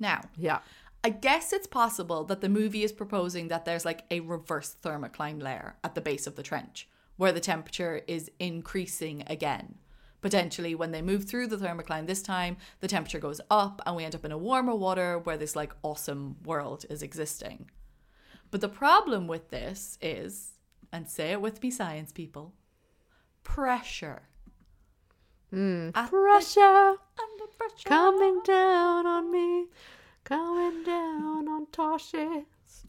Now, 0.00 0.22
yeah. 0.36 0.58
I 1.04 1.10
guess 1.10 1.52
it's 1.52 1.66
possible 1.66 2.24
that 2.24 2.40
the 2.40 2.48
movie 2.48 2.82
is 2.82 2.90
proposing 2.90 3.48
that 3.48 3.66
there's 3.66 3.84
like 3.84 4.04
a 4.10 4.20
reverse 4.20 4.74
thermocline 4.82 5.42
layer 5.42 5.76
at 5.84 5.94
the 5.94 6.00
base 6.00 6.26
of 6.26 6.34
the 6.34 6.42
trench 6.42 6.88
where 7.16 7.30
the 7.30 7.40
temperature 7.40 8.00
is 8.08 8.30
increasing 8.40 9.22
again. 9.26 9.74
Potentially, 10.22 10.74
when 10.74 10.90
they 10.92 11.02
move 11.02 11.24
through 11.26 11.48
the 11.48 11.58
thermocline 11.58 12.06
this 12.06 12.22
time, 12.22 12.56
the 12.80 12.88
temperature 12.88 13.18
goes 13.18 13.42
up 13.50 13.82
and 13.84 13.94
we 13.94 14.04
end 14.04 14.14
up 14.14 14.24
in 14.24 14.32
a 14.32 14.38
warmer 14.38 14.74
water 14.74 15.18
where 15.18 15.36
this 15.36 15.54
like 15.54 15.74
awesome 15.82 16.36
world 16.42 16.86
is 16.88 17.02
existing. 17.02 17.70
But 18.50 18.62
the 18.62 18.68
problem 18.70 19.26
with 19.26 19.50
this 19.50 19.98
is, 20.00 20.52
and 20.90 21.06
say 21.06 21.32
it 21.32 21.42
with 21.42 21.62
me, 21.62 21.70
science 21.70 22.12
people, 22.12 22.54
pressure. 23.42 24.22
Hmm. 25.50 25.90
At 25.94 26.10
the- 26.10 26.16
under 26.16 27.46
pressure. 27.58 27.88
coming 27.88 28.40
down 28.44 29.06
on 29.06 29.30
me, 29.30 29.66
coming 30.24 30.82
down 30.82 31.48
on 31.48 31.66
Toshi. 31.66 32.44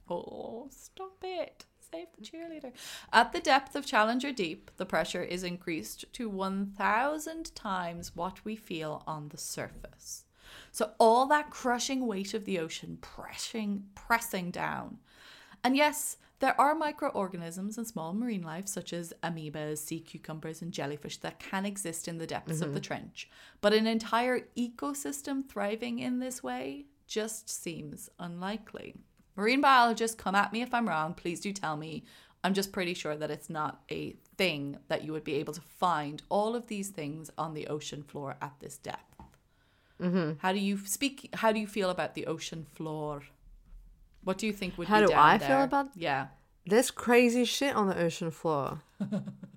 Oh, 0.10 0.68
stop 0.72 1.18
it. 1.22 1.66
Save 1.92 2.08
the 2.18 2.26
cheerleader. 2.26 2.72
At 3.14 3.32
the 3.32 3.40
depth 3.40 3.76
of 3.76 3.86
Challenger 3.86 4.32
Deep, 4.32 4.72
the 4.78 4.86
pressure 4.86 5.24
is 5.24 5.44
increased 5.44 6.06
to 6.14 6.30
1,000 6.30 7.54
times 7.56 8.16
what 8.16 8.44
we 8.44 8.56
feel 8.56 9.04
on 9.06 9.30
the 9.30 9.38
surface. 9.38 10.24
So, 10.72 10.92
all 11.00 11.26
that 11.28 11.50
crushing 11.50 12.08
weight 12.08 12.34
of 12.34 12.46
the 12.46 12.60
ocean 12.60 12.98
pressing, 13.02 13.86
pressing 13.96 14.52
down. 14.52 15.00
And 15.64 15.76
yes, 15.76 16.18
there 16.40 16.60
are 16.60 16.76
microorganisms 16.76 17.78
and 17.78 17.88
small 17.88 18.14
marine 18.14 18.44
life, 18.44 18.68
such 18.68 18.94
as 18.94 19.14
amoebas, 19.24 19.78
sea 19.78 20.00
cucumbers, 20.00 20.62
and 20.62 20.72
jellyfish, 20.72 21.18
that 21.18 21.40
can 21.40 21.66
exist 21.66 22.08
in 22.08 22.18
the 22.18 22.28
depths 22.28 22.62
of 22.62 22.74
the 22.74 22.80
mm-hmm. 22.80 22.88
trench. 22.88 23.30
But 23.62 23.74
an 23.74 23.88
entire 23.88 24.42
ecosystem 24.58 25.48
thriving 25.48 26.00
in 26.00 26.20
this 26.20 26.44
way 26.44 26.86
just 27.08 27.50
seems 27.50 28.10
unlikely. 28.20 28.96
Marine 29.36 29.62
biologists, 29.62 30.16
come 30.16 30.36
at 30.36 30.54
me 30.54 30.62
if 30.62 30.74
I'm 30.74 30.88
wrong. 30.88 31.14
Please 31.14 31.40
do 31.42 31.52
tell 31.52 31.76
me. 31.78 32.04
I'm 32.44 32.54
just 32.54 32.72
pretty 32.72 32.94
sure 32.94 33.16
that 33.16 33.32
it's 33.32 33.50
not 33.50 33.82
a 33.92 34.16
thing 34.38 34.78
that 34.88 35.04
you 35.04 35.12
would 35.14 35.24
be 35.24 35.36
able 35.36 35.54
to 35.54 35.62
find 35.62 36.22
all 36.30 36.56
of 36.56 36.68
these 36.68 36.90
things 36.90 37.32
on 37.38 37.54
the 37.54 37.68
ocean 37.68 38.04
floor 38.04 38.36
at 38.42 38.54
this 38.60 38.78
depth. 38.78 39.02
Mm-hmm. 40.02 40.34
How 40.40 40.52
do 40.52 40.60
you 40.60 40.78
speak? 40.86 41.30
How 41.34 41.52
do 41.52 41.60
you 41.60 41.68
feel 41.68 41.90
about 41.90 42.14
the 42.14 42.28
ocean 42.28 42.66
floor? 42.76 43.24
What 44.24 44.38
do 44.38 44.46
you 44.46 44.54
think 44.54 44.78
would 44.78 44.88
How 44.88 45.00
do 45.06 45.12
I 45.14 45.38
feel 45.38 45.64
about- 45.64 45.90
Yeah. 45.96 46.28
There's 46.68 46.90
crazy 46.92 47.46
shit 47.46 47.76
on 47.76 47.88
the 47.88 47.98
ocean 48.00 48.32
floor. 48.32 48.82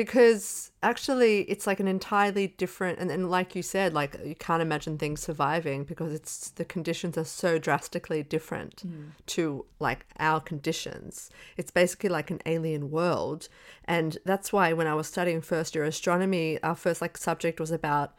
because 0.00 0.70
actually 0.82 1.42
it's 1.42 1.66
like 1.66 1.78
an 1.78 1.86
entirely 1.86 2.46
different 2.46 2.98
and, 2.98 3.10
and 3.10 3.30
like 3.30 3.54
you 3.54 3.60
said, 3.60 3.92
like 3.92 4.16
you 4.24 4.34
can't 4.34 4.62
imagine 4.62 4.96
things 4.96 5.20
surviving 5.20 5.84
because 5.84 6.10
it's 6.14 6.48
the 6.52 6.64
conditions 6.64 7.18
are 7.18 7.24
so 7.24 7.58
drastically 7.58 8.22
different 8.22 8.80
hmm. 8.80 9.08
to 9.26 9.66
like 9.78 10.06
our 10.18 10.40
conditions. 10.40 11.28
It's 11.58 11.70
basically 11.70 12.08
like 12.08 12.30
an 12.30 12.40
alien 12.46 12.90
world. 12.90 13.48
And 13.84 14.16
that's 14.24 14.54
why 14.54 14.72
when 14.72 14.86
I 14.86 14.94
was 14.94 15.06
studying 15.06 15.42
first 15.42 15.74
year 15.74 15.84
astronomy, 15.84 16.58
our 16.62 16.76
first 16.76 17.02
like 17.02 17.18
subject 17.18 17.60
was 17.60 17.70
about 17.70 18.14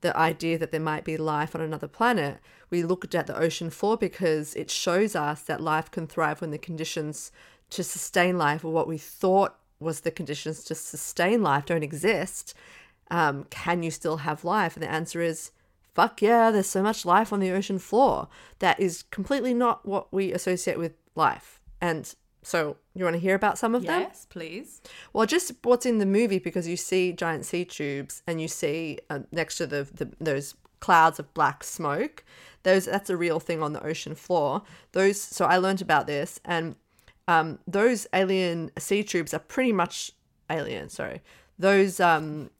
the 0.00 0.16
idea 0.16 0.56
that 0.56 0.70
there 0.70 0.80
might 0.80 1.04
be 1.04 1.18
life 1.18 1.54
on 1.54 1.60
another 1.60 1.88
planet, 1.88 2.38
we 2.70 2.82
looked 2.82 3.14
at 3.14 3.26
the 3.26 3.36
ocean 3.36 3.68
floor 3.68 3.98
because 3.98 4.54
it 4.54 4.70
shows 4.70 5.14
us 5.14 5.42
that 5.42 5.60
life 5.60 5.90
can 5.90 6.06
thrive 6.06 6.40
when 6.40 6.50
the 6.50 6.56
conditions 6.56 7.30
to 7.68 7.82
sustain 7.82 8.38
life 8.38 8.64
or 8.64 8.72
what 8.72 8.88
we 8.88 8.96
thought 8.96 9.58
was 9.80 10.00
the 10.00 10.10
conditions 10.10 10.64
to 10.64 10.74
sustain 10.74 11.42
life 11.42 11.66
don't 11.66 11.82
exist. 11.82 12.54
Um, 13.10 13.44
can 13.50 13.82
you 13.82 13.90
still 13.90 14.18
have 14.18 14.44
life? 14.44 14.74
And 14.74 14.82
the 14.82 14.90
answer 14.90 15.20
is 15.20 15.52
fuck 15.96 16.20
yeah, 16.20 16.50
there's 16.50 16.68
so 16.68 16.82
much 16.82 17.06
life 17.06 17.32
on 17.32 17.40
the 17.40 17.50
ocean 17.50 17.78
floor. 17.78 18.28
That 18.58 18.78
is 18.78 19.04
completely 19.10 19.54
not 19.54 19.86
what 19.86 20.12
we 20.12 20.30
associate 20.30 20.78
with 20.78 20.92
life. 21.14 21.58
And 21.80 22.14
so, 22.42 22.76
you 22.94 23.02
want 23.02 23.14
to 23.14 23.20
hear 23.20 23.34
about 23.34 23.58
some 23.58 23.74
of 23.74 23.84
them? 23.84 24.02
Yes, 24.02 24.26
please. 24.28 24.80
Well, 25.12 25.26
just 25.26 25.52
what's 25.64 25.84
in 25.86 25.98
the 25.98 26.06
movie 26.06 26.38
because 26.38 26.68
you 26.68 26.76
see 26.76 27.12
giant 27.12 27.44
sea 27.44 27.64
tubes 27.64 28.22
and 28.26 28.40
you 28.40 28.46
see 28.46 28.98
uh, 29.10 29.20
next 29.32 29.56
to 29.56 29.66
the, 29.66 29.88
the 29.92 30.12
those 30.20 30.54
clouds 30.78 31.18
of 31.18 31.32
black 31.34 31.64
smoke. 31.64 32.24
Those 32.62 32.84
that's 32.84 33.10
a 33.10 33.16
real 33.16 33.40
thing 33.40 33.62
on 33.62 33.72
the 33.72 33.84
ocean 33.84 34.14
floor. 34.14 34.62
Those 34.92 35.20
so 35.20 35.46
I 35.46 35.56
learned 35.56 35.82
about 35.82 36.06
this 36.06 36.38
and 36.44 36.76
um, 37.28 37.58
those 37.66 38.06
alien 38.12 38.70
sea 38.78 39.02
tubes 39.02 39.34
are 39.34 39.38
pretty 39.40 39.72
much 39.72 40.12
alien. 40.50 40.88
Sorry, 40.88 41.22
those 41.58 42.00
um, 42.00 42.50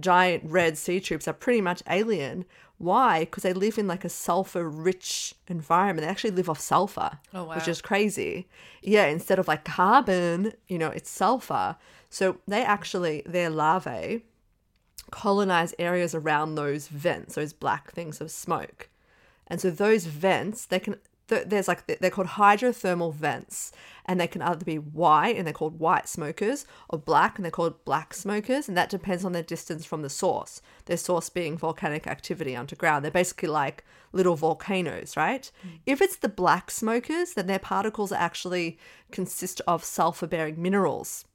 giant 0.00 0.44
red 0.46 0.76
sea 0.78 1.00
tubes 1.00 1.28
are 1.28 1.32
pretty 1.32 1.60
much 1.60 1.82
alien. 1.88 2.44
Why? 2.78 3.20
Because 3.20 3.42
they 3.42 3.52
live 3.52 3.76
in 3.76 3.88
like 3.88 4.04
a 4.04 4.08
sulfur 4.08 4.68
rich 4.68 5.34
environment. 5.48 6.06
They 6.06 6.10
actually 6.10 6.30
live 6.30 6.48
off 6.48 6.60
sulfur, 6.60 7.18
Oh, 7.34 7.44
which 7.44 7.66
is 7.66 7.82
crazy. 7.82 8.46
Yeah, 8.82 9.06
instead 9.06 9.40
of 9.40 9.48
like 9.48 9.64
carbon, 9.64 10.52
you 10.68 10.78
know, 10.78 10.88
it's 10.90 11.10
sulfur. 11.10 11.76
So 12.08 12.38
they 12.46 12.62
actually, 12.62 13.22
their 13.26 13.50
larvae 13.50 14.22
colonize 15.10 15.74
areas 15.78 16.14
around 16.14 16.54
those 16.54 16.86
vents, 16.88 17.34
those 17.34 17.52
black 17.52 17.90
things 17.92 18.20
of 18.20 18.30
smoke. 18.30 18.88
And 19.46 19.60
so 19.60 19.70
those 19.70 20.04
vents, 20.06 20.66
they 20.66 20.78
can, 20.78 20.96
th- 21.28 21.46
there's 21.48 21.66
like, 21.68 21.86
they're 21.98 22.10
called 22.10 22.28
hydrothermal 22.28 23.12
vents, 23.14 23.72
and 24.08 24.18
they 24.18 24.26
can 24.26 24.40
either 24.40 24.64
be 24.64 24.78
white, 24.78 25.36
and 25.36 25.46
they're 25.46 25.52
called 25.52 25.78
white 25.78 26.08
smokers, 26.08 26.64
or 26.88 26.98
black, 26.98 27.36
and 27.36 27.44
they're 27.44 27.52
called 27.52 27.84
black 27.84 28.14
smokers, 28.14 28.66
and 28.66 28.76
that 28.76 28.88
depends 28.88 29.24
on 29.24 29.32
their 29.32 29.42
distance 29.42 29.84
from 29.84 30.00
the 30.00 30.08
source. 30.08 30.62
Their 30.86 30.96
source 30.96 31.28
being 31.28 31.58
volcanic 31.58 32.06
activity 32.06 32.56
underground. 32.56 33.04
They're 33.04 33.12
basically 33.12 33.50
like 33.50 33.84
little 34.12 34.34
volcanoes, 34.34 35.14
right? 35.16 35.50
Mm. 35.64 35.80
If 35.84 36.00
it's 36.00 36.16
the 36.16 36.28
black 36.30 36.70
smokers, 36.70 37.34
then 37.34 37.46
their 37.46 37.58
particles 37.58 38.10
actually 38.10 38.78
consist 39.12 39.60
of 39.66 39.84
sulfur 39.84 40.26
bearing 40.26 40.60
minerals. 40.60 41.26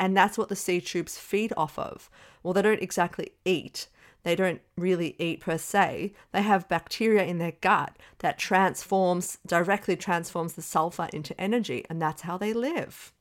And 0.00 0.16
that's 0.16 0.38
what 0.38 0.48
the 0.48 0.56
sea 0.56 0.80
tubes 0.80 1.18
feed 1.18 1.52
off 1.56 1.78
of. 1.78 2.10
Well, 2.42 2.54
they 2.54 2.62
don't 2.62 2.82
exactly 2.82 3.32
eat. 3.44 3.88
They 4.22 4.36
don't 4.36 4.60
really 4.76 5.16
eat 5.18 5.40
per 5.40 5.58
se. 5.58 6.12
They 6.32 6.42
have 6.42 6.68
bacteria 6.68 7.24
in 7.24 7.38
their 7.38 7.54
gut 7.60 7.96
that 8.18 8.38
transforms, 8.38 9.38
directly 9.46 9.96
transforms 9.96 10.54
the 10.54 10.62
sulfur 10.62 11.08
into 11.12 11.38
energy, 11.40 11.84
and 11.90 12.00
that's 12.00 12.22
how 12.22 12.36
they 12.36 12.52
live. 12.52 13.12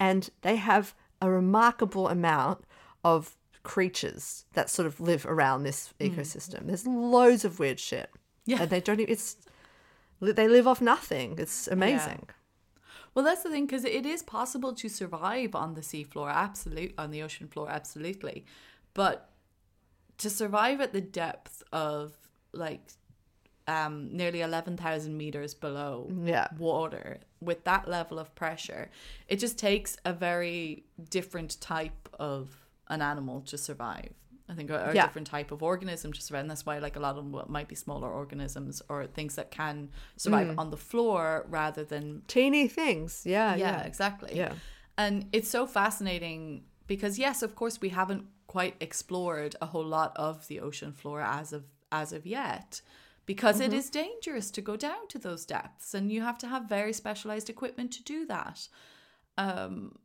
And 0.00 0.28
they 0.42 0.56
have 0.56 0.94
a 1.20 1.30
remarkable 1.30 2.08
amount 2.08 2.64
of 3.04 3.36
creatures 3.62 4.44
that 4.54 4.68
sort 4.68 4.86
of 4.86 5.00
live 5.00 5.24
around 5.26 5.62
this 5.62 5.94
hmm. 6.00 6.06
ecosystem. 6.06 6.66
There's 6.66 6.86
loads 6.86 7.44
of 7.44 7.58
weird 7.58 7.78
shit. 7.78 8.10
Yeah. 8.44 8.62
And 8.62 8.70
they 8.70 8.80
don't, 8.80 9.00
e- 9.00 9.04
it's, 9.04 9.36
they 10.20 10.48
live 10.48 10.66
off 10.66 10.80
nothing. 10.80 11.36
It's 11.38 11.68
amazing. 11.68 12.28
Well, 13.14 13.24
that's 13.24 13.42
the 13.42 13.50
thing 13.50 13.66
because 13.66 13.84
it 13.84 14.06
is 14.06 14.22
possible 14.22 14.72
to 14.74 14.88
survive 14.88 15.54
on 15.54 15.74
the 15.74 15.82
seafloor, 15.82 16.32
absolute 16.32 16.94
on 16.96 17.10
the 17.10 17.22
ocean 17.22 17.46
floor, 17.46 17.68
absolutely, 17.70 18.46
but 18.94 19.31
to 20.22 20.30
survive 20.30 20.80
at 20.80 20.92
the 20.92 21.00
depth 21.00 21.62
of 21.72 22.12
like 22.52 22.80
um, 23.68 24.08
nearly 24.16 24.40
eleven 24.40 24.76
thousand 24.76 25.16
meters 25.16 25.54
below 25.54 26.10
Yeah. 26.24 26.48
water 26.58 27.20
with 27.40 27.64
that 27.64 27.88
level 27.88 28.18
of 28.18 28.34
pressure, 28.34 28.90
it 29.28 29.36
just 29.38 29.56
takes 29.58 29.96
a 30.04 30.12
very 30.12 30.84
different 31.10 31.60
type 31.60 32.08
of 32.18 32.42
an 32.88 33.00
animal 33.02 33.40
to 33.42 33.56
survive. 33.58 34.12
I 34.48 34.54
think, 34.54 34.70
or 34.70 34.74
a 34.74 34.92
Yeah. 34.94 35.06
different 35.06 35.28
type 35.28 35.50
of 35.52 35.62
organism 35.62 36.12
to 36.12 36.20
survive. 36.20 36.40
And 36.42 36.50
that's 36.50 36.66
why, 36.66 36.78
like, 36.78 36.96
a 36.96 37.00
lot 37.00 37.16
of 37.16 37.24
them 37.24 37.44
might 37.48 37.68
be 37.68 37.74
smaller 37.76 38.10
organisms 38.10 38.82
or 38.88 39.06
things 39.06 39.36
that 39.36 39.50
can 39.50 39.88
survive 40.16 40.58
on 40.58 40.70
the 40.70 40.76
floor 40.76 41.46
rather 41.48 41.84
than 41.84 42.22
Teeny 42.26 42.68
things. 42.68 43.22
Yeah. 43.24 43.54
yeah, 43.54 43.78
Yeah. 43.78 43.82
exactly. 43.84 44.36
Yeah. 44.36 44.52
And 44.98 45.28
it's 45.32 45.48
so 45.48 45.66
fascinating 45.66 46.64
because 46.86 47.18
yes, 47.18 47.42
of 47.42 47.54
course 47.54 47.80
we 47.80 47.90
haven't 47.90 48.26
quite 48.46 48.76
explored 48.80 49.56
a 49.60 49.66
whole 49.66 49.84
lot 49.84 50.12
of 50.16 50.46
the 50.48 50.60
ocean 50.60 50.92
floor 50.92 51.20
as 51.20 51.52
of 51.52 51.64
as 51.90 52.12
of 52.12 52.26
yet 52.26 52.80
because 53.26 53.60
it 53.60 53.72
is 53.72 53.90
dangerous 53.90 54.50
to 54.50 54.60
go 54.60 54.76
down 54.76 55.06
to 55.08 55.18
those 55.18 55.46
depths 55.46 55.94
and 55.94 56.10
you 56.10 56.22
have 56.22 56.38
to 56.38 56.48
have 56.48 56.68
very 56.68 56.92
specialized 56.92 57.48
equipment 57.48 57.92
to 57.92 58.02
do 58.02 58.26
that. 58.26 58.68
Um 59.38 59.98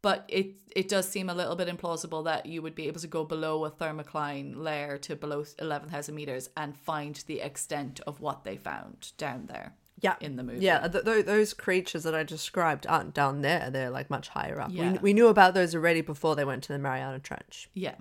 but 0.00 0.24
it 0.28 0.54
it 0.76 0.88
does 0.88 1.08
seem 1.08 1.28
a 1.28 1.34
little 1.34 1.56
bit 1.56 1.68
implausible 1.68 2.24
that 2.24 2.46
you 2.46 2.62
would 2.62 2.74
be 2.74 2.86
able 2.86 3.00
to 3.00 3.06
go 3.06 3.24
below 3.24 3.64
a 3.64 3.70
thermocline 3.70 4.56
layer 4.56 4.96
to 4.98 5.16
below 5.16 5.44
11,000 5.58 6.14
meters 6.14 6.50
and 6.56 6.76
find 6.76 7.16
the 7.26 7.40
extent 7.40 8.00
of 8.06 8.20
what 8.20 8.44
they 8.44 8.56
found 8.56 9.12
down 9.16 9.46
there. 9.46 9.74
Yeah. 10.00 10.16
in 10.20 10.36
the 10.36 10.42
movie. 10.42 10.64
Yeah, 10.64 10.86
th- 10.88 11.04
th- 11.04 11.26
those 11.26 11.54
creatures 11.54 12.02
that 12.04 12.14
I 12.14 12.22
described 12.22 12.86
aren't 12.86 13.14
down 13.14 13.42
there. 13.42 13.70
They're 13.70 13.90
like 13.90 14.10
much 14.10 14.28
higher 14.28 14.60
up. 14.60 14.70
Yeah. 14.72 14.92
We, 14.92 14.98
we 14.98 15.12
knew 15.12 15.28
about 15.28 15.54
those 15.54 15.74
already 15.74 16.00
before 16.00 16.36
they 16.36 16.44
went 16.44 16.62
to 16.64 16.72
the 16.72 16.78
Mariana 16.78 17.18
Trench. 17.18 17.68
Yeah. 17.74 17.96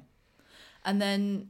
And 0.85 1.01
then 1.01 1.49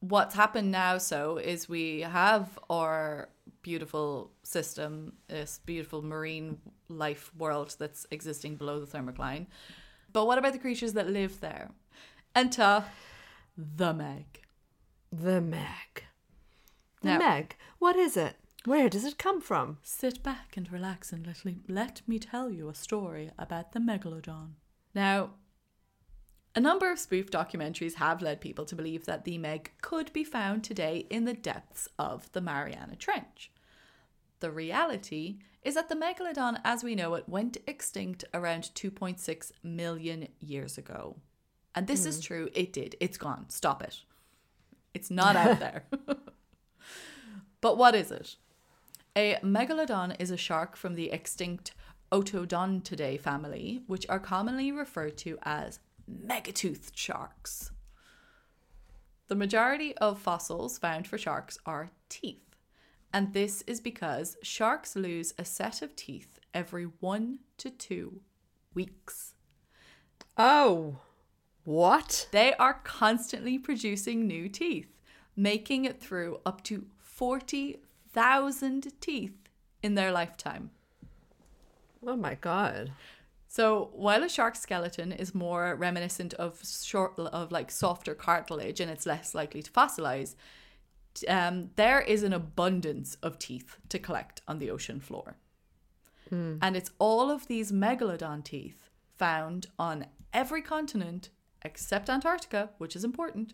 what's 0.00 0.34
happened 0.34 0.70
now 0.70 0.98
so 0.98 1.36
is 1.38 1.68
we 1.68 2.00
have 2.00 2.58
our 2.68 3.28
beautiful 3.62 4.30
system, 4.42 5.14
this 5.28 5.60
beautiful 5.64 6.02
marine 6.02 6.58
life 6.88 7.30
world 7.36 7.74
that's 7.78 8.06
existing 8.10 8.56
below 8.56 8.80
the 8.80 8.86
thermocline. 8.86 9.46
But 10.12 10.26
what 10.26 10.38
about 10.38 10.52
the 10.52 10.58
creatures 10.58 10.94
that 10.94 11.08
live 11.08 11.40
there? 11.40 11.70
Enter 12.34 12.84
the 13.56 13.92
Meg. 13.92 14.40
The 15.12 15.40
Meg. 15.40 16.04
The 17.02 17.08
Now- 17.08 17.18
Meg. 17.18 17.56
What 17.78 17.96
is 17.96 18.16
it? 18.16 18.36
Where 18.66 18.90
does 18.90 19.06
it 19.06 19.16
come 19.16 19.40
from? 19.40 19.78
Sit 19.82 20.22
back 20.22 20.54
and 20.56 20.70
relax 20.70 21.12
and 21.12 21.26
let 21.26 21.44
me, 21.46 21.58
let 21.66 22.02
me 22.06 22.18
tell 22.18 22.50
you 22.50 22.68
a 22.68 22.74
story 22.74 23.30
about 23.38 23.72
the 23.72 23.80
Megalodon. 23.80 24.50
Now, 24.94 25.30
a 26.54 26.60
number 26.60 26.92
of 26.92 26.98
spoof 26.98 27.30
documentaries 27.30 27.94
have 27.94 28.20
led 28.20 28.40
people 28.40 28.66
to 28.66 28.76
believe 28.76 29.06
that 29.06 29.24
the 29.24 29.38
Meg 29.38 29.72
could 29.80 30.12
be 30.12 30.24
found 30.24 30.62
today 30.62 31.06
in 31.08 31.24
the 31.24 31.32
depths 31.32 31.88
of 31.98 32.30
the 32.32 32.42
Mariana 32.42 32.96
Trench. 32.96 33.50
The 34.40 34.50
reality 34.50 35.38
is 35.62 35.74
that 35.74 35.88
the 35.88 35.94
Megalodon 35.94 36.60
as 36.62 36.84
we 36.84 36.94
know 36.94 37.14
it 37.14 37.28
went 37.28 37.56
extinct 37.66 38.24
around 38.34 38.70
2.6 38.74 39.52
million 39.62 40.28
years 40.38 40.76
ago. 40.76 41.16
And 41.74 41.86
this 41.86 42.04
is 42.04 42.16
hmm. 42.16 42.22
true. 42.22 42.48
It 42.52 42.72
did. 42.74 42.96
It's 43.00 43.16
gone. 43.16 43.48
Stop 43.48 43.82
it. 43.82 44.02
It's 44.92 45.10
not 45.10 45.36
out 45.36 45.58
there. 45.60 45.84
but 47.62 47.78
what 47.78 47.94
is 47.94 48.10
it? 48.10 48.36
A 49.16 49.36
megalodon 49.42 50.14
is 50.20 50.30
a 50.30 50.36
shark 50.36 50.76
from 50.76 50.94
the 50.94 51.10
extinct 51.10 51.72
Otodontidae 52.12 53.20
family, 53.20 53.82
which 53.86 54.06
are 54.08 54.20
commonly 54.20 54.70
referred 54.70 55.16
to 55.18 55.38
as 55.42 55.80
megatoothed 56.08 56.94
sharks. 56.94 57.72
The 59.28 59.34
majority 59.34 59.96
of 59.98 60.18
fossils 60.18 60.78
found 60.78 61.06
for 61.06 61.18
sharks 61.18 61.58
are 61.66 61.90
teeth, 62.08 62.56
and 63.12 63.32
this 63.32 63.62
is 63.66 63.80
because 63.80 64.36
sharks 64.42 64.96
lose 64.96 65.34
a 65.38 65.44
set 65.44 65.82
of 65.82 65.96
teeth 65.96 66.38
every 66.54 66.84
one 66.84 67.40
to 67.58 67.70
two 67.70 68.20
weeks. 68.74 69.34
Oh, 70.36 70.98
what? 71.64 72.28
They 72.30 72.54
are 72.54 72.80
constantly 72.84 73.58
producing 73.58 74.26
new 74.26 74.48
teeth, 74.48 74.96
making 75.36 75.84
it 75.84 76.00
through 76.00 76.40
up 76.46 76.62
to 76.64 76.86
40,000 78.12 79.00
teeth 79.00 79.48
in 79.82 79.94
their 79.94 80.12
lifetime. 80.12 80.70
Oh 82.06 82.16
my 82.16 82.34
god. 82.34 82.92
So 83.48 83.90
while 83.92 84.22
a 84.22 84.28
shark's 84.28 84.60
skeleton 84.60 85.12
is 85.12 85.34
more 85.34 85.74
reminiscent 85.74 86.34
of 86.34 86.60
short 86.64 87.18
of 87.18 87.50
like 87.50 87.70
softer 87.70 88.14
cartilage 88.14 88.80
and 88.80 88.90
it's 88.90 89.06
less 89.06 89.34
likely 89.34 89.62
to 89.62 89.70
fossilize, 89.70 90.34
um, 91.28 91.70
there 91.76 92.00
is 92.00 92.22
an 92.22 92.32
abundance 92.32 93.16
of 93.22 93.38
teeth 93.38 93.76
to 93.88 93.98
collect 93.98 94.40
on 94.46 94.58
the 94.60 94.70
ocean 94.70 95.00
floor. 95.00 95.36
And 96.62 96.76
it's 96.76 96.92
all 97.00 97.28
of 97.30 97.48
these 97.48 97.72
megalodon 97.72 98.44
teeth 98.44 98.88
found 99.18 99.66
on 99.78 100.06
every 100.32 100.62
continent 100.62 101.30
except 101.62 102.08
Antarctica, 102.08 102.70
which 102.78 102.96
is 102.96 103.04
important, 103.04 103.52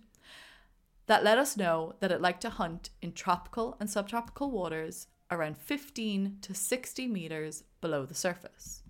that 1.07 1.25
let 1.25 1.39
us 1.39 1.57
know 1.57 1.95
that 2.01 2.13
it 2.13 2.21
liked 2.21 2.43
to 2.43 2.51
hunt 2.51 2.91
in 3.01 3.13
tropical 3.13 3.77
and 3.79 3.89
subtropical 3.89 4.51
waters 4.51 5.07
around 5.31 5.57
15 5.57 6.39
to 6.43 6.55
60 6.55 7.07
meters 7.07 7.65
below 7.81 8.05
the 8.05 8.15
surface. 8.15 8.83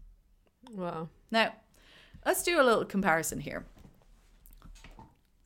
Wow. 0.73 1.09
Now, 1.31 1.55
let's 2.25 2.43
do 2.43 2.61
a 2.61 2.64
little 2.64 2.85
comparison 2.85 3.41
here. 3.41 3.67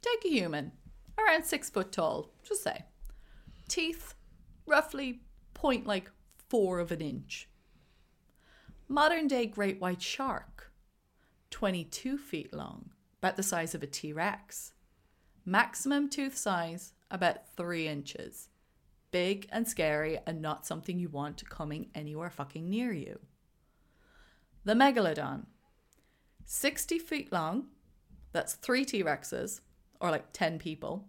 Take 0.03 0.25
a 0.25 0.35
human, 0.35 0.73
around 1.19 1.45
six 1.45 1.69
foot 1.69 1.93
tall, 1.93 2.31
just 2.43 2.63
say. 2.63 2.85
Teeth, 3.69 4.15
roughly 4.67 5.21
point 5.55 5.87
like 5.87 6.11
four 6.49 6.79
of 6.79 6.91
an 6.91 7.01
inch. 7.01 7.49
Modern 8.89 9.29
day 9.29 9.47
great 9.47 9.81
white 9.81 10.03
shark, 10.03 10.73
22 11.51 12.19
feet 12.19 12.53
long, 12.53 12.91
about 13.23 13.37
the 13.37 13.43
size 13.43 13.75
of 13.75 13.83
a 13.83 13.87
T 13.87 14.13
Rex. 14.13 14.73
Maximum 15.51 16.09
tooth 16.09 16.37
size, 16.37 16.93
about 17.11 17.49
three 17.57 17.89
inches. 17.89 18.51
Big 19.11 19.49
and 19.51 19.67
scary 19.67 20.17
and 20.25 20.41
not 20.41 20.65
something 20.65 20.97
you 20.97 21.09
want 21.09 21.43
coming 21.51 21.89
anywhere 21.93 22.31
fucking 22.31 22.71
near 22.71 22.93
you. 22.93 23.19
The 24.65 24.75
megalodon, 24.75 25.47
60 26.45 27.01
feet 27.01 27.33
long, 27.33 27.67
that's 28.31 28.55
three 28.55 28.85
T 28.85 29.03
Rexes, 29.03 29.61
or 30.01 30.13
like 30.13 30.33
10 30.33 30.61
people, 30.61 31.09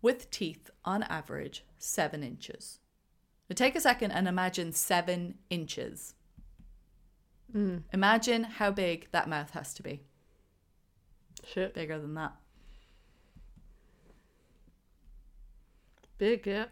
with 0.00 0.30
teeth 0.30 0.70
on 0.86 1.02
average 1.02 1.66
seven 1.76 2.22
inches. 2.22 2.78
Now 3.50 3.54
take 3.54 3.76
a 3.76 3.82
second 3.82 4.12
and 4.12 4.26
imagine 4.26 4.72
seven 4.72 5.34
inches. 5.50 6.14
Hmm. 7.52 7.80
Imagine 7.92 8.44
how 8.44 8.70
big 8.70 9.08
that 9.12 9.28
mouth 9.28 9.50
has 9.50 9.74
to 9.74 9.82
be. 9.82 10.00
Shit. 11.46 11.74
Bigger 11.74 11.98
than 11.98 12.14
that. 12.14 12.32
Big, 16.18 16.46
yeah. 16.46 16.66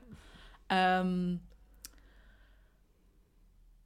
Um, 0.71 1.41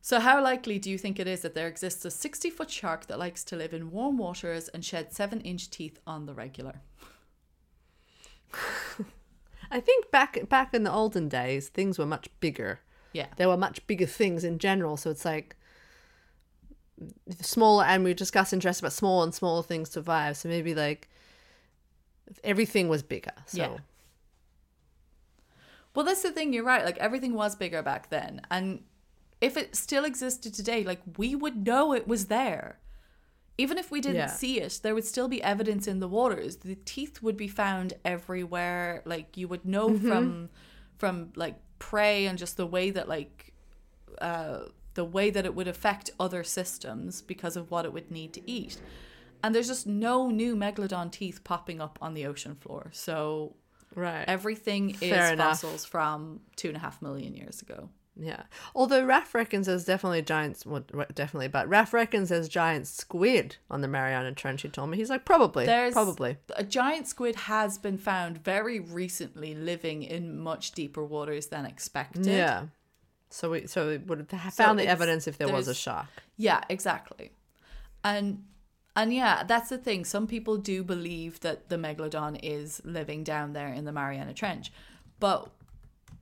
so, 0.00 0.20
how 0.20 0.40
likely 0.40 0.78
do 0.78 0.88
you 0.88 0.98
think 0.98 1.18
it 1.18 1.26
is 1.26 1.40
that 1.40 1.54
there 1.54 1.66
exists 1.66 2.04
a 2.04 2.10
60 2.12 2.50
foot 2.50 2.70
shark 2.70 3.06
that 3.06 3.18
likes 3.18 3.42
to 3.44 3.56
live 3.56 3.74
in 3.74 3.90
warm 3.90 4.18
waters 4.18 4.68
and 4.68 4.84
shed 4.84 5.12
7 5.12 5.40
inch 5.40 5.68
teeth 5.68 5.98
on 6.06 6.26
the 6.26 6.34
regular? 6.34 6.82
I 9.70 9.80
think 9.80 10.10
back 10.12 10.48
back 10.48 10.72
in 10.74 10.84
the 10.84 10.92
olden 10.92 11.28
days, 11.28 11.68
things 11.68 11.98
were 11.98 12.06
much 12.06 12.28
bigger. 12.38 12.80
Yeah. 13.12 13.26
There 13.36 13.48
were 13.48 13.56
much 13.56 13.84
bigger 13.86 14.06
things 14.06 14.44
in 14.44 14.58
general, 14.58 14.96
so 14.96 15.10
it's 15.10 15.24
like 15.24 15.56
smaller, 17.40 17.84
and 17.84 18.04
we 18.04 18.14
discuss 18.14 18.52
interest 18.52 18.80
about 18.80 18.92
small 18.92 19.22
and 19.22 19.34
smaller 19.34 19.62
things 19.62 19.90
survive. 19.90 20.36
So 20.36 20.48
maybe 20.48 20.74
like 20.74 21.08
everything 22.44 22.88
was 22.88 23.02
bigger. 23.02 23.32
So 23.46 23.58
Yeah. 23.58 23.76
Well, 25.96 26.04
that's 26.04 26.22
the 26.22 26.30
thing, 26.30 26.52
you're 26.52 26.62
right. 26.62 26.84
Like, 26.84 26.98
everything 26.98 27.32
was 27.34 27.56
bigger 27.56 27.82
back 27.82 28.10
then. 28.10 28.42
And 28.50 28.84
if 29.40 29.56
it 29.56 29.74
still 29.74 30.04
existed 30.04 30.54
today, 30.54 30.84
like, 30.84 31.00
we 31.16 31.34
would 31.34 31.66
know 31.66 31.92
it 31.94 32.06
was 32.06 32.26
there. 32.26 32.78
Even 33.58 33.78
if 33.78 33.90
we 33.90 34.02
didn't 34.02 34.16
Yeah. 34.18 34.26
see 34.26 34.60
it, 34.60 34.80
there 34.82 34.94
would 34.94 35.06
still 35.06 35.26
be 35.28 35.42
evidence 35.42 35.88
in 35.88 35.98
the 35.98 36.08
waters. 36.08 36.56
The 36.56 36.74
teeth 36.74 37.22
would 37.22 37.38
be 37.38 37.48
found 37.48 37.94
everywhere. 38.04 39.02
Like, 39.06 39.36
you 39.38 39.48
would 39.48 39.64
know 39.64 39.88
Mm-hmm. 39.88 40.06
from, 40.06 40.50
from 40.98 41.32
like, 41.34 41.56
prey 41.78 42.26
and 42.26 42.38
just 42.38 42.58
the 42.58 42.66
way 42.66 42.90
that, 42.90 43.08
like, 43.08 43.54
uh, 44.20 44.66
the 44.94 45.04
way 45.04 45.30
that 45.30 45.46
it 45.46 45.54
would 45.54 45.68
affect 45.68 46.10
other 46.20 46.44
systems 46.44 47.22
because 47.22 47.56
of 47.56 47.70
what 47.70 47.84
it 47.86 47.92
would 47.94 48.10
need 48.10 48.34
to 48.34 48.50
eat. 48.50 48.78
And 49.42 49.54
there's 49.54 49.68
just 49.68 49.86
no 49.86 50.28
new 50.28 50.56
megalodon 50.56 51.10
teeth 51.10 51.42
popping 51.44 51.80
up 51.80 51.98
on 52.02 52.14
the 52.14 52.26
ocean 52.26 52.54
floor. 52.54 52.90
So 52.92 53.56
right. 53.94 54.24
Everything 54.26 54.90
is 55.00 55.30
enough. 55.30 55.60
fossils 55.60 55.84
from 55.84 56.40
two 56.56 56.68
and 56.68 56.76
a 56.76 56.80
half 56.80 57.00
million 57.02 57.34
years 57.34 57.62
ago. 57.62 57.88
Yeah. 58.18 58.44
Although 58.74 59.04
Raf 59.04 59.34
reckons 59.34 59.66
there's 59.66 59.84
definitely 59.84 60.22
giants, 60.22 60.64
well, 60.64 60.82
definitely, 61.14 61.48
but 61.48 61.68
Raf 61.68 61.92
reckons 61.92 62.30
there's 62.30 62.48
giant 62.48 62.86
squid 62.86 63.56
on 63.70 63.82
the 63.82 63.88
Mariana 63.88 64.32
Trench. 64.32 64.62
He 64.62 64.68
told 64.68 64.88
me 64.88 64.96
he's 64.96 65.10
like 65.10 65.26
probably, 65.26 65.66
There's 65.66 65.92
probably. 65.92 66.38
a 66.56 66.64
giant 66.64 67.06
squid 67.06 67.36
has 67.36 67.76
been 67.76 67.98
found 67.98 68.42
very 68.42 68.80
recently 68.80 69.54
living 69.54 70.02
in 70.02 70.38
much 70.38 70.72
deeper 70.72 71.04
waters 71.04 71.48
than 71.48 71.66
expected. 71.66 72.24
Yeah. 72.26 72.66
So 73.28 73.50
we 73.50 73.66
so 73.66 73.88
we 73.88 73.98
would 73.98 74.26
have 74.30 74.54
So 74.54 74.64
found 74.64 74.78
the 74.78 74.86
evidence 74.86 75.26
if 75.26 75.36
there 75.36 75.52
was 75.52 75.68
a 75.68 75.74
shark. 75.74 76.06
Yeah, 76.38 76.62
exactly. 76.70 77.32
And 78.02 78.44
and 78.96 79.12
yeah, 79.12 79.44
that's 79.44 79.68
the 79.68 79.78
thing. 79.78 80.04
Some 80.04 80.26
people 80.26 80.56
do 80.56 80.82
believe 80.82 81.40
that 81.40 81.68
the 81.68 81.76
megalodon 81.76 82.40
is 82.42 82.80
living 82.84 83.22
down 83.22 83.52
there 83.52 83.68
in 83.68 83.84
the 83.84 83.92
Mariana 83.92 84.32
Trench. 84.32 84.72
But 85.20 85.50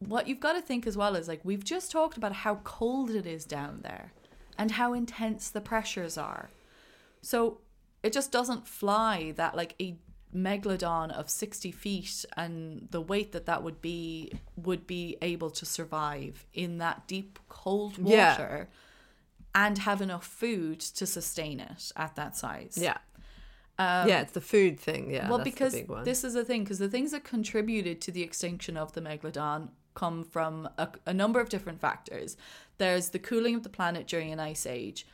what 0.01 0.27
you've 0.29 0.41
got 0.41 0.55
to 0.55 0.61
think 0.61 0.87
as 0.87 0.97
well 0.97 1.15
is 1.15 1.29
like 1.29 1.41
we've 1.45 1.65
just 1.65 1.91
talked 1.91 2.17
about 2.17 2.33
how 2.33 2.57
cold 2.65 3.11
it 3.11 3.27
is 3.27 3.45
down 3.45 3.81
there 3.83 4.13
and 4.59 4.73
how 4.73 4.93
intense 4.93 5.51
the 5.51 5.61
pressures 5.61 6.19
are. 6.19 6.51
So 7.23 7.59
it 8.03 8.13
just 8.13 8.33
doesn't 8.33 8.67
fly 8.67 9.33
that 9.37 9.57
like 9.57 9.75
a 9.81 9.97
megalodon 10.35 11.13
of 11.13 11.31
60 11.31 11.71
feet 11.71 12.25
and 12.37 12.89
the 12.91 13.01
weight 13.01 13.31
that 13.33 13.47
that 13.47 13.63
would 13.63 13.81
be 13.81 14.33
would 14.57 14.85
be 14.87 15.17
able 15.23 15.51
to 15.51 15.65
survive 15.65 16.45
in 16.53 16.79
that 16.79 17.07
deep 17.07 17.39
cold 17.49 17.99
Yeah. 17.99 18.65
And 19.55 19.79
have 19.79 20.01
enough 20.01 20.27
food 20.27 20.81
to 20.81 21.07
sustain 21.07 21.61
it 21.61 21.93
at 21.97 22.17
that 22.17 22.37
size. 22.37 22.77
Yeah. 22.81 22.99
yeah, 23.79 24.21
it's 24.21 24.33
the 24.33 24.41
food 24.41 24.79
thing. 24.81 25.11
Yeah. 25.11 25.25
Um, 25.25 25.29
Well, 25.31 25.39
that's 25.39 25.51
the 25.51 25.55
because 25.55 25.75
big 25.75 25.89
one. 25.89 26.05
this 26.05 26.25
is 26.25 26.35
the 26.35 26.45
thing, 26.45 26.65
because 26.65 26.79
the 26.79 26.89
things 26.89 27.13
that 27.13 27.25
contributed 27.25 28.01
to 28.03 28.11
the 28.13 28.23
extinction 28.23 28.77
of 28.77 28.93
the 28.93 29.01
megalodon 29.01 29.69
come 29.95 30.25
from 30.25 30.69
a, 30.77 30.89
a 31.07 31.15
number 31.15 31.41
of 31.41 31.49
different 31.49 31.81
factors. 31.81 32.37
There's 32.79 33.11
the 33.11 33.19
cooling 33.21 33.55
of 33.55 33.63
the 33.63 33.69
planet 33.69 34.07
during 34.09 34.33
an 34.33 34.41
ice 34.41 34.67
age, 34.67 35.07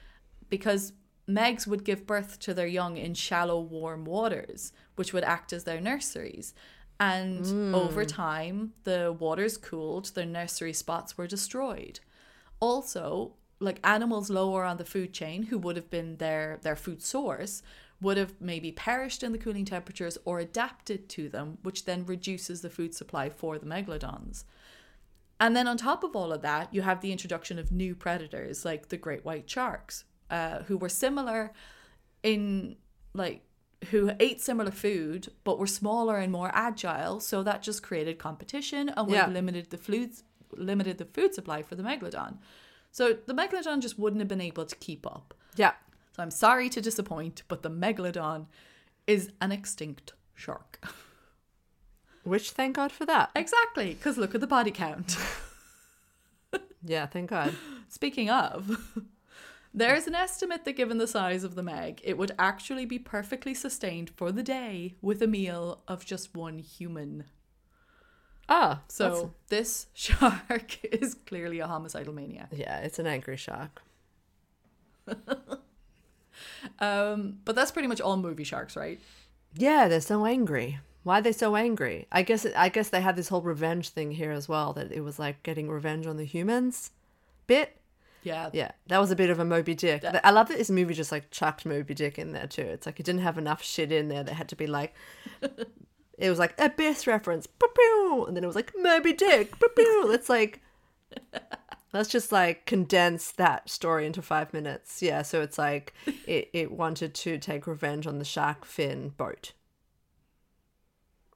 because 0.49 0.93
megs 1.29 1.67
would 1.67 1.85
give 1.85 2.07
birth 2.07 2.39
to 2.41 2.55
their 2.55 2.67
young 2.67 2.97
in 2.97 3.13
shallow, 3.15 3.61
warm 3.61 4.05
waters, 4.05 4.73
which 4.97 5.13
would 5.13 5.23
act 5.25 5.53
as 5.53 5.65
their 5.65 5.81
nurseries. 5.81 6.55
And 6.99 7.47
Hmm. 7.47 7.75
over 7.75 8.05
time, 8.05 8.73
the 8.85 9.15
waters 9.19 9.57
cooled, 9.57 10.07
their 10.15 10.27
nursery 10.27 10.73
spots 10.73 11.17
were 11.17 11.27
destroyed. 11.27 12.01
Also, 12.59 13.35
like 13.61 13.79
animals 13.85 14.31
lower 14.31 14.65
on 14.65 14.79
the 14.79 14.85
food 14.85 15.13
chain 15.13 15.45
who 15.45 15.59
would 15.59 15.77
have 15.77 15.91
been 15.91 16.17
their 16.17 16.59
their 16.63 16.77
food 16.77 17.03
source 17.03 17.63
would 18.01 18.17
have 18.17 18.33
maybe 18.41 18.73
perished 18.73 19.23
in 19.23 19.33
the 19.33 19.39
cooling 19.39 19.67
temperatures 19.67 20.17
or 20.25 20.39
adapted 20.39 21.07
to 21.11 21.29
them, 21.29 21.59
which 21.63 21.85
then 21.85 22.07
reduces 22.07 22.63
the 22.63 22.71
food 22.71 22.95
supply 22.95 23.29
for 23.29 23.59
the 23.59 23.67
megalodons. 23.67 24.45
And 25.39 25.55
then 25.55 25.69
on 25.69 25.77
top 25.77 26.03
of 26.03 26.17
all 26.17 26.33
of 26.33 26.41
that, 26.43 26.73
you 26.75 26.81
have 26.83 27.03
the 27.03 27.13
introduction 27.13 27.59
of 27.59 27.71
new 27.71 27.95
predators 27.95 28.65
like 28.65 28.89
the 28.89 28.97
great 28.97 29.25
white 29.25 29.49
sharks, 29.49 30.05
uh, 30.31 30.63
who 30.63 30.79
were 30.79 30.89
similar 30.89 31.53
in 32.23 32.77
like 33.13 33.43
who 33.91 34.11
ate 34.21 34.41
similar 34.41 34.71
food 34.71 35.29
but 35.43 35.59
were 35.59 35.67
smaller 35.67 36.17
and 36.19 36.31
more 36.33 36.51
agile. 36.55 37.21
So 37.21 37.43
that 37.43 37.63
just 37.63 37.83
created 37.83 38.19
competition 38.19 38.91
and 38.91 39.07
would 39.09 39.15
Yeah. 39.15 39.27
limited 39.27 39.71
the 39.71 39.79
food 39.79 40.13
limited 40.57 40.99
the 40.99 41.05
food 41.05 41.35
supply 41.35 41.63
for 41.63 41.75
the 41.77 41.83
megalodon. 41.83 42.39
So 42.93 43.17
the 43.27 43.35
megalodon 43.35 43.81
just 43.81 43.99
wouldn't 43.99 44.21
have 44.21 44.29
been 44.29 44.41
able 44.41 44.65
to 44.65 44.77
keep 44.77 45.07
up. 45.07 45.35
yeah. 45.57 45.73
So 46.17 46.23
I'm 46.25 46.31
sorry 46.33 46.69
to 46.71 46.81
disappoint, 46.81 47.45
but 47.47 47.63
the 47.63 47.71
megalodon 47.71 48.47
is 49.07 49.31
an 49.41 49.53
extinct 49.53 50.13
shark. 50.35 50.85
Which, 52.25 52.51
thank 52.51 52.75
God 52.77 52.91
for 52.91 53.07
that. 53.07 53.31
exactly, 53.37 53.95
because 53.95 54.19
look 54.19 54.35
at 54.35 54.41
the 54.41 54.47
body 54.47 54.73
count. 54.73 55.17
Yeah, 56.85 57.07
thank 57.07 57.31
God. 57.31 57.55
Speaking 57.89 58.31
of, 58.31 58.79
there's 59.75 60.07
an 60.07 60.15
estimate 60.15 60.65
that 60.65 60.77
given 60.77 60.99
the 60.99 61.07
size 61.07 61.45
of 61.45 61.55
the 61.55 61.63
Meg, 61.63 62.01
it 62.03 62.17
would 62.17 62.33
actually 62.39 62.87
be 62.87 62.99
perfectly 62.99 63.55
sustained 63.55 64.11
for 64.17 64.33
the 64.33 64.43
day 64.43 64.97
with 65.03 65.23
a 65.23 65.27
meal 65.27 65.83
of 65.87 66.05
just 66.07 66.35
one 66.35 66.59
human. 66.59 67.25
Ah, 68.53 68.83
So 68.89 69.33
this 69.49 69.87
shark 69.95 70.85
is 70.85 71.15
clearly 71.15 71.61
a 71.61 71.67
homicidal 71.69 72.13
maniac. 72.13 72.49
yeah, 72.53 72.79
it's 72.81 72.99
an 72.99 73.07
angry 73.07 73.37
shark. 73.37 73.81
Um, 76.79 77.39
but 77.45 77.55
that's 77.55 77.71
pretty 77.71 77.89
much 77.89 78.01
all 78.01 78.17
movie 78.17 78.45
sharks, 78.45 78.77
right? 78.77 78.99
Yeah, 79.55 79.89
they're 79.89 80.01
so 80.01 80.25
angry. 80.25 80.79
Why 81.03 81.19
are 81.19 81.23
they 81.23 81.33
so 81.33 81.57
angry? 81.57 82.07
I 82.13 82.23
guess 82.23 82.47
I 82.57 82.69
guess 82.69 82.89
they 82.89 83.01
had 83.01 83.17
this 83.17 83.29
whole 83.29 83.43
revenge 83.43 83.91
thing 83.91 84.13
here 84.13 84.31
as 84.31 84.49
well. 84.49 84.73
That 84.73 84.91
it 84.93 85.01
was 85.01 85.19
like 85.19 85.43
getting 85.43 85.69
revenge 85.69 86.07
on 86.07 86.17
the 86.17 86.25
humans, 86.25 86.93
bit. 87.47 87.77
Yeah. 88.23 88.51
Yeah, 88.53 88.71
that 88.89 88.99
was 88.99 89.11
a 89.11 89.17
bit 89.17 89.31
of 89.31 89.39
a 89.39 89.45
Moby 89.45 89.75
Dick. 89.75 90.05
I 90.25 90.31
love 90.31 90.49
that 90.49 90.59
this 90.59 90.71
movie 90.71 90.95
just 90.95 91.13
like 91.13 91.31
chucked 91.31 91.65
Moby 91.67 91.95
Dick 91.95 92.19
in 92.19 92.33
there 92.33 92.47
too. 92.47 92.63
It's 92.63 92.87
like 92.87 93.01
it 93.01 93.07
didn't 93.07 93.23
have 93.23 93.39
enough 93.39 93.63
shit 93.63 93.93
in 93.93 94.09
there 94.09 94.23
that 94.25 94.35
had 94.35 94.49
to 94.51 94.57
be 94.57 94.67
like. 94.67 94.95
It 96.21 96.31
was 96.31 96.39
like 96.39 96.55
Abyss 96.59 97.07
reference, 97.07 97.49
and 98.27 98.37
then 98.37 98.45
it 98.45 98.47
was 98.47 98.57
like 98.57 98.73
Moby 98.79 99.13
Dick. 99.13 99.55
Let's 100.05 100.29
like, 100.29 100.61
let's 101.93 102.09
just 102.09 102.31
like 102.31 102.67
condense 102.67 103.33
that 103.33 103.69
story 103.71 104.07
into 104.07 104.23
five 104.23 104.53
minutes. 104.53 105.03
Yeah, 105.03 105.23
so 105.23 105.41
it's 105.41 105.59
like 105.59 105.95
it 106.27 106.51
it 106.53 106.73
wanted 106.73 107.15
to 107.15 107.39
take 107.39 107.67
revenge 107.67 108.07
on 108.07 108.19
the 108.19 108.25
shark 108.25 108.65
fin 108.65 109.11
boat. 109.11 109.53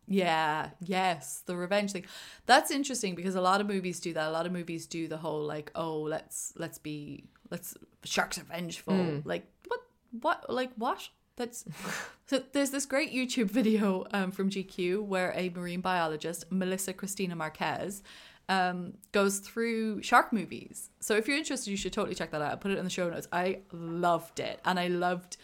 Yeah, 0.06 0.70
yes, 0.80 1.42
the 1.46 1.56
revenge 1.56 1.92
thing. 1.92 2.04
That's 2.44 2.70
interesting 2.70 3.14
because 3.14 3.34
a 3.34 3.40
lot 3.40 3.60
of 3.60 3.66
movies 3.66 4.00
do 4.00 4.12
that. 4.12 4.28
A 4.28 4.30
lot 4.30 4.44
of 4.44 4.52
movies 4.52 4.86
do 4.86 5.08
the 5.08 5.16
whole 5.16 5.42
like, 5.42 5.70
oh, 5.74 6.00
let's 6.00 6.52
let's 6.56 6.78
be 6.78 7.24
let's 7.50 7.74
sharks 8.04 8.38
are 8.38 8.44
vengeful. 8.44 8.94
Hmm. 8.94 9.18
Like 9.24 9.46
what 9.66 9.80
what 10.20 10.52
like 10.52 10.72
what? 10.76 11.08
That's 11.36 11.64
so 12.26 12.42
there's 12.52 12.70
this 12.70 12.86
great 12.86 13.12
YouTube 13.12 13.50
video 13.50 14.06
um, 14.12 14.30
from 14.30 14.50
GQ 14.50 15.04
where 15.04 15.32
a 15.36 15.50
marine 15.50 15.80
biologist, 15.80 16.50
Melissa 16.50 16.92
Cristina 16.92 17.34
Marquez, 17.34 18.02
um, 18.48 18.94
goes 19.12 19.38
through 19.38 20.02
shark 20.02 20.32
movies. 20.32 20.90
So 21.00 21.16
if 21.16 21.26
you're 21.26 21.36
interested, 21.36 21.70
you 21.70 21.76
should 21.76 21.92
totally 21.92 22.14
check 22.14 22.30
that 22.30 22.42
out. 22.42 22.50
I'll 22.50 22.56
put 22.56 22.70
it 22.70 22.78
in 22.78 22.84
the 22.84 22.90
show 22.90 23.08
notes. 23.08 23.28
I 23.32 23.60
loved 23.72 24.40
it, 24.40 24.60
and 24.64 24.78
I 24.78 24.88
loved 24.88 25.36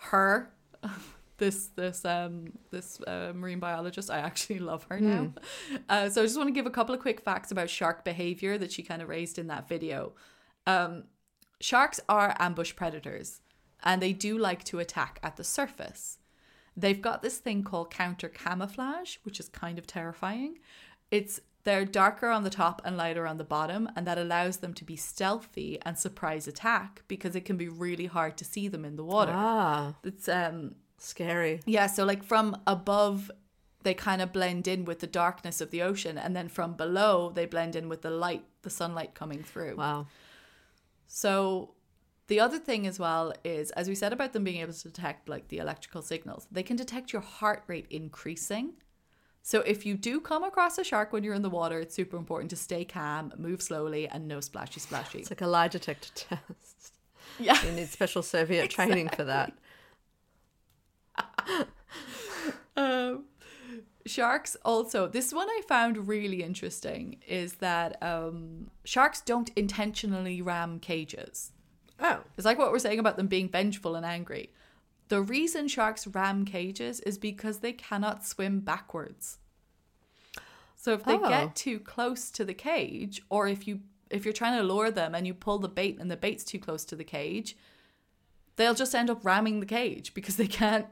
her 0.00 0.50
this 1.38 1.68
this 1.68 2.04
um 2.04 2.52
this 2.70 3.00
uh, 3.06 3.32
marine 3.34 3.58
biologist 3.58 4.10
i 4.10 4.18
actually 4.18 4.58
love 4.58 4.86
her 4.88 4.98
now 4.98 5.32
uh, 5.88 6.08
so 6.08 6.22
i 6.22 6.24
just 6.24 6.36
want 6.36 6.48
to 6.48 6.52
give 6.52 6.66
a 6.66 6.70
couple 6.70 6.94
of 6.94 7.00
quick 7.00 7.20
facts 7.20 7.50
about 7.50 7.68
shark 7.68 8.04
behavior 8.04 8.56
that 8.56 8.72
she 8.72 8.82
kind 8.82 9.02
of 9.02 9.08
raised 9.08 9.38
in 9.38 9.46
that 9.46 9.68
video 9.68 10.12
um 10.66 11.04
sharks 11.60 12.00
are 12.08 12.34
ambush 12.38 12.74
predators 12.74 13.40
and 13.86 14.02
they 14.02 14.12
do 14.12 14.32
like 14.48 14.62
to 14.64 14.78
attack 14.84 15.18
at 15.22 15.36
the 15.36 15.44
surface 15.58 16.18
they've 16.76 17.00
got 17.08 17.22
this 17.22 17.38
thing 17.38 17.62
called 17.62 17.90
counter 17.90 18.28
camouflage 18.28 19.16
which 19.24 19.40
is 19.40 19.48
kind 19.48 19.78
of 19.78 19.86
terrifying 19.86 20.58
it's 21.10 21.40
they're 21.64 21.84
darker 22.02 22.28
on 22.28 22.44
the 22.44 22.50
top 22.62 22.80
and 22.84 22.96
lighter 22.96 23.26
on 23.26 23.38
the 23.38 23.44
bottom 23.56 23.88
and 23.96 24.06
that 24.06 24.18
allows 24.18 24.58
them 24.58 24.72
to 24.74 24.84
be 24.84 24.96
stealthy 24.96 25.78
and 25.84 25.98
surprise 25.98 26.46
attack 26.46 27.02
because 27.08 27.34
it 27.34 27.44
can 27.48 27.56
be 27.56 27.68
really 27.68 28.06
hard 28.06 28.36
to 28.36 28.44
see 28.44 28.68
them 28.68 28.84
in 28.84 28.96
the 28.96 29.04
water 29.14 29.32
Ah, 29.34 29.94
it's 30.04 30.28
um 30.28 30.74
scary. 30.98 31.60
yeah, 31.66 31.86
so 31.88 32.04
like 32.04 32.22
from 32.24 32.56
above, 32.66 33.30
they 33.82 33.94
kind 33.94 34.20
of 34.22 34.32
blend 34.32 34.66
in 34.68 34.84
with 34.84 34.98
the 35.00 35.06
darkness 35.22 35.60
of 35.60 35.70
the 35.70 35.82
ocean, 35.82 36.16
and 36.18 36.34
then 36.34 36.48
from 36.48 36.72
below, 36.74 37.30
they 37.34 37.46
blend 37.46 37.76
in 37.76 37.88
with 37.88 38.00
the 38.02 38.10
light, 38.10 38.44
the 38.62 38.70
sunlight 38.70 39.12
coming 39.14 39.42
through. 39.42 39.76
Wow. 39.76 40.06
So 41.06 41.74
the 42.28 42.40
other 42.40 42.58
thing 42.58 42.86
as 42.86 42.98
well 42.98 43.32
is, 43.44 43.70
as 43.72 43.88
we 43.88 43.94
said 43.94 44.12
about 44.12 44.32
them 44.32 44.44
being 44.44 44.60
able 44.60 44.72
to 44.72 44.82
detect 44.82 45.28
like 45.28 45.48
the 45.48 45.58
electrical 45.58 46.02
signals, 46.02 46.48
they 46.50 46.62
can 46.62 46.76
detect 46.76 47.12
your 47.12 47.22
heart 47.22 47.62
rate 47.66 47.86
increasing. 47.90 48.74
So 49.42 49.60
if 49.60 49.86
you 49.86 49.96
do 49.96 50.20
come 50.20 50.42
across 50.42 50.76
a 50.76 50.82
shark 50.82 51.12
when 51.12 51.22
you're 51.22 51.34
in 51.34 51.42
the 51.42 51.50
water, 51.50 51.78
it's 51.78 51.94
super 51.94 52.16
important 52.16 52.50
to 52.50 52.56
stay 52.56 52.84
calm, 52.84 53.32
move 53.36 53.62
slowly, 53.62 54.08
and 54.08 54.26
no 54.26 54.40
splashy 54.40 54.80
splashy. 54.80 55.20
It's 55.20 55.30
like 55.30 55.40
a 55.40 55.46
lie 55.46 55.68
detector 55.68 56.10
test. 56.14 56.94
yeah. 57.38 57.64
You 57.64 57.70
need 57.70 57.88
special 57.88 58.22
Soviet 58.22 58.70
training 58.76 59.08
for 59.10 59.22
that. 59.22 59.52
um, 62.76 63.24
sharks 64.04 64.56
also 64.64 65.08
this 65.08 65.32
one 65.32 65.48
i 65.48 65.60
found 65.66 66.06
really 66.06 66.42
interesting 66.42 67.18
is 67.26 67.54
that 67.54 68.00
um, 68.02 68.70
sharks 68.84 69.20
don't 69.20 69.50
intentionally 69.56 70.40
ram 70.40 70.78
cages 70.78 71.52
Oh. 72.00 72.20
it's 72.36 72.44
like 72.44 72.58
what 72.58 72.72
we're 72.72 72.78
saying 72.78 72.98
about 72.98 73.16
them 73.16 73.26
being 73.26 73.48
vengeful 73.48 73.94
and 73.96 74.04
angry 74.04 74.50
the 75.08 75.20
reason 75.22 75.68
sharks 75.68 76.06
ram 76.06 76.44
cages 76.44 77.00
is 77.00 77.16
because 77.18 77.58
they 77.58 77.72
cannot 77.72 78.26
swim 78.26 78.60
backwards 78.60 79.38
so 80.76 80.92
if 80.92 81.04
they 81.04 81.14
Oh. 81.14 81.28
get 81.28 81.54
too 81.56 81.78
close 81.78 82.30
to 82.32 82.44
the 82.44 82.54
cage 82.54 83.22
or 83.30 83.48
if 83.48 83.66
you 83.66 83.80
if 84.10 84.24
you're 84.24 84.32
trying 84.34 84.56
to 84.58 84.62
lure 84.64 84.90
them 84.90 85.14
and 85.14 85.26
you 85.26 85.34
pull 85.34 85.58
the 85.58 85.68
bait 85.68 85.98
and 85.98 86.10
the 86.10 86.16
bait's 86.16 86.44
too 86.44 86.58
close 86.58 86.84
to 86.84 86.96
the 86.96 87.04
cage 87.04 87.56
they'll 88.56 88.74
just 88.74 88.94
end 88.94 89.10
up 89.10 89.24
ramming 89.24 89.60
the 89.60 89.66
cage 89.66 90.14
because 90.14 90.36
they 90.36 90.46
can't 90.46 90.86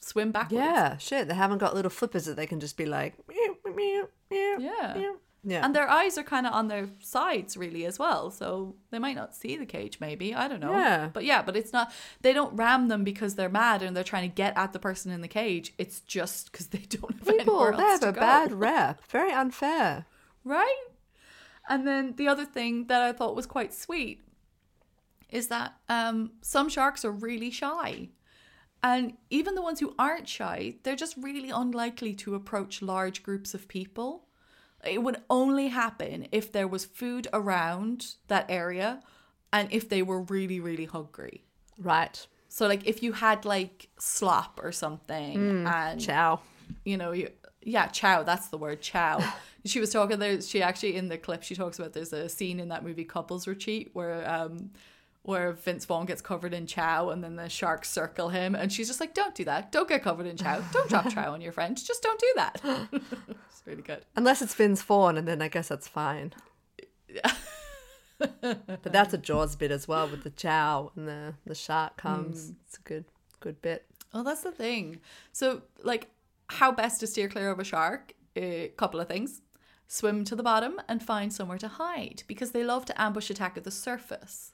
swim 0.00 0.32
backwards 0.32 0.54
Yeah, 0.54 0.96
shit. 0.98 1.28
They 1.28 1.34
haven't 1.34 1.58
got 1.58 1.74
little 1.74 1.90
flippers 1.90 2.24
that 2.26 2.36
they 2.36 2.46
can 2.46 2.58
just 2.58 2.76
be 2.76 2.86
like, 2.86 3.14
meow, 3.28 3.54
meow, 3.74 4.08
meow, 4.30 4.56
Yeah. 4.58 5.12
Yeah. 5.44 5.64
And 5.64 5.74
their 5.74 5.88
eyes 5.90 6.16
are 6.16 6.22
kind 6.22 6.46
of 6.46 6.52
on 6.52 6.68
their 6.68 6.88
sides, 7.00 7.56
really, 7.56 7.84
as 7.84 7.98
well. 7.98 8.30
So 8.30 8.76
they 8.90 8.98
might 8.98 9.16
not 9.16 9.34
see 9.34 9.56
the 9.56 9.66
cage, 9.66 9.98
maybe. 10.00 10.34
I 10.34 10.46
don't 10.46 10.60
know. 10.60 10.72
Yeah. 10.72 11.10
But 11.12 11.24
yeah, 11.24 11.42
but 11.42 11.56
it's 11.56 11.72
not, 11.72 11.92
they 12.20 12.32
don't 12.32 12.54
ram 12.54 12.88
them 12.88 13.02
because 13.02 13.34
they're 13.34 13.48
mad 13.48 13.82
and 13.82 13.96
they're 13.96 14.04
trying 14.04 14.30
to 14.30 14.34
get 14.34 14.56
at 14.56 14.72
the 14.72 14.78
person 14.78 15.10
in 15.10 15.20
the 15.20 15.28
cage. 15.28 15.74
It's 15.78 16.00
just 16.00 16.52
because 16.52 16.68
they 16.68 16.84
don't 16.88 17.18
have 17.18 17.26
People, 17.26 17.54
anywhere 17.64 17.76
they 17.76 17.82
have 17.82 18.02
a 18.04 18.12
go. 18.12 18.20
bad 18.20 18.52
rep. 18.52 19.04
Very 19.08 19.32
unfair. 19.32 20.06
Right? 20.44 20.84
And 21.68 21.86
then 21.86 22.14
the 22.16 22.28
other 22.28 22.44
thing 22.44 22.86
that 22.86 23.02
I 23.02 23.12
thought 23.12 23.36
was 23.36 23.46
quite 23.46 23.74
sweet 23.74 24.20
is 25.28 25.48
that 25.48 25.74
um, 25.88 26.32
some 26.40 26.68
sharks 26.68 27.04
are 27.04 27.10
really 27.10 27.50
shy. 27.50 28.10
And 28.82 29.14
even 29.30 29.54
the 29.54 29.62
ones 29.62 29.80
who 29.80 29.94
aren't 29.98 30.28
shy, 30.28 30.76
they're 30.82 30.96
just 30.96 31.16
really 31.16 31.50
unlikely 31.50 32.14
to 32.16 32.34
approach 32.34 32.82
large 32.82 33.22
groups 33.22 33.54
of 33.54 33.68
people. 33.68 34.26
It 34.84 35.02
would 35.02 35.18
only 35.30 35.68
happen 35.68 36.26
if 36.32 36.50
there 36.50 36.66
was 36.66 36.84
food 36.84 37.28
around 37.32 38.14
that 38.28 38.46
area 38.48 39.00
and 39.52 39.68
if 39.70 39.88
they 39.88 40.02
were 40.02 40.22
really, 40.22 40.60
really 40.60 40.86
hungry. 40.86 41.44
Right. 41.78 42.26
So, 42.48 42.66
like, 42.66 42.86
if 42.86 43.02
you 43.02 43.12
had 43.12 43.44
like 43.44 43.88
slop 43.98 44.60
or 44.62 44.72
something 44.72 45.66
and 45.66 46.00
chow, 46.00 46.40
you 46.84 46.96
know, 46.96 47.12
you 47.12 47.30
yeah, 47.62 47.86
chow, 47.86 48.24
that's 48.24 48.48
the 48.48 48.58
word, 48.58 48.82
chow. 48.82 49.22
she 49.64 49.80
was 49.80 49.90
talking 49.90 50.18
there 50.18 50.40
she 50.40 50.62
actually 50.62 50.96
in 50.96 51.08
the 51.08 51.16
clip 51.16 51.42
she 51.42 51.54
talks 51.54 51.78
about 51.78 51.92
there's 51.92 52.12
a 52.12 52.28
scene 52.28 52.58
in 52.58 52.68
that 52.68 52.84
movie 52.84 53.04
Couples 53.04 53.46
Retreat 53.46 53.90
where 53.92 54.28
um 54.28 54.70
where 55.24 55.52
Vince 55.52 55.84
Vaughn 55.84 56.06
gets 56.06 56.20
covered 56.20 56.52
in 56.52 56.66
chow 56.66 57.10
and 57.10 57.22
then 57.22 57.36
the 57.36 57.48
sharks 57.48 57.88
circle 57.88 58.30
him 58.30 58.54
and 58.54 58.72
she's 58.72 58.88
just 58.88 59.00
like, 59.00 59.14
Don't 59.14 59.34
do 59.34 59.44
that. 59.44 59.70
Don't 59.70 59.88
get 59.88 60.02
covered 60.02 60.26
in 60.26 60.36
chow. 60.36 60.60
Don't 60.72 60.88
drop 60.88 61.10
chow 61.10 61.32
on 61.32 61.40
your 61.40 61.52
friend. 61.52 61.76
Just 61.76 62.02
don't 62.02 62.18
do 62.18 62.32
that. 62.36 62.60
it's 62.92 63.62
really 63.64 63.82
good. 63.82 64.04
Unless 64.16 64.42
it's 64.42 64.54
Vince 64.54 64.82
Vaughn, 64.82 65.16
and 65.16 65.28
then 65.28 65.40
I 65.40 65.48
guess 65.48 65.68
that's 65.68 65.88
fine. 65.88 66.32
but 68.18 68.82
that's 68.84 69.14
a 69.14 69.18
Jaws 69.18 69.56
bit 69.56 69.70
as 69.70 69.86
well 69.86 70.08
with 70.08 70.24
the 70.24 70.30
chow 70.30 70.92
and 70.96 71.06
the, 71.06 71.34
the 71.46 71.54
shark 71.54 72.00
hmm. 72.00 72.08
comes. 72.08 72.52
It's 72.66 72.78
a 72.78 72.82
good 72.82 73.04
good 73.40 73.60
bit. 73.62 73.86
Well, 74.12 74.24
that's 74.24 74.42
the 74.42 74.52
thing. 74.52 75.00
So, 75.32 75.62
like, 75.82 76.10
how 76.48 76.70
best 76.72 77.00
to 77.00 77.06
steer 77.06 77.28
clear 77.28 77.50
of 77.50 77.58
a 77.58 77.64
shark? 77.64 78.14
A 78.36 78.68
couple 78.76 79.00
of 79.00 79.08
things. 79.08 79.42
Swim 79.88 80.24
to 80.24 80.36
the 80.36 80.42
bottom 80.42 80.80
and 80.88 81.02
find 81.02 81.32
somewhere 81.32 81.58
to 81.58 81.68
hide 81.68 82.22
because 82.26 82.52
they 82.52 82.64
love 82.64 82.84
to 82.86 83.00
ambush 83.00 83.30
attack 83.30 83.56
at 83.56 83.64
the 83.64 83.70
surface. 83.70 84.52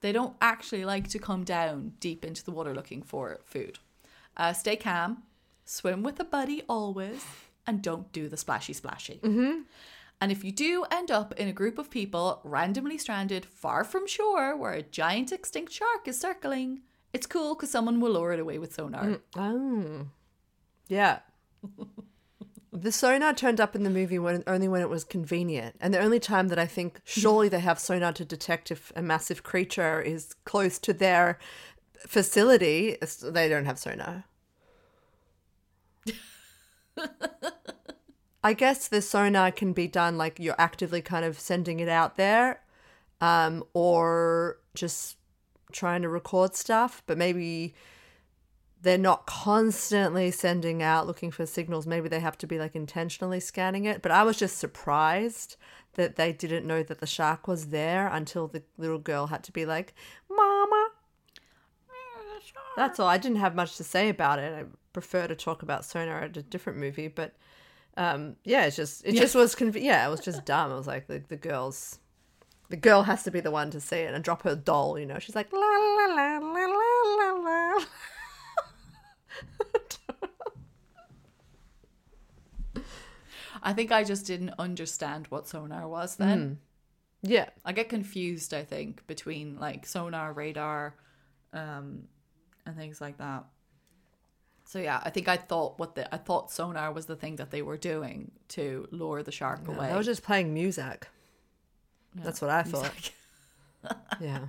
They 0.00 0.12
don't 0.12 0.36
actually 0.40 0.84
like 0.84 1.08
to 1.08 1.18
come 1.18 1.44
down 1.44 1.92
deep 2.00 2.24
into 2.24 2.44
the 2.44 2.50
water 2.50 2.74
looking 2.74 3.02
for 3.02 3.40
food. 3.44 3.78
Uh, 4.36 4.52
stay 4.52 4.76
calm, 4.76 5.24
swim 5.64 6.02
with 6.02 6.18
a 6.20 6.24
buddy 6.24 6.62
always, 6.68 7.24
and 7.66 7.82
don't 7.82 8.10
do 8.12 8.28
the 8.28 8.36
splashy 8.36 8.72
splashy. 8.72 9.20
And 10.22 10.30
if 10.32 10.44
you 10.44 10.52
do 10.52 10.84
end 10.90 11.10
up 11.10 11.32
in 11.34 11.48
a 11.48 11.52
group 11.52 11.78
of 11.78 11.90
people 11.90 12.40
randomly 12.44 12.98
stranded 12.98 13.44
far 13.46 13.84
from 13.84 14.06
shore 14.06 14.54
where 14.56 14.72
a 14.72 14.82
giant 14.82 15.32
extinct 15.32 15.72
shark 15.72 16.06
is 16.06 16.18
circling, 16.20 16.80
it's 17.12 17.26
cool 17.26 17.54
because 17.54 17.70
someone 17.70 18.00
will 18.00 18.12
lure 18.12 18.32
it 18.32 18.40
away 18.40 18.58
with 18.58 18.74
sonar. 18.74 19.18
Oh. 19.36 20.06
Yeah. 20.88 21.20
the 22.72 22.92
sonar 22.92 23.32
turned 23.32 23.60
up 23.60 23.74
in 23.74 23.82
the 23.82 23.90
movie 23.90 24.18
when 24.18 24.44
only 24.46 24.68
when 24.68 24.80
it 24.80 24.88
was 24.88 25.04
convenient. 25.04 25.76
And 25.80 25.92
the 25.92 26.00
only 26.00 26.20
time 26.20 26.48
that 26.48 26.58
I 26.58 26.66
think 26.66 27.00
surely 27.04 27.48
they 27.48 27.60
have 27.60 27.78
sonar 27.78 28.12
to 28.14 28.24
detect 28.24 28.70
if 28.70 28.92
a 28.94 29.02
massive 29.02 29.42
creature 29.42 30.00
is 30.00 30.34
close 30.44 30.78
to 30.80 30.92
their 30.92 31.38
facility, 32.06 32.96
they 33.22 33.48
don't 33.48 33.64
have 33.66 33.78
sonar. 33.78 34.24
I 38.42 38.54
guess 38.54 38.88
the 38.88 39.02
sonar 39.02 39.50
can 39.50 39.72
be 39.74 39.86
done 39.86 40.16
like 40.16 40.38
you're 40.38 40.54
actively 40.58 41.02
kind 41.02 41.26
of 41.26 41.38
sending 41.38 41.80
it 41.80 41.88
out 41.88 42.16
there, 42.16 42.62
um, 43.20 43.62
or 43.74 44.58
just 44.74 45.16
trying 45.72 46.02
to 46.02 46.08
record 46.08 46.54
stuff, 46.54 47.02
but 47.06 47.18
maybe 47.18 47.74
they're 48.82 48.98
not 48.98 49.26
constantly 49.26 50.30
sending 50.30 50.82
out 50.82 51.06
looking 51.06 51.30
for 51.30 51.44
signals. 51.46 51.86
Maybe 51.86 52.08
they 52.08 52.20
have 52.20 52.38
to 52.38 52.46
be 52.46 52.58
like 52.58 52.74
intentionally 52.74 53.40
scanning 53.40 53.84
it. 53.84 54.02
But 54.02 54.12
I 54.12 54.22
was 54.22 54.38
just 54.38 54.58
surprised 54.58 55.56
that 55.94 56.16
they 56.16 56.32
didn't 56.32 56.66
know 56.66 56.82
that 56.82 57.00
the 57.00 57.06
shark 57.06 57.46
was 57.46 57.66
there 57.66 58.08
until 58.08 58.46
the 58.48 58.62
little 58.78 58.98
girl 58.98 59.26
had 59.26 59.44
to 59.44 59.52
be 59.52 59.66
like, 59.66 59.94
Mama. 60.30 60.88
That's 62.76 62.98
all. 62.98 63.08
I 63.08 63.18
didn't 63.18 63.38
have 63.38 63.54
much 63.54 63.76
to 63.76 63.84
say 63.84 64.08
about 64.08 64.38
it. 64.38 64.54
I 64.54 64.64
prefer 64.92 65.26
to 65.26 65.34
talk 65.34 65.62
about 65.62 65.84
sonar 65.84 66.22
at 66.22 66.36
a 66.36 66.42
different 66.42 66.78
movie, 66.78 67.08
but 67.08 67.34
um, 67.96 68.36
yeah, 68.44 68.64
it's 68.64 68.76
just 68.76 69.04
it 69.04 69.14
just 69.14 69.34
was 69.34 69.54
conv- 69.54 69.82
yeah, 69.82 70.06
it 70.06 70.10
was 70.10 70.20
just 70.20 70.46
dumb. 70.46 70.70
It 70.70 70.76
was 70.76 70.86
like 70.86 71.06
the, 71.06 71.22
the 71.28 71.36
girls 71.36 71.98
the 72.70 72.76
girl 72.76 73.02
has 73.02 73.24
to 73.24 73.30
be 73.30 73.40
the 73.40 73.50
one 73.50 73.70
to 73.72 73.80
see 73.80 73.96
it 73.96 74.14
and 74.14 74.24
drop 74.24 74.42
her 74.42 74.54
doll, 74.54 74.98
you 74.98 75.04
know. 75.04 75.18
She's 75.18 75.34
like 75.34 75.52
la 75.52 75.58
la 75.58 76.06
la 76.14 76.38
la 76.38 76.66
la 76.66 77.32
la 77.34 77.76
la. 77.78 77.84
I 83.62 83.72
think 83.72 83.92
I 83.92 84.04
just 84.04 84.26
didn't 84.26 84.54
understand 84.58 85.26
what 85.28 85.46
sonar 85.46 85.86
was 85.88 86.16
then. 86.16 86.58
Yeah. 87.22 87.50
I 87.64 87.72
get 87.72 87.88
confused, 87.88 88.54
I 88.54 88.64
think, 88.64 89.06
between 89.06 89.58
like 89.58 89.86
sonar, 89.86 90.32
radar, 90.32 90.94
um, 91.52 92.04
and 92.64 92.76
things 92.76 93.00
like 93.00 93.18
that. 93.18 93.44
So 94.64 94.78
yeah, 94.78 95.00
I 95.02 95.10
think 95.10 95.26
I 95.28 95.36
thought 95.36 95.78
what 95.78 95.96
the 95.96 96.12
I 96.14 96.18
thought 96.18 96.50
sonar 96.50 96.92
was 96.92 97.06
the 97.06 97.16
thing 97.16 97.36
that 97.36 97.50
they 97.50 97.60
were 97.60 97.76
doing 97.76 98.30
to 98.50 98.86
lure 98.92 99.22
the 99.22 99.32
shark 99.32 99.66
No, 99.66 99.74
away. 99.74 99.90
I 99.90 99.96
was 99.96 100.06
just 100.06 100.22
playing 100.22 100.54
music. 100.54 101.08
That's 102.14 102.40
what 102.40 102.50
I 102.50 102.62
thought. 102.62 103.10
yeah. 104.20 104.46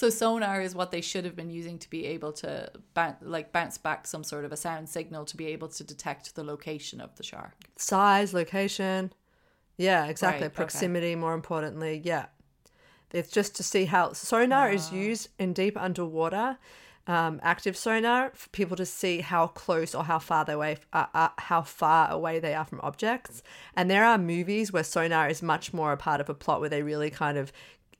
So 0.00 0.08
sonar 0.08 0.62
is 0.62 0.74
what 0.74 0.92
they 0.92 1.02
should 1.02 1.26
have 1.26 1.36
been 1.36 1.50
using 1.50 1.78
to 1.78 1.90
be 1.90 2.06
able 2.06 2.32
to 2.32 2.72
bounce, 2.94 3.18
like 3.20 3.52
bounce 3.52 3.76
back 3.76 4.06
some 4.06 4.24
sort 4.24 4.46
of 4.46 4.50
a 4.50 4.56
sound 4.56 4.88
signal 4.88 5.26
to 5.26 5.36
be 5.36 5.48
able 5.48 5.68
to 5.68 5.84
detect 5.84 6.34
the 6.34 6.42
location 6.42 7.02
of 7.02 7.14
the 7.16 7.22
shark. 7.22 7.52
Size, 7.76 8.32
location. 8.32 9.12
Yeah, 9.76 10.06
exactly. 10.06 10.44
Right, 10.44 10.46
okay. 10.46 10.54
Proximity, 10.56 11.16
more 11.16 11.34
importantly. 11.34 12.00
Yeah. 12.02 12.28
It's 13.12 13.30
just 13.30 13.54
to 13.56 13.62
see 13.62 13.84
how 13.84 14.14
sonar 14.14 14.68
Ah. 14.70 14.72
is 14.72 14.90
used 14.90 15.28
in 15.38 15.52
deep 15.52 15.76
underwater, 15.76 16.56
um, 17.06 17.38
active 17.42 17.76
sonar 17.76 18.30
for 18.34 18.48
people 18.50 18.78
to 18.78 18.86
see 18.86 19.20
how 19.20 19.48
close 19.48 19.94
or 19.94 20.04
how 20.04 20.18
far 20.18 20.46
they 20.46 20.54
away, 20.54 20.78
uh, 20.94 21.08
uh, 21.12 21.28
how 21.36 21.60
far 21.60 22.10
away 22.10 22.38
they 22.38 22.54
are 22.54 22.64
from 22.64 22.80
objects. 22.82 23.42
And 23.76 23.90
there 23.90 24.06
are 24.06 24.16
movies 24.16 24.72
where 24.72 24.84
sonar 24.84 25.28
is 25.28 25.42
much 25.42 25.74
more 25.74 25.92
a 25.92 25.98
part 25.98 26.22
of 26.22 26.30
a 26.30 26.34
plot 26.34 26.60
where 26.60 26.70
they 26.70 26.82
really 26.82 27.10
kind 27.10 27.36
of 27.36 27.52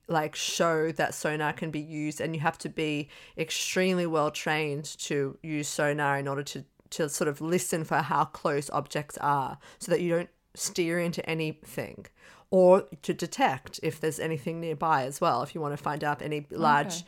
like 0.07 0.35
show 0.35 0.91
that 0.91 1.13
sonar 1.13 1.53
can 1.53 1.71
be 1.71 1.79
used 1.79 2.19
and 2.19 2.35
you 2.35 2.41
have 2.41 2.57
to 2.57 2.69
be 2.69 3.07
extremely 3.37 4.05
well 4.05 4.31
trained 4.31 4.83
to 4.99 5.37
use 5.41 5.67
sonar 5.67 6.17
in 6.17 6.27
order 6.27 6.43
to 6.43 6.65
to 6.89 7.07
sort 7.07 7.27
of 7.29 7.39
listen 7.39 7.83
for 7.85 7.97
how 7.97 8.25
close 8.25 8.69
objects 8.71 9.17
are 9.19 9.57
so 9.79 9.91
that 9.91 10.01
you 10.01 10.09
don't 10.09 10.29
steer 10.53 10.99
into 10.99 11.27
anything 11.29 12.05
or 12.49 12.85
to 13.01 13.13
detect 13.13 13.79
if 13.81 14.01
there's 14.01 14.19
anything 14.19 14.59
nearby 14.59 15.03
as 15.03 15.21
well 15.21 15.41
if 15.41 15.55
you 15.55 15.61
want 15.61 15.71
to 15.75 15.81
find 15.81 16.03
out 16.03 16.21
any 16.21 16.45
large 16.51 17.03
Okay. 17.03 17.05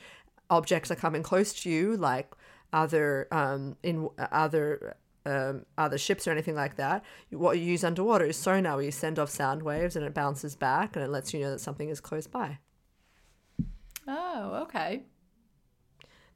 objects 0.50 0.90
are 0.92 0.96
coming 0.96 1.22
close 1.24 1.54
to 1.54 1.70
you 1.70 1.98
like 1.98 2.32
other 2.72 3.28
um 3.32 3.76
in 3.84 4.08
other 4.32 4.96
um, 5.26 5.66
other 5.78 5.98
ships 5.98 6.28
or 6.28 6.32
anything 6.32 6.56
like 6.56 6.76
that. 6.76 7.04
What 7.30 7.58
you 7.58 7.64
use 7.64 7.84
underwater 7.86 8.26
is 8.26 8.36
sonar, 8.36 8.76
where 8.76 8.84
you 8.86 8.92
send 8.92 9.18
off 9.20 9.30
sound 9.30 9.64
waves 9.64 9.96
and 9.96 10.06
it 10.06 10.14
bounces 10.14 10.56
back 10.58 10.96
and 10.98 11.06
it 11.06 11.10
lets 11.10 11.34
you 11.34 11.40
know 11.40 11.52
that 11.52 11.60
something 11.62 11.88
is 11.90 12.02
close 12.02 12.28
by. 12.28 12.60
Oh, 14.08 14.64
okay. 14.64 15.04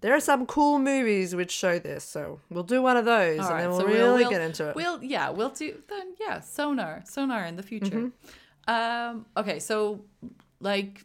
There 0.01 0.13
are 0.13 0.19
some 0.19 0.45
cool 0.45 0.77
movies 0.77 1.35
which 1.35 1.51
show 1.51 1.79
this, 1.79 2.03
so 2.03 2.39
we'll 2.49 2.63
do 2.63 2.81
one 2.81 2.97
of 2.97 3.05
those 3.05 3.39
All 3.39 3.45
and 3.45 3.53
right, 3.53 3.61
then 3.61 3.69
we'll 3.71 3.79
so 3.79 3.87
really 3.87 4.21
we'll, 4.21 4.29
get 4.29 4.41
into 4.41 4.69
it. 4.69 4.75
We'll 4.75 5.03
yeah, 5.03 5.29
we'll 5.31 5.49
do 5.49 5.81
then 5.89 6.13
yeah, 6.19 6.39
sonar, 6.39 7.01
sonar 7.05 7.45
in 7.45 7.55
the 7.55 7.63
future. 7.63 8.11
Mm-hmm. 8.67 8.71
Um 8.71 9.25
okay, 9.35 9.59
so 9.59 10.05
like 10.59 11.03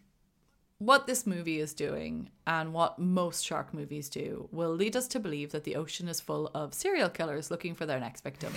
what 0.78 1.06
this 1.06 1.26
movie 1.26 1.60
is 1.60 1.72
doing 1.72 2.28
and 2.46 2.74
what 2.74 2.98
most 2.98 3.46
shark 3.46 3.72
movies 3.72 4.08
do 4.08 4.48
will 4.50 4.74
lead 4.74 4.96
us 4.96 5.06
to 5.08 5.20
believe 5.20 5.52
that 5.52 5.64
the 5.64 5.76
ocean 5.76 6.08
is 6.08 6.20
full 6.20 6.50
of 6.54 6.74
serial 6.74 7.08
killers 7.08 7.50
looking 7.50 7.74
for 7.74 7.86
their 7.86 8.00
next 8.00 8.22
victim. 8.22 8.52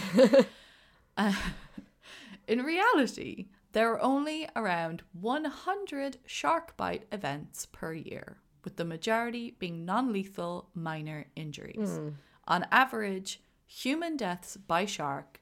Uh, 1.15 1.33
in 2.47 2.63
reality, 2.63 3.45
there 3.75 3.91
are 3.91 4.01
only 4.01 4.47
around 4.55 5.03
100 5.11 6.17
shark 6.25 6.77
bite 6.77 7.03
events 7.11 7.65
per 7.65 7.91
year, 7.91 8.37
with 8.63 8.77
the 8.77 8.85
majority 8.85 9.57
being 9.59 9.83
non 9.83 10.13
lethal 10.13 10.69
minor 10.73 11.25
injuries. 11.35 11.99
On 12.47 12.65
average, 12.71 13.41
human 13.65 14.15
deaths 14.15 14.55
by 14.55 14.85
shark 14.85 15.41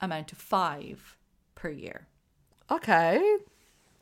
amount 0.00 0.28
to 0.28 0.34
five 0.34 1.18
per 1.54 1.68
year. 1.68 2.08
okay. 2.70 3.22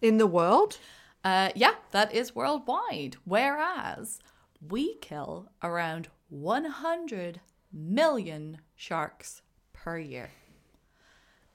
In 0.00 0.18
the 0.18 0.28
world? 0.28 0.78
Uh, 1.24 1.50
yeah, 1.56 1.74
that 1.90 2.14
is 2.14 2.36
worldwide. 2.36 3.16
Whereas 3.24 4.20
we 4.60 4.94
kill 4.98 5.48
around 5.60 6.06
100 6.28 7.40
million 7.72 8.58
sharks 8.76 9.42
per 9.72 9.98
year. 9.98 10.30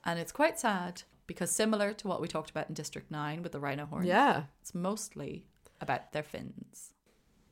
And 0.04 0.20
it's 0.20 0.34
quite 0.34 0.60
sad 0.60 1.04
because, 1.28 1.52
similar 1.52 1.94
to 1.94 2.08
what 2.08 2.22
we 2.22 2.28
talked 2.28 2.50
about 2.50 2.68
in 2.70 2.74
District 2.74 3.12
9 3.12 3.44
with 3.44 3.52
the 3.52 3.60
rhino 3.60 3.86
horns, 3.86 4.08
Yeah. 4.08 4.44
it's 4.62 4.74
mostly 4.74 5.46
about 5.80 6.12
their 6.14 6.24
fins. 6.24 6.94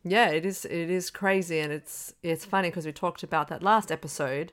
Yeah, 0.04 0.30
it 0.30 0.46
is 0.46 0.66
it 0.66 0.90
is 0.90 1.10
crazy 1.12 1.60
and 1.60 1.72
it's 1.74 2.14
it's 2.24 2.46
funny 2.46 2.70
because 2.70 2.86
we 2.86 2.92
talked 2.92 3.24
about 3.24 3.48
that 3.50 3.64
last 3.64 3.92
episode 3.92 4.52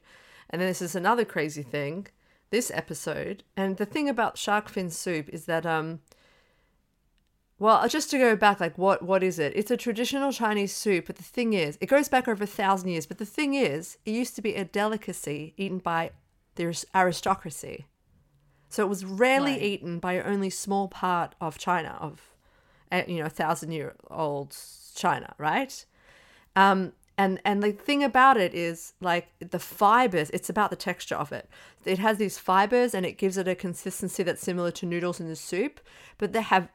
and 0.50 0.60
then 0.60 0.68
this 0.68 0.80
is 0.82 0.94
another 0.94 1.24
crazy 1.26 1.62
thing 1.62 2.06
this 2.50 2.70
episode 2.74 3.44
and 3.56 3.76
the 3.76 3.84
thing 3.86 4.08
about 4.08 4.36
shark 4.38 4.68
fin 4.70 4.88
soup 4.90 5.28
is 5.28 5.44
that 5.46 5.64
um 5.66 6.00
well 7.58 7.86
just 7.88 8.10
to 8.10 8.18
go 8.18 8.34
back 8.36 8.60
like 8.60 8.76
what 8.78 9.02
what 9.02 9.22
is 9.22 9.38
it 9.38 9.52
it's 9.54 9.70
a 9.70 9.76
traditional 9.76 10.32
chinese 10.32 10.74
soup 10.74 11.06
but 11.06 11.16
the 11.16 11.22
thing 11.22 11.52
is 11.52 11.78
it 11.80 11.86
goes 11.86 12.08
back 12.08 12.26
over 12.28 12.44
a 12.44 12.46
thousand 12.46 12.88
years 12.90 13.06
but 13.06 13.18
the 13.18 13.26
thing 13.26 13.54
is 13.54 13.98
it 14.04 14.10
used 14.12 14.34
to 14.34 14.42
be 14.42 14.54
a 14.54 14.64
delicacy 14.64 15.54
eaten 15.56 15.78
by 15.78 16.10
the 16.56 16.84
aristocracy 16.94 17.86
so 18.72 18.82
it 18.84 18.88
was 18.88 19.04
rarely 19.04 19.52
Right. 19.52 19.62
eaten 19.62 19.98
by 19.98 20.20
only 20.20 20.50
small 20.50 20.88
part 20.88 21.34
of 21.40 21.58
china 21.58 21.96
of 22.00 22.32
uh, 22.92 23.02
you 23.08 23.18
know, 23.18 23.26
a 23.26 23.30
thousand 23.30 23.72
year 23.72 23.94
old 24.10 24.54
China, 24.94 25.34
right? 25.38 25.84
Um, 26.54 26.92
and 27.16 27.40
and 27.44 27.62
the 27.62 27.72
thing 27.72 28.04
about 28.04 28.36
it 28.36 28.54
is 28.54 28.92
like 29.00 29.28
the 29.40 29.58
fibers. 29.58 30.30
It's 30.30 30.50
about 30.50 30.70
the 30.70 30.76
texture 30.76 31.14
of 31.14 31.32
it. 31.32 31.48
It 31.84 31.98
has 31.98 32.18
these 32.18 32.38
fibers, 32.38 32.94
and 32.94 33.06
it 33.06 33.16
gives 33.18 33.36
it 33.38 33.48
a 33.48 33.54
consistency 33.54 34.22
that's 34.22 34.42
similar 34.42 34.70
to 34.72 34.86
noodles 34.86 35.20
in 35.20 35.28
the 35.28 35.36
soup, 35.36 35.80
but 36.18 36.32
they 36.32 36.42
have 36.42 36.68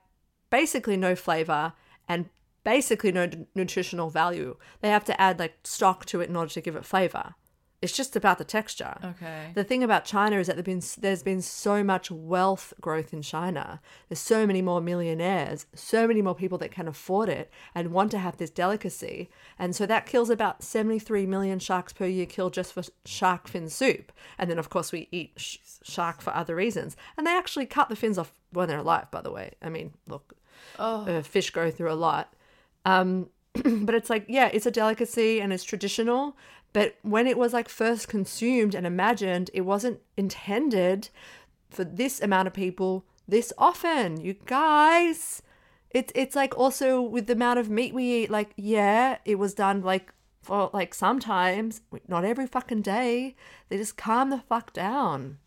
basically 0.49 0.97
no 0.97 1.15
flavor 1.15 1.73
and 2.09 2.29
basically 2.63 3.11
no 3.11 3.29
nutritional 3.53 4.09
value. 4.09 4.57
They 4.81 4.89
have 4.89 5.05
to 5.05 5.21
add 5.21 5.39
like 5.39 5.55
stock 5.63 6.05
to 6.07 6.21
it 6.21 6.29
in 6.29 6.35
order 6.35 6.51
to 6.53 6.61
give 6.61 6.75
it 6.75 6.85
flavor. 6.85 7.35
It's 7.79 7.95
just 7.95 8.15
about 8.15 8.39
the 8.39 8.43
texture. 8.43 8.95
Okay. 9.03 9.51
The 9.53 9.63
thing 9.63 9.83
about 9.83 10.03
China 10.03 10.39
is 10.39 10.47
that 10.47 10.55
there've 10.55 10.65
been 10.65 10.81
there's 10.97 11.21
been 11.21 11.43
so 11.43 11.83
much 11.83 12.09
wealth 12.09 12.73
growth 12.81 13.13
in 13.13 13.21
China. 13.21 13.81
There's 14.09 14.19
so 14.19 14.47
many 14.47 14.63
more 14.63 14.81
millionaires, 14.81 15.67
so 15.75 16.07
many 16.07 16.23
more 16.23 16.33
people 16.33 16.57
that 16.57 16.71
can 16.71 16.87
afford 16.87 17.29
it 17.29 17.51
and 17.75 17.91
want 17.91 18.09
to 18.11 18.17
have 18.17 18.37
this 18.37 18.49
delicacy. 18.49 19.29
And 19.59 19.75
so 19.75 19.85
that 19.85 20.07
kills 20.07 20.31
about 20.31 20.63
73 20.63 21.27
million 21.27 21.59
sharks 21.59 21.93
per 21.93 22.07
year 22.07 22.25
killed 22.25 22.53
just 22.53 22.73
for 22.73 22.81
shark 23.05 23.47
fin 23.47 23.69
soup. 23.69 24.11
And 24.39 24.49
then 24.49 24.57
of 24.57 24.69
course 24.69 24.91
we 24.91 25.07
eat 25.11 25.33
sh- 25.37 25.57
shark 25.83 26.19
for 26.21 26.33
other 26.35 26.55
reasons. 26.55 26.97
And 27.15 27.27
they 27.27 27.35
actually 27.35 27.67
cut 27.67 27.89
the 27.89 27.95
fins 27.95 28.17
off 28.17 28.33
when 28.51 28.67
they're 28.67 28.79
alive, 28.79 29.11
by 29.11 29.21
the 29.21 29.31
way. 29.31 29.53
I 29.61 29.69
mean, 29.69 29.93
look, 30.07 30.33
uh, 31.07 31.21
fish 31.21 31.51
go 31.51 31.69
through 31.69 31.91
a 31.91 31.93
lot. 31.93 32.33
Um, 32.85 33.29
but 33.63 33.95
it's 33.95 34.09
like, 34.09 34.25
yeah, 34.27 34.49
it's 34.53 34.65
a 34.65 34.71
delicacy 34.71 35.41
and 35.41 35.51
it's 35.53 35.63
traditional. 35.63 36.35
But 36.77 36.95
when 37.01 37.25
it 37.25 37.39
was 37.39 37.53
like 37.53 37.69
first 37.69 38.07
consumed 38.07 38.75
and 38.75 38.85
imagined, 38.85 39.49
it 39.51 39.61
wasn't 39.61 39.99
intended 40.15 41.09
for 41.71 41.83
this 41.83 42.21
amount 42.21 42.47
of 42.47 42.53
people 42.53 43.03
this 43.27 43.51
often. 43.57 44.21
You 44.21 44.35
guys, 44.45 45.41
it's 45.89 46.13
it's 46.13 46.35
like 46.35 46.55
also 46.55 47.01
with 47.01 47.25
the 47.25 47.33
amount 47.33 47.57
of 47.57 47.71
meat 47.71 47.95
we 47.95 48.03
eat. 48.03 48.29
Like, 48.29 48.51
yeah, 48.57 49.17
it 49.25 49.39
was 49.39 49.55
done 49.55 49.81
like 49.81 50.13
for 50.43 50.69
like 50.71 50.93
sometimes, 50.93 51.81
not 52.07 52.23
every 52.23 52.45
fucking 52.45 52.83
day. 52.83 53.35
They 53.69 53.77
just 53.77 53.97
calm 53.97 54.29
the 54.29 54.43
fuck 54.47 54.71
down. 54.71 55.39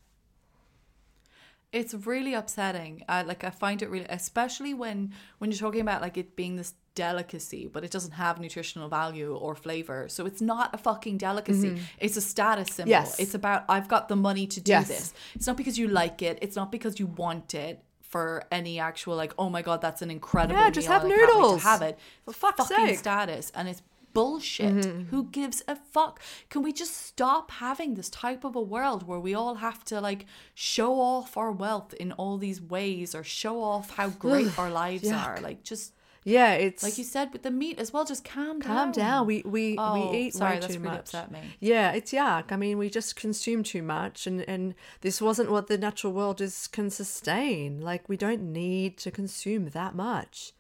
It's 1.73 1.95
really 1.95 2.35
upsetting. 2.35 3.03
I 3.09 3.23
like 3.23 3.45
I 3.45 3.51
find 3.51 3.81
it 3.83 3.89
really 3.91 4.07
especially 4.09 4.75
when 4.75 5.13
when 5.39 5.51
you're 5.51 5.59
talking 5.59 5.81
about 5.83 6.03
like 6.03 6.17
it 6.17 6.35
being 6.37 6.57
this 6.57 6.75
delicacy, 6.97 7.69
but 7.73 7.85
it 7.85 7.91
doesn't 7.91 8.13
have 8.13 8.41
nutritional 8.41 8.89
value 8.89 9.35
or 9.37 9.55
flavor. 9.55 10.09
So 10.09 10.27
it's 10.27 10.43
not 10.43 10.75
a 10.75 10.79
fucking 10.79 11.19
delicacy. 11.19 11.81
It's 11.99 12.17
a 12.17 12.21
status 12.21 12.69
symbol. 12.75 12.93
Mm-hmm. 12.93 13.05
Yes. 13.05 13.19
It's 13.21 13.35
about 13.35 13.65
I've 13.69 13.89
got 13.89 14.09
the 14.09 14.17
money 14.17 14.47
to 14.49 14.61
do 14.61 14.73
Yes. 14.73 14.89
this. 14.89 15.15
It's 15.37 15.47
not 15.47 15.57
because 15.57 15.79
you 15.79 15.87
like 15.89 16.23
it. 16.23 16.39
It's 16.43 16.57
not 16.57 16.73
because 16.73 16.99
you 17.01 17.07
want 17.07 17.55
it 17.55 17.83
for 18.03 18.43
any 18.51 18.81
actual 18.81 19.15
like 19.15 19.33
oh 19.39 19.49
my 19.49 19.63
god 19.63 19.81
that's 19.81 20.03
an 20.03 20.11
incredible 20.11 20.61
Yeah, 20.61 20.71
just 20.71 20.89
meal 20.89 20.99
have 20.99 21.09
noodles. 21.09 21.63
to 21.63 21.69
have 21.69 21.83
it. 21.83 21.97
For 22.25 22.33
fucking 22.33 22.67
sake. 22.67 22.77
Mm-hmm. 22.79 22.95
status 22.97 23.53
and 23.55 23.69
it's 23.69 23.83
bullshit. 24.13 24.75
Mm-hmm. 24.75 25.03
Who 25.11 25.25
gives 25.25 25.63
a 25.69 25.77
fuck? 25.77 26.21
Can 26.49 26.63
we 26.63 26.73
just 26.73 26.97
stop 26.97 27.51
having 27.51 27.95
this 27.95 28.11
type 28.11 28.45
of 28.45 28.55
a 28.57 28.61
world 28.61 29.07
where 29.07 29.21
we 29.21 29.35
all 29.35 29.57
have 29.57 29.85
to 29.87 30.01
like 30.01 30.27
show 30.55 31.01
off 31.01 31.37
our 31.37 31.53
wealth 31.53 31.95
in 31.95 32.13
all 32.13 32.39
these 32.39 32.61
ways 32.61 33.15
or 33.15 33.23
show 33.25 33.63
off 33.63 33.91
how 33.97 34.09
great 34.27 34.59
our 34.59 34.71
lives 34.71 35.05
Yuck. 35.09 35.27
are? 35.27 35.41
Like 35.41 35.63
just 35.63 35.95
Yeah, 36.25 36.53
it's 36.53 36.83
like 36.83 36.99
you 36.99 37.05
said 37.05 37.33
with 37.33 37.43
the 37.43 37.51
meat 37.51 37.79
as 37.79 37.93
well, 37.93 38.05
just 38.05 38.25
calm 38.25 38.61
down. 38.61 38.77
calm 38.77 38.93
down. 38.93 39.27
We 39.27 39.43
we 39.47 39.77
Oh, 39.79 39.95
we 40.11 40.19
eat 40.19 40.35
sorry, 40.35 40.55
way 40.57 40.61
that's 40.61 40.75
too 40.75 40.81
really 40.81 40.93
much. 40.97 41.01
upset 41.01 41.31
me. 41.31 41.41
Yeah, 41.61 41.93
it's 41.93 42.13
yuck. 42.13 42.53
I 42.53 42.57
mean, 42.57 42.77
we 42.77 42.91
just 42.91 43.17
consume 43.17 43.63
too 43.63 43.83
much, 43.83 44.27
and 44.27 44.43
and 44.55 44.75
this 45.01 45.21
wasn't 45.23 45.51
what 45.51 45.67
the 45.69 45.79
natural 45.79 46.13
world 46.13 46.41
is 46.43 46.67
can 46.69 46.91
sustain. 46.91 47.81
Like 47.81 48.09
we 48.09 48.17
don't 48.19 48.53
need 48.53 48.99
to 48.99 49.11
consume 49.11 49.71
that 49.71 49.95
much. 49.95 50.53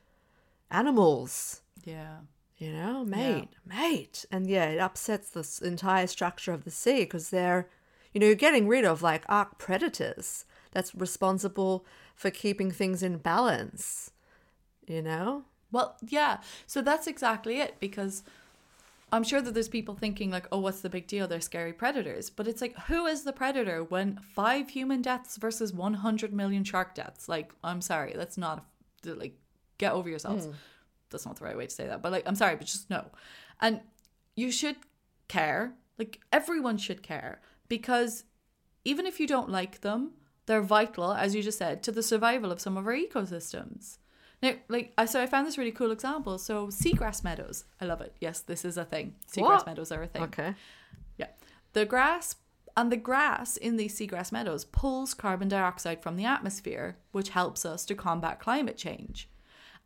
Animals, 0.71 1.63
Yeah. 1.85 2.19
You 2.61 2.73
know, 2.73 3.05
mate, 3.05 3.49
mate, 3.67 4.25
and 4.31 4.47
yeah, 4.49 4.67
it 4.67 4.79
upsets 4.79 5.31
the 5.31 5.41
s- 5.41 5.61
entire 5.61 6.07
structure 6.07 6.53
of 6.53 6.65
the 6.65 6.71
sea 6.71 7.01
because 7.01 7.31
they're, 7.31 7.69
you 8.13 8.21
know, 8.21 8.27
you're 8.27 8.35
getting 8.37 8.69
rid 8.69 8.85
of 8.85 9.03
like 9.03 9.25
arc 9.29 9.59
predators 9.59 10.45
that's 10.71 10.95
responsible 10.95 11.85
for 12.15 12.31
keeping 12.31 12.71
things 12.71 13.03
in 13.03 13.17
balance. 13.17 14.11
You 14.87 15.03
know, 15.03 15.45
Well, 15.73 15.97
yeah. 16.07 16.39
So 16.67 16.83
that's 16.83 17.07
exactly 17.07 17.61
it 17.61 17.77
because 17.81 18.23
I'm 19.13 19.25
sure 19.25 19.41
that 19.41 19.55
there's 19.55 19.69
people 19.69 19.95
thinking 19.95 20.31
like, 20.31 20.47
"Oh, 20.53 20.59
what's 20.61 20.83
the 20.83 20.91
big 20.91 21.07
deal? 21.07 21.27
They're 21.27 21.41
scary 21.41 21.73
predators." 21.73 22.31
But 22.31 22.47
it's 22.47 22.61
like, 22.61 22.77
who 22.89 23.07
is 23.07 23.23
the 23.25 23.33
predator 23.33 23.83
when 23.83 24.19
5 24.35 24.69
human 24.71 25.03
deaths 25.03 25.37
versus 25.37 25.73
100 25.73 26.33
million 26.33 26.65
shark 26.65 26.95
deaths? 26.95 27.29
Like, 27.29 27.53
I'm 27.65 27.81
sorry, 27.81 28.13
that's 28.17 28.39
not 28.39 28.67
like 29.05 29.35
get 29.79 29.93
over 29.93 30.09
yourselves. 30.09 30.47
Hmm. 30.47 30.53
That's 31.11 31.27
not 31.27 31.37
the 31.37 31.45
right 31.45 31.57
way 31.57 31.67
to 31.67 31.75
say 31.75 31.87
that. 31.87 32.03
But 32.03 32.13
like, 32.13 32.25
I'm 32.27 32.37
sorry, 32.37 32.57
but 32.57 32.67
just 32.67 32.89
no. 32.91 33.07
And 33.61 33.81
you 34.37 34.51
should 34.51 34.77
care. 35.29 35.75
Like 35.99 36.21
everyone 36.33 36.79
should 36.79 37.03
care 37.03 37.41
because 37.69 38.25
even 38.85 39.07
if 39.07 39.21
you 39.21 39.27
don't 39.27 39.51
like 39.51 39.83
them, 39.83 40.13
they're 40.47 40.63
vital, 40.63 41.13
as 41.13 41.35
you 41.35 41.43
just 41.43 41.59
said, 41.59 41.83
to 41.83 41.93
the 41.93 42.03
survival 42.03 42.51
of 42.51 42.61
some 42.61 42.77
of 42.77 42.87
our 42.87 42.95
ecosystems. 42.95 43.99
Now, 44.43 44.53
like 44.69 44.93
I 44.97 45.05
so 45.05 45.21
I 45.21 45.27
found 45.27 45.47
this 45.47 45.59
really 45.59 45.71
cool 45.73 45.91
example. 45.91 46.39
So 46.39 46.69
seagrass 46.69 47.23
meadows, 47.23 47.65
I 47.81 47.85
love 47.85 48.01
it. 48.01 48.17
Yes, 48.21 48.41
this 48.41 48.65
is 48.65 48.79
a 48.79 48.85
thing. 48.85 49.15
Seagrass 49.31 49.43
What? 49.43 49.67
meadows 49.67 49.93
are 49.93 50.03
a 50.03 50.07
thing. 50.07 50.23
okay, 50.23 50.55
Yeah, 51.19 51.27
the 51.75 51.85
grass 51.85 52.37
and 52.77 52.91
the 52.91 52.97
grass 52.97 53.59
in 53.59 53.77
these 53.77 53.95
seagrass 53.99 54.33
meadows 54.33 54.65
pulls 54.65 55.13
carbon 55.13 55.49
dioxide 55.49 56.03
from 56.03 56.17
the 56.17 56.25
atmosphere, 56.25 56.97
which 57.13 57.29
helps 57.31 57.67
us 57.67 57.85
to 57.85 57.95
combat 57.95 58.41
climate 58.41 58.79
change. 58.79 59.29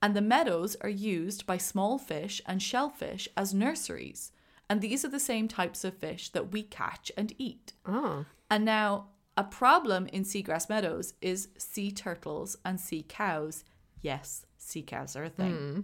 And 0.03 0.14
the 0.14 0.20
meadows 0.20 0.76
are 0.80 0.88
used 0.88 1.47
by 1.47 1.57
small 1.57 1.99
fish 1.99 2.40
and 2.47 2.62
shellfish 2.62 3.28
as 3.36 3.55
nurseries. 3.55 4.32
And 4.68 4.80
these 4.80 5.05
are 5.05 5.09
the 5.09 5.20
same 5.20 5.49
types 5.49 5.84
of 5.84 5.97
fish 5.97 6.30
that 6.30 6.53
we 6.53 6.62
catch 6.62 7.12
and 7.16 7.34
eat. 7.38 7.72
oh, 7.86 8.26
And 8.51 8.64
now, 8.64 9.09
a 9.36 9.45
problem 9.45 10.07
in 10.09 10.22
seagrass 10.22 10.68
meadows 10.68 11.14
is 11.20 11.49
sea 11.59 11.90
turtles 11.90 12.57
and 12.64 12.78
sea 12.78 13.05
cows. 13.07 13.64
Yes, 14.01 14.47
sea 14.59 14.82
cows 14.82 15.16
are 15.16 15.24
a 15.24 15.30
thing. 15.30 15.55
Hmm. 15.55 15.80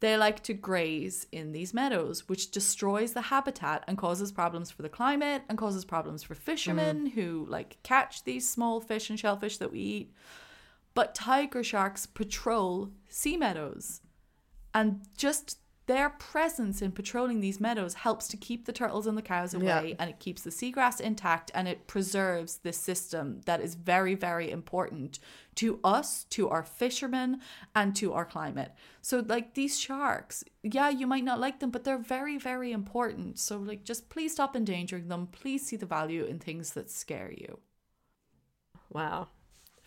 They 0.00 0.16
like 0.16 0.42
to 0.44 0.54
graze 0.54 1.26
in 1.32 1.50
these 1.50 1.74
meadows, 1.74 2.28
which 2.28 2.52
destroys 2.52 3.14
the 3.14 3.20
habitat 3.20 3.82
and 3.88 3.98
causes 3.98 4.30
problems 4.30 4.70
for 4.70 4.82
the 4.82 4.88
climate 4.88 5.42
and 5.48 5.58
causes 5.58 5.84
problems 5.84 6.22
for 6.22 6.34
fishermen 6.34 7.06
hmm. 7.06 7.20
who 7.20 7.46
like 7.48 7.78
catch 7.82 8.24
these 8.24 8.48
small 8.48 8.80
fish 8.80 9.10
and 9.10 9.18
shellfish 9.18 9.58
that 9.58 9.72
we 9.72 9.80
eat. 9.80 10.14
But 10.98 11.14
tiger 11.14 11.62
sharks 11.62 12.06
patrol 12.06 12.90
sea 13.08 13.36
meadows. 13.36 14.00
And 14.74 15.02
just 15.16 15.58
their 15.86 16.10
presence 16.10 16.82
in 16.82 16.90
patrolling 16.90 17.38
these 17.40 17.60
meadows 17.60 17.94
helps 17.94 18.26
to 18.28 18.36
keep 18.36 18.66
the 18.66 18.72
turtles 18.72 19.06
and 19.06 19.16
the 19.16 19.22
cows 19.22 19.54
away 19.54 19.90
Yeah. 19.90 19.94
and 20.00 20.10
it 20.10 20.18
keeps 20.18 20.42
the 20.42 20.50
seagrass 20.50 21.00
intact 21.00 21.52
and 21.54 21.68
it 21.68 21.86
preserves 21.86 22.58
this 22.58 22.76
system 22.76 23.42
that 23.46 23.60
is 23.60 23.76
very, 23.76 24.16
very 24.16 24.50
important 24.50 25.20
to 25.54 25.78
us, 25.84 26.24
to 26.30 26.48
our 26.48 26.64
fishermen, 26.64 27.40
and 27.76 27.94
to 27.94 28.12
our 28.12 28.24
climate. 28.24 28.72
So, 29.00 29.24
like 29.34 29.54
these 29.54 29.78
sharks, 29.78 30.42
yeah, 30.64 30.90
you 30.90 31.06
might 31.06 31.24
not 31.24 31.38
like 31.38 31.60
them, 31.60 31.70
but 31.70 31.84
they're 31.84 31.96
very, 32.16 32.38
very 32.38 32.72
important. 32.72 33.38
So, 33.38 33.58
like, 33.58 33.84
just 33.84 34.10
please 34.10 34.32
stop 34.32 34.56
endangering 34.56 35.06
them. 35.06 35.28
Please 35.28 35.64
see 35.64 35.76
the 35.76 35.86
value 35.86 36.24
in 36.24 36.40
things 36.40 36.72
that 36.72 36.90
scare 36.90 37.30
you. 37.30 37.60
wow. 38.90 39.28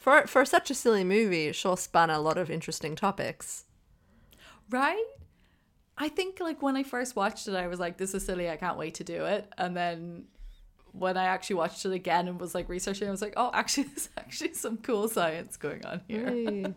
For 0.02 0.26
for 0.26 0.44
such 0.46 0.72
a 0.72 0.74
silly 0.74 1.04
movie, 1.04 1.46
it 1.46 1.54
sure 1.54 1.78
spun 1.78 2.10
a 2.10 2.20
lot 2.20 2.40
of 2.40 2.50
interesting 2.50 2.96
topics. 2.96 3.66
Right? 4.68 5.06
I 5.96 6.10
think 6.10 6.40
like 6.40 6.64
when 6.64 6.76
I 6.76 6.82
first 6.82 7.16
watched 7.16 7.48
it, 7.48 7.54
I 7.54 7.68
was 7.68 7.80
like, 7.80 7.98
"This 7.98 8.16
is 8.16 8.26
silly. 8.26 8.50
I 8.50 8.56
can't 8.56 8.80
wait 8.80 8.96
to 8.96 9.04
do 9.04 9.26
it." 9.26 9.48
And 9.60 9.78
then 9.78 10.24
when 10.92 11.18
I 11.18 11.26
actually 11.26 11.58
watched 11.58 11.86
it 11.86 11.92
again 11.92 12.28
and 12.28 12.40
was 12.40 12.56
like 12.56 12.68
researching, 12.68 13.08
I 13.08 13.12
was 13.12 13.22
like, 13.22 13.36
"Oh, 13.38 13.52
actually, 13.54 13.84
there's 13.90 14.10
actually 14.18 14.56
some 14.56 14.78
cool 14.78 15.08
science 15.08 15.56
going 15.56 15.86
on 15.86 16.02
here." 16.08 16.26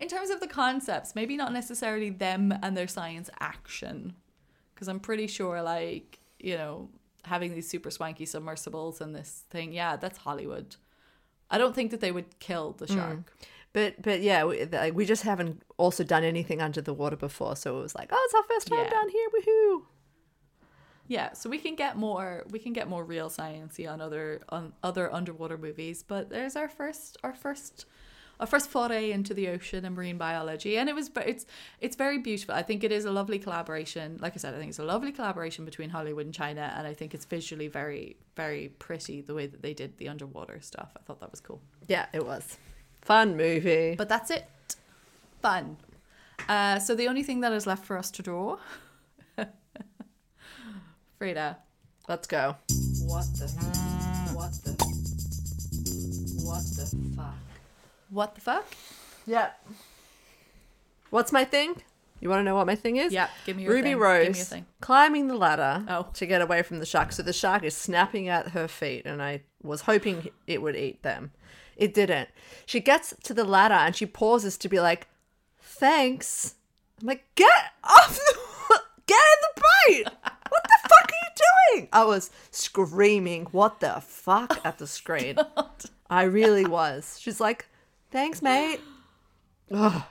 In 0.00 0.08
terms 0.08 0.30
of 0.30 0.40
the 0.40 0.48
concepts, 0.48 1.14
maybe 1.14 1.36
not 1.36 1.52
necessarily 1.52 2.10
them 2.10 2.52
and 2.60 2.76
their 2.76 2.88
science 2.88 3.30
action, 3.38 4.14
because 4.74 4.88
I'm 4.88 4.98
pretty 4.98 5.28
sure, 5.28 5.62
like 5.62 6.18
you 6.40 6.56
know, 6.56 6.90
having 7.22 7.54
these 7.54 7.68
super 7.68 7.92
swanky 7.92 8.26
submersibles 8.26 9.00
and 9.00 9.14
this 9.14 9.44
thing, 9.48 9.72
yeah, 9.72 9.94
that's 9.94 10.18
Hollywood. 10.18 10.74
I 11.52 11.58
don't 11.58 11.74
think 11.74 11.92
that 11.92 12.00
they 12.00 12.10
would 12.10 12.40
kill 12.40 12.72
the 12.72 12.86
mm. 12.86 12.94
shark. 12.94 13.32
But 13.72 14.02
but 14.02 14.20
yeah, 14.20 14.44
we, 14.44 14.64
like, 14.64 14.94
we 14.94 15.06
just 15.06 15.22
haven't 15.22 15.62
also 15.76 16.02
done 16.02 16.24
anything 16.24 16.60
under 16.60 16.80
the 16.80 16.92
water 16.92 17.16
before, 17.16 17.54
so 17.56 17.78
it 17.78 17.82
was 17.82 17.94
like, 17.94 18.08
oh, 18.12 18.22
it's 18.24 18.34
our 18.34 18.42
first 18.42 18.66
time 18.66 18.84
Yeah. 18.84 18.90
down 18.90 19.08
here, 19.08 19.28
woohoo! 19.34 19.82
Yeah, 21.08 21.32
so 21.32 21.48
we 21.48 21.58
can 21.58 21.74
get 21.74 21.96
more 21.96 22.44
we 22.50 22.58
can 22.58 22.72
get 22.72 22.88
more 22.88 23.04
real 23.04 23.28
sciencey 23.30 23.90
on 23.90 24.00
other 24.00 24.40
on 24.48 24.72
other 24.82 25.12
underwater 25.12 25.58
movies, 25.58 26.02
but 26.02 26.30
there's 26.30 26.56
our 26.56 26.68
first 26.68 27.16
our 27.22 27.34
first 27.34 27.86
our 28.42 28.46
first 28.46 28.68
foray 28.68 29.12
into 29.12 29.34
the 29.34 29.46
ocean 29.48 29.84
and 29.84 29.94
marine 29.94 30.18
biology, 30.18 30.76
and 30.76 30.88
it 30.88 30.96
was 30.96 31.12
it's 31.24 31.46
it's 31.80 31.94
very 31.94 32.18
beautiful. 32.18 32.56
I 32.56 32.62
think 32.62 32.82
it 32.82 32.90
is 32.90 33.04
a 33.04 33.12
lovely 33.12 33.38
collaboration. 33.38 34.18
Like 34.20 34.32
I 34.34 34.38
said, 34.38 34.52
I 34.52 34.58
think 34.58 34.70
it's 34.70 34.80
a 34.80 34.84
lovely 34.84 35.12
collaboration 35.12 35.64
between 35.64 35.90
Hollywood 35.90 36.26
and 36.26 36.34
China, 36.34 36.74
and 36.76 36.84
I 36.84 36.92
think 36.92 37.14
it's 37.14 37.24
visually 37.24 37.68
very 37.68 38.16
very 38.34 38.68
pretty 38.80 39.20
the 39.20 39.32
way 39.32 39.46
that 39.46 39.62
they 39.62 39.74
did 39.74 39.96
the 39.98 40.08
underwater 40.08 40.60
stuff. 40.60 40.90
I 40.96 41.00
thought 41.04 41.20
that 41.20 41.30
was 41.30 41.40
cool. 41.40 41.60
Yeah, 41.86 42.06
it 42.12 42.26
was 42.26 42.58
fun 43.02 43.36
movie. 43.36 43.94
But 43.96 44.08
that's 44.08 44.32
it. 44.32 44.44
Fun. 45.40 45.76
Uh, 46.48 46.80
so 46.80 46.96
the 46.96 47.06
only 47.06 47.22
thing 47.22 47.42
that 47.42 47.52
is 47.52 47.64
left 47.64 47.84
for 47.84 47.96
us 47.96 48.10
to 48.10 48.22
draw, 48.22 48.58
Frida, 51.18 51.58
Let's 52.08 52.26
go. 52.26 52.56
What 53.06 53.26
the 53.38 53.46
what 54.34 54.52
the 54.64 54.72
what 56.42 56.64
the 56.74 57.14
fuck? 57.16 57.51
What 58.12 58.34
the 58.34 58.40
fuck? 58.42 58.66
Yeah. 59.26 59.50
What's 61.10 61.32
my 61.32 61.44
thing? 61.44 61.76
You 62.20 62.28
want 62.28 62.40
to 62.40 62.44
know 62.44 62.54
what 62.54 62.66
my 62.66 62.74
thing 62.76 62.96
is? 62.98 63.12
Yeah, 63.12 63.28
give 63.46 63.56
me 63.56 63.64
your 63.64 63.72
Ruby 63.72 63.90
thing. 63.90 63.98
Rose 63.98 64.24
Give 64.26 64.32
me 64.34 64.38
your 64.38 64.44
thing. 64.46 64.66
climbing 64.80 65.26
the 65.28 65.34
ladder 65.34 65.84
Oh. 65.88 66.08
to 66.14 66.26
get 66.26 66.40
away 66.40 66.62
from 66.62 66.78
the 66.78 66.86
shark. 66.86 67.10
So 67.12 67.22
the 67.22 67.32
shark 67.32 67.64
is 67.64 67.74
snapping 67.76 68.28
at 68.28 68.48
her 68.48 68.68
feet, 68.68 69.06
and 69.06 69.20
I 69.22 69.42
was 69.62 69.82
hoping 69.82 70.28
it 70.46 70.62
would 70.62 70.76
eat 70.76 71.02
them. 71.02 71.32
It 71.76 71.94
didn't. 71.94 72.28
She 72.66 72.80
gets 72.80 73.14
to 73.24 73.34
the 73.34 73.44
ladder 73.44 73.74
and 73.74 73.96
she 73.96 74.06
pauses 74.06 74.56
to 74.58 74.68
be 74.68 74.78
like, 74.78 75.08
"Thanks." 75.58 76.54
I'm 77.00 77.08
like, 77.08 77.24
"Get 77.34 77.72
off 77.82 78.14
the, 78.16 78.80
get 79.06 79.16
in 79.16 79.40
the 79.54 79.60
boat! 80.04 80.14
What 80.50 80.62
the 80.64 80.88
fuck 80.88 81.10
are 81.10 81.16
you 81.22 81.76
doing?" 81.80 81.88
I 81.92 82.04
was 82.04 82.30
screaming, 82.50 83.46
"What 83.52 83.80
the 83.80 84.00
fuck?" 84.00 84.60
at 84.64 84.78
the 84.78 84.86
screen. 84.86 85.36
Oh 85.56 85.70
I 86.10 86.24
really 86.24 86.66
was. 86.66 87.18
She's 87.18 87.40
like, 87.40 87.66
"Thanks, 88.12 88.42
mate." 88.42 88.80
Ugh. 89.72 90.02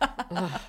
Ugh. 0.00 0.60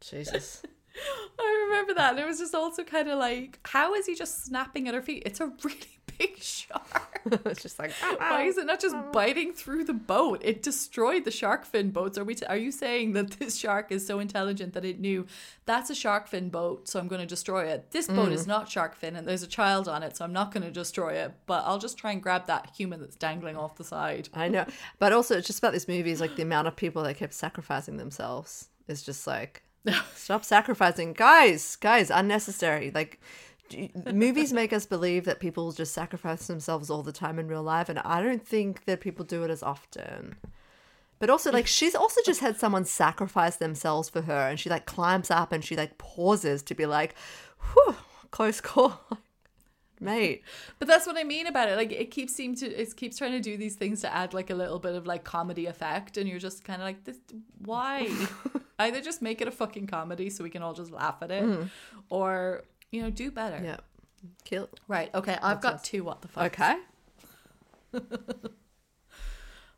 Jesus. 0.00 0.62
I 1.38 1.66
remember 1.68 1.94
that. 1.94 2.12
And 2.12 2.20
it 2.20 2.26
was 2.26 2.38
just 2.38 2.54
also 2.54 2.84
kind 2.84 3.08
of 3.08 3.18
like, 3.18 3.60
how 3.64 3.94
is 3.94 4.06
he 4.06 4.14
just 4.14 4.44
snapping 4.44 4.88
at 4.88 4.94
her 4.94 5.02
feet? 5.02 5.22
It's 5.26 5.40
a 5.40 5.46
really 5.62 5.98
big 6.18 6.38
shark. 6.42 7.20
it's 7.46 7.62
just 7.62 7.78
like 7.78 7.92
oh, 8.02 8.16
Why 8.18 8.42
is 8.42 8.58
it 8.58 8.66
not 8.66 8.80
just 8.80 8.94
oh. 8.94 9.10
biting 9.12 9.52
through 9.52 9.84
the 9.84 9.94
boat? 9.94 10.40
It 10.44 10.62
destroyed 10.62 11.24
the 11.24 11.30
shark 11.30 11.64
fin 11.64 11.90
boats. 11.90 12.18
Are 12.18 12.24
we? 12.24 12.34
T- 12.34 12.46
are 12.46 12.56
you 12.56 12.70
saying 12.70 13.12
that 13.12 13.30
this 13.38 13.56
shark 13.56 13.90
is 13.90 14.06
so 14.06 14.18
intelligent 14.18 14.74
that 14.74 14.84
it 14.84 15.00
knew 15.00 15.26
that's 15.66 15.90
a 15.90 15.94
shark 15.94 16.28
fin 16.28 16.50
boat, 16.50 16.88
so 16.88 16.98
I'm 16.98 17.08
going 17.08 17.20
to 17.20 17.26
destroy 17.26 17.66
it? 17.66 17.90
This 17.90 18.08
boat 18.08 18.32
is 18.32 18.44
mm. 18.44 18.48
not 18.48 18.68
shark 18.68 18.94
fin, 18.94 19.16
and 19.16 19.26
there's 19.26 19.42
a 19.42 19.48
child 19.48 19.88
on 19.88 20.02
it, 20.02 20.16
so 20.16 20.24
I'm 20.24 20.32
not 20.32 20.52
going 20.52 20.64
to 20.64 20.70
destroy 20.70 21.14
it. 21.14 21.32
But 21.46 21.64
I'll 21.64 21.78
just 21.78 21.96
try 21.96 22.12
and 22.12 22.22
grab 22.22 22.46
that 22.46 22.70
human 22.76 23.00
that's 23.00 23.16
dangling 23.16 23.56
off 23.56 23.76
the 23.76 23.84
side. 23.84 24.28
I 24.34 24.48
know, 24.48 24.66
but 24.98 25.12
also 25.12 25.38
it's 25.38 25.46
just 25.46 25.58
about 25.58 25.72
this 25.72 25.88
movie 25.88 26.10
is 26.10 26.20
like 26.20 26.36
the 26.36 26.42
amount 26.42 26.68
of 26.68 26.76
people 26.76 27.02
that 27.04 27.16
kept 27.16 27.34
sacrificing 27.34 27.96
themselves 27.96 28.68
is 28.88 29.02
just 29.02 29.26
like 29.26 29.62
stop 30.14 30.44
sacrificing, 30.44 31.12
guys, 31.12 31.76
guys, 31.76 32.10
unnecessary. 32.10 32.90
Like 32.94 33.20
movies 34.12 34.52
make 34.52 34.72
us 34.72 34.86
believe 34.86 35.24
that 35.24 35.40
people 35.40 35.72
just 35.72 35.92
sacrifice 35.92 36.46
themselves 36.46 36.90
all 36.90 37.02
the 37.02 37.12
time 37.12 37.38
in 37.38 37.48
real 37.48 37.62
life, 37.62 37.88
and 37.88 37.98
I 38.00 38.22
don't 38.22 38.46
think 38.46 38.84
that 38.84 39.00
people 39.00 39.24
do 39.24 39.42
it 39.42 39.50
as 39.50 39.62
often. 39.62 40.36
But 41.18 41.30
also, 41.30 41.50
like 41.50 41.66
she's 41.66 41.94
also 41.94 42.20
just 42.24 42.40
had 42.40 42.58
someone 42.58 42.84
sacrifice 42.84 43.56
themselves 43.56 44.08
for 44.08 44.22
her, 44.22 44.48
and 44.48 44.58
she 44.58 44.68
like 44.68 44.86
climbs 44.86 45.30
up 45.30 45.52
and 45.52 45.64
she 45.64 45.76
like 45.76 45.98
pauses 45.98 46.62
to 46.64 46.74
be 46.74 46.86
like, 46.86 47.14
"Whew, 47.72 47.96
close 48.30 48.60
call." 48.60 49.00
Mate, 50.00 50.42
But 50.78 50.88
that's 50.88 51.06
what 51.06 51.16
I 51.16 51.24
mean 51.24 51.46
about 51.46 51.68
it. 51.68 51.76
Like 51.76 51.92
it 51.92 52.10
keeps 52.10 52.34
seem 52.34 52.54
to 52.56 52.66
it 52.66 52.94
keeps 52.96 53.16
trying 53.16 53.32
to 53.32 53.40
do 53.40 53.56
these 53.56 53.76
things 53.76 54.00
to 54.00 54.12
add 54.14 54.34
like 54.34 54.50
a 54.50 54.54
little 54.54 54.78
bit 54.78 54.94
of 54.94 55.06
like 55.06 55.24
comedy 55.24 55.66
effect, 55.66 56.18
and 56.18 56.28
you're 56.28 56.38
just 56.38 56.64
kind 56.64 56.82
of 56.82 56.86
like 56.86 57.04
this. 57.04 57.16
Why? 57.64 58.12
Either 58.78 59.00
just 59.00 59.22
make 59.22 59.40
it 59.40 59.48
a 59.48 59.52
fucking 59.52 59.86
comedy 59.86 60.30
so 60.30 60.42
we 60.42 60.50
can 60.50 60.62
all 60.62 60.74
just 60.74 60.90
laugh 60.90 61.22
at 61.22 61.30
it, 61.30 61.44
mm. 61.44 61.70
or 62.10 62.64
you 62.94 63.02
know 63.02 63.10
do 63.10 63.30
better. 63.30 63.60
yeah, 63.62 63.78
kill. 64.44 64.68
Right. 64.86 65.12
Okay. 65.14 65.36
I've 65.42 65.60
got 65.60 65.82
two. 65.82 66.04
What 66.04 66.22
the 66.22 66.28
fuck? 66.28 66.44
Okay, 66.44 66.76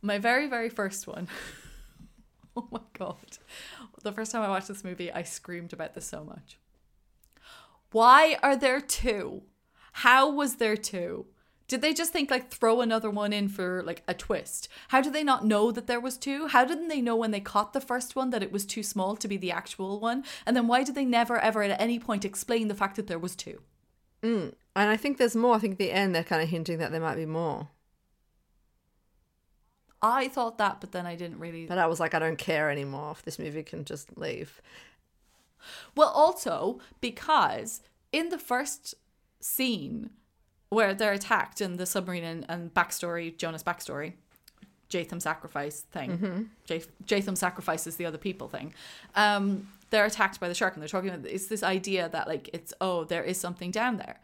My 0.02 0.18
very 0.18 0.46
very 0.46 0.68
first 0.68 1.06
one. 1.06 1.28
oh 2.56 2.68
my 2.70 2.80
god! 2.98 3.38
The 4.02 4.12
first 4.12 4.32
time 4.32 4.42
I 4.42 4.48
watched 4.48 4.68
this 4.68 4.84
movie, 4.84 5.10
I 5.10 5.22
screamed 5.22 5.72
about 5.72 5.94
this 5.94 6.06
so 6.06 6.24
much. 6.24 6.58
Why 7.90 8.36
are 8.42 8.56
there 8.56 8.80
two? 8.80 9.42
How 9.92 10.30
was 10.30 10.56
there 10.56 10.76
two? 10.76 11.26
Did 11.68 11.82
they 11.82 11.92
just 11.92 12.12
think 12.12 12.30
like 12.30 12.50
throw 12.50 12.80
another 12.80 13.10
one 13.10 13.32
in 13.32 13.48
for 13.48 13.82
like 13.82 14.02
a 14.06 14.14
twist? 14.14 14.68
How 14.88 15.00
did 15.00 15.12
they 15.12 15.24
not 15.24 15.44
know 15.44 15.72
that 15.72 15.88
there 15.88 16.00
was 16.00 16.16
two? 16.16 16.46
How 16.48 16.64
didn't 16.64 16.88
they 16.88 17.00
know 17.00 17.16
when 17.16 17.32
they 17.32 17.40
caught 17.40 17.72
the 17.72 17.80
first 17.80 18.14
one 18.14 18.30
that 18.30 18.42
it 18.42 18.52
was 18.52 18.64
too 18.64 18.82
small 18.82 19.16
to 19.16 19.26
be 19.26 19.36
the 19.36 19.50
actual 19.50 19.98
one? 19.98 20.24
And 20.44 20.56
then 20.56 20.68
why 20.68 20.84
did 20.84 20.94
they 20.94 21.04
never 21.04 21.38
ever 21.38 21.62
at 21.62 21.80
any 21.80 21.98
point 21.98 22.24
explain 22.24 22.68
the 22.68 22.74
fact 22.74 22.96
that 22.96 23.08
there 23.08 23.18
was 23.18 23.34
two? 23.34 23.62
Mm. 24.22 24.54
and 24.74 24.90
I 24.90 24.96
think 24.96 25.18
there's 25.18 25.36
more. 25.36 25.56
I 25.56 25.58
think 25.58 25.72
at 25.72 25.78
the 25.78 25.92
end 25.92 26.14
they're 26.14 26.24
kind 26.24 26.42
of 26.42 26.48
hinting 26.48 26.78
that 26.78 26.90
there 26.90 27.00
might 27.00 27.16
be 27.16 27.26
more. 27.26 27.68
I 30.00 30.28
thought 30.28 30.58
that, 30.58 30.80
but 30.80 30.92
then 30.92 31.06
I 31.06 31.16
didn't 31.16 31.38
really. 31.38 31.66
But 31.66 31.78
I 31.78 31.86
was 31.86 32.00
like, 32.00 32.14
I 32.14 32.18
don't 32.18 32.38
care 32.38 32.70
anymore. 32.70 33.12
If 33.12 33.22
this 33.22 33.38
movie 33.38 33.62
can 33.62 33.84
just 33.84 34.16
leave. 34.16 34.60
Well, 35.96 36.08
also 36.08 36.80
because 37.00 37.82
in 38.12 38.28
the 38.28 38.38
first 38.38 38.94
scene 39.40 40.10
where 40.68 40.94
they're 40.94 41.12
attacked 41.12 41.60
in 41.60 41.76
the 41.76 41.86
submarine 41.86 42.24
and, 42.24 42.46
and 42.48 42.74
backstory, 42.74 43.36
Jonas 43.36 43.62
backstory, 43.62 44.14
Jatham 44.90 45.20
sacrifice 45.20 45.80
thing, 45.80 46.50
Jath- 46.66 46.88
Jatham 47.04 47.36
sacrifices 47.36 47.96
the 47.96 48.06
other 48.06 48.18
people 48.18 48.48
thing. 48.48 48.74
Um, 49.14 49.68
they're 49.90 50.04
attacked 50.04 50.40
by 50.40 50.48
the 50.48 50.54
shark, 50.54 50.74
and 50.74 50.82
they're 50.82 50.88
talking 50.88 51.10
about 51.10 51.26
it's 51.26 51.46
this 51.46 51.62
idea 51.62 52.08
that 52.08 52.26
like 52.26 52.50
it's 52.52 52.72
oh 52.80 53.04
there 53.04 53.22
is 53.22 53.38
something 53.38 53.70
down 53.70 53.96
there. 53.98 54.20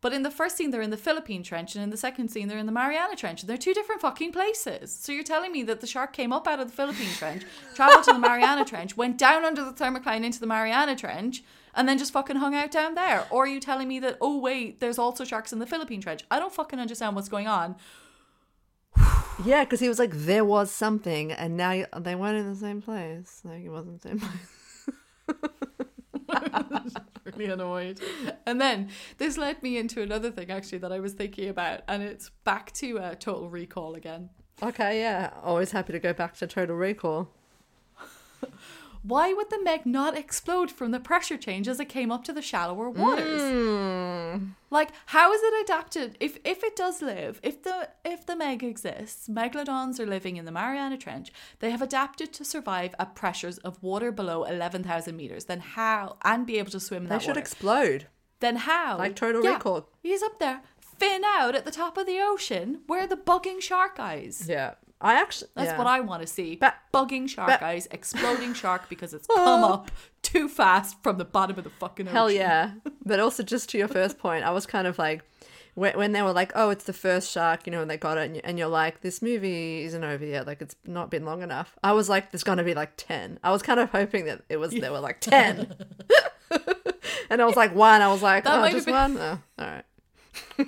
But 0.00 0.12
in 0.12 0.24
the 0.24 0.32
first 0.32 0.56
scene, 0.56 0.72
they're 0.72 0.82
in 0.82 0.90
the 0.90 0.96
Philippine 0.96 1.44
Trench, 1.44 1.76
and 1.76 1.84
in 1.84 1.90
the 1.90 1.96
second 1.96 2.28
scene, 2.28 2.48
they're 2.48 2.58
in 2.58 2.66
the 2.66 2.72
Mariana 2.72 3.14
Trench. 3.14 3.42
And 3.42 3.48
they're 3.48 3.56
two 3.56 3.72
different 3.72 4.00
fucking 4.00 4.32
places. 4.32 4.90
So 4.92 5.12
you're 5.12 5.22
telling 5.22 5.52
me 5.52 5.62
that 5.62 5.80
the 5.80 5.86
shark 5.86 6.12
came 6.12 6.32
up 6.32 6.48
out 6.48 6.58
of 6.58 6.66
the 6.66 6.74
Philippine 6.74 7.14
Trench, 7.14 7.44
traveled 7.76 8.02
to 8.04 8.12
the 8.12 8.18
Mariana 8.18 8.64
Trench, 8.64 8.96
went 8.96 9.16
down 9.16 9.44
under 9.44 9.64
the 9.64 9.70
thermocline 9.70 10.24
into 10.24 10.40
the 10.40 10.46
Mariana 10.46 10.96
Trench, 10.96 11.44
and 11.74 11.88
then 11.88 11.98
just 11.98 12.12
fucking 12.12 12.36
hung 12.36 12.54
out 12.54 12.70
down 12.70 12.94
there? 12.94 13.26
Or 13.30 13.44
are 13.44 13.48
you 13.48 13.60
telling 13.60 13.88
me 13.88 13.98
that, 14.00 14.18
oh, 14.20 14.38
wait, 14.38 14.80
there's 14.80 14.98
also 14.98 15.24
sharks 15.24 15.52
in 15.52 15.58
the 15.58 15.66
Philippine 15.66 16.00
Trench? 16.00 16.22
I 16.30 16.38
don't 16.38 16.52
fucking 16.52 16.78
understand 16.78 17.16
what's 17.16 17.28
going 17.28 17.48
on. 17.48 17.76
Yeah, 19.44 19.64
because 19.64 19.80
he 19.80 19.88
was 19.88 19.98
like, 19.98 20.12
there 20.12 20.44
was 20.44 20.70
something, 20.70 21.32
and 21.32 21.56
now 21.56 21.70
y- 21.70 21.86
they 21.98 22.14
weren't 22.14 22.36
in 22.38 22.48
the 22.48 22.58
same 22.58 22.82
place. 22.82 23.40
Like 23.44 23.64
it 23.64 23.70
wasn't 23.70 24.00
the 24.02 24.08
same 24.08 24.20
place. 24.20 25.38
really 27.24 27.50
annoyed. 27.50 28.00
And 28.46 28.60
then 28.60 28.88
this 29.18 29.38
led 29.38 29.62
me 29.62 29.78
into 29.78 30.02
another 30.02 30.30
thing 30.30 30.50
actually 30.50 30.78
that 30.78 30.92
I 30.92 31.00
was 31.00 31.14
thinking 31.14 31.48
about, 31.48 31.80
and 31.88 32.02
it's 32.02 32.30
back 32.44 32.72
to 32.74 32.98
uh, 32.98 33.14
Total 33.14 33.48
Recall 33.48 33.94
again. 33.94 34.28
Okay, 34.62 35.00
yeah. 35.00 35.30
Always 35.42 35.72
happy 35.72 35.92
to 35.92 35.98
go 35.98 36.12
back 36.12 36.36
to 36.36 36.46
Total 36.46 36.76
Recall. 36.76 37.30
Why 39.02 39.32
would 39.32 39.50
the 39.50 39.60
Meg 39.62 39.84
not 39.84 40.16
explode 40.16 40.70
from 40.70 40.92
the 40.92 41.00
pressure 41.00 41.36
change 41.36 41.66
as 41.66 41.80
it 41.80 41.88
came 41.88 42.12
up 42.12 42.22
to 42.24 42.32
the 42.32 42.40
shallower 42.42 42.88
waters? 42.88 43.42
Hmm. 43.42 44.50
Like, 44.70 44.90
how 45.06 45.32
is 45.32 45.40
it 45.42 45.62
adapted? 45.64 46.16
If 46.20 46.38
if 46.44 46.62
it 46.62 46.76
does 46.76 47.02
live, 47.02 47.40
if 47.42 47.62
the 47.62 47.88
if 48.04 48.24
the 48.26 48.36
Meg 48.36 48.62
exists, 48.62 49.28
megalodons 49.28 49.98
are 50.00 50.06
living 50.06 50.36
in 50.36 50.44
the 50.44 50.52
Mariana 50.52 50.96
Trench. 50.98 51.32
They 51.58 51.70
have 51.70 51.82
adapted 51.82 52.32
to 52.34 52.44
survive 52.44 52.94
at 52.98 53.14
pressures 53.14 53.58
of 53.58 53.82
water 53.82 54.12
below 54.12 54.44
eleven 54.44 54.82
thousand 54.84 55.16
meters. 55.16 55.46
Then 55.46 55.60
how 55.60 56.16
and 56.22 56.46
be 56.46 56.58
able 56.58 56.70
to 56.70 56.80
swim 56.80 57.02
in 57.02 57.08
They 57.08 57.16
that 57.16 57.22
should 57.22 57.28
water? 57.30 57.40
explode. 57.40 58.06
then 58.40 58.56
how? 58.56 58.98
Like 58.98 59.16
Total 59.16 59.42
Yeah, 59.44 59.54
Recall. 59.54 59.88
He's 60.00 60.22
up 60.22 60.38
there, 60.38 60.62
fin 60.80 61.22
out 61.24 61.54
at 61.54 61.64
the 61.64 61.70
top 61.70 61.98
of 61.98 62.06
the 62.06 62.18
ocean. 62.20 62.80
Where 62.86 63.02
are 63.02 63.06
the 63.06 63.16
bugging 63.16 63.60
shark 63.60 63.98
eyes? 63.98 64.46
Yeah. 64.48 64.74
I 65.02 65.14
actually. 65.14 65.50
That's 65.54 65.72
yeah. 65.72 65.78
what 65.78 65.86
I 65.86 66.00
want 66.00 66.22
to 66.22 66.26
see. 66.26 66.56
But- 66.56 66.76
bugging 66.94 67.28
shark 67.28 67.48
but- 67.48 67.62
eyes, 67.62 67.88
exploding 67.90 68.54
shark 68.54 68.88
because 68.88 69.12
it's 69.12 69.26
oh. 69.30 69.34
come 69.34 69.64
up 69.64 69.90
too 70.22 70.48
fast 70.48 71.02
from 71.02 71.18
the 71.18 71.24
bottom 71.24 71.58
of 71.58 71.64
the 71.64 71.70
fucking 71.70 72.06
ocean. 72.06 72.14
Hell 72.16 72.30
yeah. 72.30 72.72
But 73.04 73.18
also, 73.18 73.42
just 73.42 73.68
to 73.70 73.78
your 73.78 73.88
first 73.88 74.16
point, 74.18 74.44
I 74.44 74.50
was 74.50 74.64
kind 74.64 74.86
of 74.86 74.96
like, 74.96 75.24
when, 75.74 75.96
when 75.98 76.12
they 76.12 76.22
were 76.22 76.32
like, 76.32 76.52
oh, 76.54 76.70
it's 76.70 76.84
the 76.84 76.92
first 76.92 77.32
shark, 77.32 77.66
you 77.66 77.72
know, 77.72 77.82
and 77.82 77.90
they 77.90 77.96
got 77.96 78.16
it, 78.16 78.40
and, 78.44 78.58
you, 78.58 78.64
you're 78.64 78.68
like, 78.68 79.00
this 79.00 79.20
movie 79.20 79.82
isn't 79.82 80.04
over 80.04 80.24
yet. 80.24 80.46
Like, 80.46 80.62
it's 80.62 80.76
not 80.86 81.10
been 81.10 81.24
long 81.24 81.42
enough. 81.42 81.76
I 81.82 81.92
was 81.92 82.08
like, 82.08 82.30
there's 82.30 82.44
going 82.44 82.58
to 82.58 82.64
be 82.64 82.74
like 82.74 82.92
10. 82.96 83.40
I 83.42 83.50
was 83.50 83.60
kind 83.60 83.80
of 83.80 83.90
hoping 83.90 84.26
that 84.26 84.42
it 84.48 84.58
was, 84.58 84.72
there 84.72 84.92
were 84.92 85.00
like 85.00 85.20
10. 85.20 85.74
and 87.30 87.42
I 87.42 87.44
was 87.44 87.56
like, 87.56 87.74
one. 87.74 88.02
I 88.02 88.08
was 88.08 88.22
like, 88.22 88.44
That 88.44 88.62
oh, 88.62 88.70
just 88.70 88.86
been- 88.86 88.94
one? 88.94 89.18
Oh, 89.18 89.38
all 89.58 89.66
right. 89.66 89.84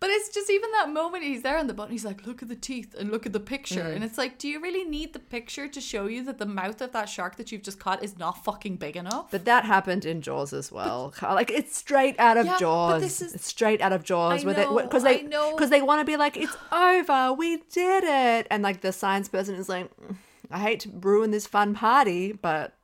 But 0.00 0.10
it's 0.10 0.28
just 0.28 0.50
even 0.50 0.70
that 0.72 0.90
moment 0.90 1.24
he's 1.24 1.40
there 1.42 1.56
on 1.56 1.66
the 1.66 1.72
boat 1.72 1.90
he's 1.90 2.04
like, 2.04 2.26
look 2.26 2.42
at 2.42 2.48
the 2.50 2.56
teeth 2.56 2.94
and 2.98 3.10
look 3.10 3.24
at 3.24 3.32
the 3.32 3.40
picture. 3.40 3.84
Mm. 3.84 3.94
And 3.96 4.04
it's 4.04 4.18
like, 4.18 4.36
do 4.38 4.48
you 4.48 4.60
really 4.60 4.84
need 4.84 5.14
the 5.14 5.18
picture 5.18 5.66
to 5.68 5.80
show 5.80 6.06
you 6.06 6.22
that 6.24 6.36
the 6.38 6.44
mouth 6.46 6.82
of 6.82 6.92
that 6.92 7.08
shark 7.08 7.36
that 7.36 7.50
you've 7.50 7.62
just 7.62 7.78
caught 7.78 8.02
is 8.04 8.18
not 8.18 8.44
fucking 8.44 8.76
big 8.76 8.96
enough? 8.96 9.30
But 9.30 9.46
that 9.46 9.64
happened 9.64 10.04
in 10.04 10.20
Jaws 10.20 10.52
as 10.52 10.70
well. 10.70 11.14
like 11.22 11.50
it's 11.50 11.74
straight 11.76 12.16
out 12.18 12.36
of 12.36 12.44
Yeah, 12.44 12.52
but 12.52 12.60
Jaws. 12.60 13.02
this 13.02 13.22
is- 13.22 13.34
It's 13.34 13.46
straight 13.46 13.80
out 13.80 13.92
of 13.92 14.04
Jaws. 14.04 14.42
I 14.42 14.46
where 14.46 14.54
they 14.54 14.64
know, 14.64 14.82
because 14.82 15.04
they 15.04 15.22
because 15.22 15.70
they 15.70 15.80
want 15.80 16.00
to 16.00 16.04
be 16.04 16.16
like 16.18 16.36
it's 16.36 16.56
over, 16.70 17.32
we 17.32 17.58
did 17.72 18.04
it, 18.04 18.46
and 18.50 18.62
like 18.62 18.82
the 18.82 18.92
science 18.92 19.28
person 19.28 19.54
is 19.54 19.68
like, 19.68 19.90
"Mm, 19.96 20.16
I 20.50 20.58
hate 20.58 20.80
to 20.80 20.90
ruin 20.90 21.30
this 21.30 21.46
fun 21.46 21.74
party, 21.74 22.32
but 22.32 22.74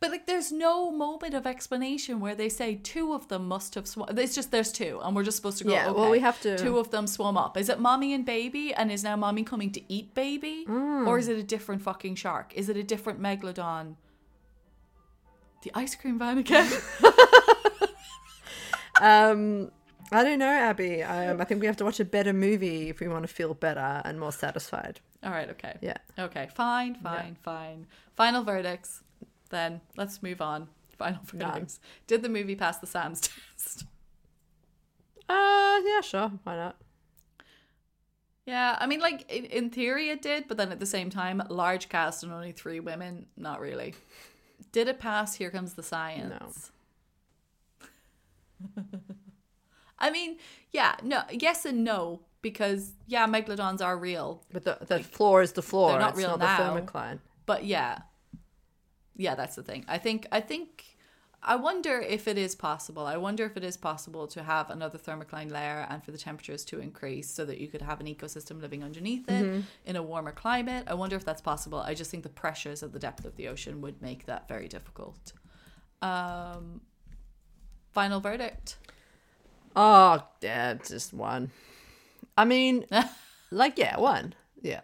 But 0.00 0.12
like, 0.12 0.26
there's 0.26 0.52
no 0.52 0.92
moment 0.92 1.34
of 1.34 1.44
explanation 1.44 2.20
where 2.20 2.36
they 2.36 2.48
say 2.48 2.76
two 2.76 3.12
of 3.14 3.26
them 3.28 3.48
must 3.48 3.74
have 3.74 3.88
swum. 3.88 4.08
It's 4.16 4.34
just 4.34 4.52
there's 4.52 4.70
two, 4.70 5.00
and 5.02 5.16
we're 5.16 5.24
just 5.24 5.36
supposed 5.38 5.58
to 5.58 5.64
go. 5.64 5.72
Yeah, 5.72 5.88
okay, 5.90 6.00
well, 6.00 6.10
we 6.10 6.20
have 6.20 6.40
to- 6.42 6.56
Two 6.56 6.78
of 6.78 6.90
them 6.92 7.06
swum 7.08 7.36
up. 7.36 7.56
Is 7.56 7.68
it 7.68 7.80
mommy 7.80 8.14
and 8.14 8.24
baby, 8.24 8.72
and 8.72 8.92
is 8.92 9.02
now 9.02 9.16
mommy 9.16 9.42
coming 9.42 9.72
to 9.72 9.80
eat 9.92 10.14
baby, 10.14 10.64
Mm. 10.68 11.06
or 11.08 11.18
is 11.18 11.26
it 11.26 11.36
a 11.36 11.42
different 11.42 11.82
fucking 11.82 12.14
shark? 12.14 12.52
Is 12.54 12.68
it 12.68 12.76
a 12.76 12.84
different 12.84 13.20
megalodon? 13.20 13.96
The 15.62 15.72
ice 15.74 15.96
cream 15.96 16.18
van 16.18 16.38
again. 16.38 16.70
um. 19.00 19.70
I 20.10 20.24
don't 20.24 20.38
know, 20.38 20.46
Abby. 20.48 21.02
Um, 21.02 21.38
I 21.38 21.44
think 21.44 21.60
we 21.60 21.66
have 21.66 21.76
to 21.76 21.84
watch 21.84 22.00
a 22.00 22.04
better 22.04 22.32
movie 22.32 22.88
if 22.88 22.98
we 22.98 23.08
want 23.08 23.24
to 23.24 23.28
feel 23.28 23.52
better 23.52 24.00
and 24.06 24.18
more 24.18 24.32
satisfied. 24.32 25.00
All 25.22 25.30
right. 25.30 25.50
Okay. 25.50 25.76
Yeah. 25.82 25.98
Okay. 26.18 26.48
Fine. 26.54 26.94
Fine. 27.02 27.36
Fine. 27.42 27.86
Final 28.16 28.42
verdicts. 28.42 29.02
Then 29.50 29.80
let's 29.96 30.22
move 30.22 30.40
on. 30.40 30.68
Final 30.98 31.20
Done. 31.36 31.52
verdicts. 31.52 31.80
Did 32.06 32.22
the 32.22 32.28
movie 32.28 32.56
pass 32.56 32.78
the 32.78 32.86
Sam's 32.86 33.20
test? 33.56 33.84
Uh, 35.28 35.80
yeah, 35.84 36.00
sure. 36.00 36.32
Why 36.44 36.56
not? 36.56 36.76
Yeah, 38.46 38.76
I 38.80 38.86
mean, 38.86 39.00
like 39.00 39.30
in, 39.30 39.44
in 39.44 39.70
theory 39.70 40.08
it 40.08 40.22
did, 40.22 40.48
but 40.48 40.56
then 40.56 40.72
at 40.72 40.80
the 40.80 40.86
same 40.86 41.10
time, 41.10 41.42
large 41.50 41.88
cast 41.90 42.22
and 42.22 42.32
only 42.32 42.52
three 42.52 42.80
women, 42.80 43.26
not 43.36 43.60
really. 43.60 43.94
Did 44.72 44.88
it 44.88 44.98
pass? 44.98 45.34
Here 45.34 45.50
comes 45.50 45.74
the 45.74 45.82
science. 45.82 46.70
No. 48.74 48.82
I 49.98 50.10
mean, 50.10 50.38
yeah, 50.72 50.94
no, 51.02 51.22
yes 51.30 51.64
and 51.64 51.84
no, 51.84 52.20
because 52.40 52.92
yeah, 53.06 53.26
megalodons 53.26 53.82
are 53.82 53.98
real, 53.98 54.42
But 54.52 54.64
the 54.64 54.78
the 54.86 55.02
floor 55.02 55.42
is 55.42 55.52
the 55.52 55.62
floor. 55.62 55.90
they're 55.90 56.00
not 56.00 56.16
real 56.16 56.38
not 56.38 56.40
now. 56.94 57.18
but 57.46 57.64
yeah, 57.64 57.98
yeah, 59.18 59.34
that's 59.34 59.56
the 59.56 59.62
thing. 59.62 59.84
I 59.88 59.98
think, 59.98 60.26
I 60.32 60.40
think, 60.40 60.96
I 61.42 61.56
wonder 61.56 62.00
if 62.00 62.26
it 62.26 62.38
is 62.38 62.54
possible. 62.54 63.04
I 63.04 63.16
wonder 63.16 63.44
if 63.44 63.56
it 63.56 63.64
is 63.64 63.76
possible 63.76 64.26
to 64.28 64.42
have 64.42 64.70
another 64.70 64.96
thermocline 64.98 65.50
layer 65.52 65.86
and 65.90 66.02
for 66.02 66.12
the 66.12 66.18
temperatures 66.18 66.64
to 66.66 66.80
increase 66.80 67.28
so 67.28 67.44
that 67.44 67.58
you 67.58 67.68
could 67.68 67.82
have 67.82 68.00
an 68.00 68.06
ecosystem 68.06 68.60
living 68.62 68.82
underneath 68.82 69.28
it 69.28 69.44
in 69.84 69.96
a 69.96 70.02
warmer 70.02 70.32
climate. 70.32 70.84
I 70.86 70.94
wonder 70.94 71.16
if 71.16 71.24
that's 71.24 71.42
possible. 71.42 71.80
I 71.80 71.94
just 71.94 72.10
think 72.10 72.22
the 72.22 72.28
pressures 72.28 72.82
at 72.82 72.92
the 72.92 72.98
depth 72.98 73.24
of 73.24 73.36
the 73.36 73.48
ocean 73.48 73.80
would 73.82 74.00
make 74.00 74.26
that 74.26 74.48
very 74.48 74.68
difficult. 74.68 75.32
Um, 76.00 76.80
final 77.92 78.20
verdict. 78.20 78.78
Oh, 79.76 80.24
yeah, 80.40 80.74
just 80.74 81.12
one. 81.12 81.50
I 82.36 82.44
mean, 82.44 82.84
like, 83.50 83.78
yeah, 83.78 83.98
one. 83.98 84.34
Yeah. 84.60 84.80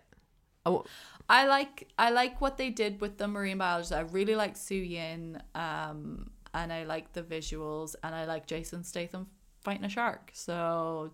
Oh, 0.66 0.84
I 1.28 1.46
like 1.46 1.88
I 1.98 2.10
like 2.10 2.40
what 2.40 2.58
they 2.58 2.70
did 2.70 3.00
with 3.00 3.18
the 3.18 3.26
marine 3.28 3.58
biologist. 3.58 3.92
I 3.92 4.00
really 4.00 4.36
like 4.36 4.56
Su 4.56 4.74
Yin, 4.74 5.42
um, 5.54 6.30
and 6.52 6.72
I 6.72 6.84
like 6.84 7.12
the 7.12 7.22
visuals, 7.22 7.94
and 8.02 8.14
I 8.14 8.24
like 8.26 8.46
Jason 8.46 8.84
Statham 8.84 9.28
fighting 9.62 9.84
a 9.84 9.88
shark. 9.88 10.30
So 10.34 11.12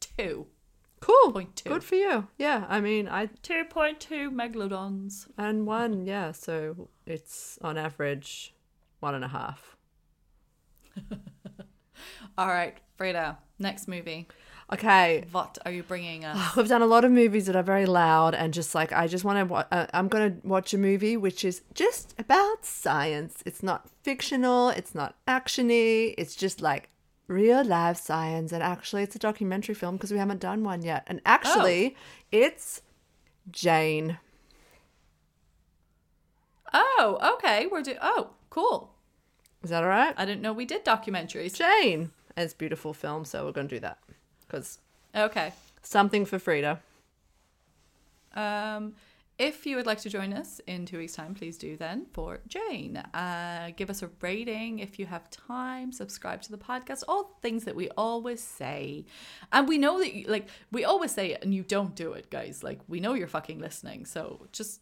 two. 0.00 0.46
cool. 1.00 1.32
Point 1.32 1.54
two. 1.56 1.68
Good 1.70 1.84
for 1.84 1.94
you. 1.94 2.26
Yeah, 2.38 2.64
I 2.68 2.80
mean, 2.80 3.08
I 3.08 3.26
2.2 3.26 4.30
megalodons. 4.32 5.28
and 5.38 5.66
one. 5.66 6.06
Yeah, 6.06 6.32
so 6.32 6.88
it's 7.06 7.58
on 7.62 7.76
average 7.78 8.54
one 9.00 9.14
and 9.14 9.24
a 9.24 9.28
half. 9.28 9.76
All 12.38 12.48
right, 12.48 12.78
Frida, 12.96 13.38
next 13.58 13.86
movie. 13.86 14.26
Okay, 14.72 15.24
What 15.30 15.58
are 15.64 15.70
you 15.70 15.82
bringing 15.82 16.24
us? 16.24 16.56
We've 16.56 16.68
done 16.68 16.82
a 16.82 16.86
lot 16.86 17.04
of 17.04 17.12
movies 17.12 17.46
that 17.46 17.56
are 17.56 17.62
very 17.62 17.86
loud 17.86 18.34
and 18.34 18.54
just 18.54 18.74
like 18.74 18.92
I 18.92 19.06
just 19.06 19.24
want 19.24 19.38
to. 19.38 19.44
Wa- 19.44 19.64
uh, 19.70 19.86
I'm 19.92 20.08
going 20.08 20.40
to 20.40 20.46
watch 20.46 20.72
a 20.72 20.78
movie 20.78 21.16
which 21.16 21.44
is 21.44 21.62
just 21.74 22.14
about 22.18 22.64
science. 22.64 23.42
It's 23.44 23.62
not 23.62 23.88
fictional. 24.02 24.70
It's 24.70 24.94
not 24.94 25.16
actiony. 25.28 26.14
It's 26.16 26.34
just 26.34 26.62
like 26.62 26.88
real 27.28 27.62
life 27.62 27.98
science. 27.98 28.52
And 28.52 28.62
actually, 28.62 29.02
it's 29.02 29.14
a 29.14 29.18
documentary 29.18 29.74
film 29.74 29.96
because 29.96 30.10
we 30.12 30.18
haven't 30.18 30.40
done 30.40 30.64
one 30.64 30.82
yet. 30.82 31.04
And 31.06 31.20
actually, 31.26 31.94
it's 32.32 32.80
Jane. 33.50 34.18
Oh, 36.72 37.34
okay. 37.34 37.66
We're 37.66 37.82
do. 37.82 37.96
Oh, 38.00 38.30
cool. 38.48 38.94
Is 39.62 39.70
that 39.70 39.82
all 39.82 39.88
right? 39.90 40.14
I 40.16 40.24
didn't 40.24 40.40
know 40.42 40.52
we 40.54 40.64
did 40.64 40.84
documentaries. 40.84 41.54
Jane. 41.54 42.12
And 42.36 42.44
it's 42.44 42.54
a 42.54 42.56
beautiful 42.56 42.92
film, 42.92 43.24
so 43.24 43.44
we're 43.44 43.52
going 43.52 43.68
to 43.68 43.76
do 43.76 43.80
that 43.80 43.98
because 44.54 44.78
Okay. 45.14 45.52
something 45.82 46.24
for 46.24 46.38
Frida. 46.38 46.80
Um, 48.34 48.94
if 49.38 49.66
you 49.66 49.76
would 49.76 49.86
like 49.86 50.00
to 50.02 50.10
join 50.10 50.32
us 50.32 50.60
in 50.66 50.86
two 50.86 50.98
weeks' 50.98 51.14
time, 51.14 51.34
please 51.34 51.58
do 51.58 51.76
then 51.76 52.06
for 52.12 52.40
Jane. 52.46 52.96
Uh, 52.96 53.70
give 53.76 53.90
us 53.90 54.02
a 54.02 54.10
rating 54.20 54.78
if 54.78 54.98
you 54.98 55.06
have 55.06 55.28
time. 55.30 55.90
Subscribe 55.92 56.40
to 56.42 56.50
the 56.52 56.58
podcast. 56.58 57.02
All 57.08 57.36
things 57.42 57.64
that 57.64 57.74
we 57.74 57.88
always 57.96 58.40
say, 58.40 59.06
and 59.52 59.68
we 59.68 59.76
know 59.78 59.98
that 59.98 60.14
you, 60.14 60.26
like 60.28 60.48
we 60.70 60.84
always 60.84 61.10
say 61.12 61.32
it, 61.32 61.42
and 61.44 61.52
you 61.54 61.62
don't 61.64 61.94
do 61.96 62.12
it, 62.12 62.30
guys. 62.30 62.62
Like 62.62 62.80
we 62.88 63.00
know 63.00 63.14
you're 63.14 63.26
fucking 63.28 63.60
listening. 63.60 64.04
So 64.06 64.46
just 64.52 64.80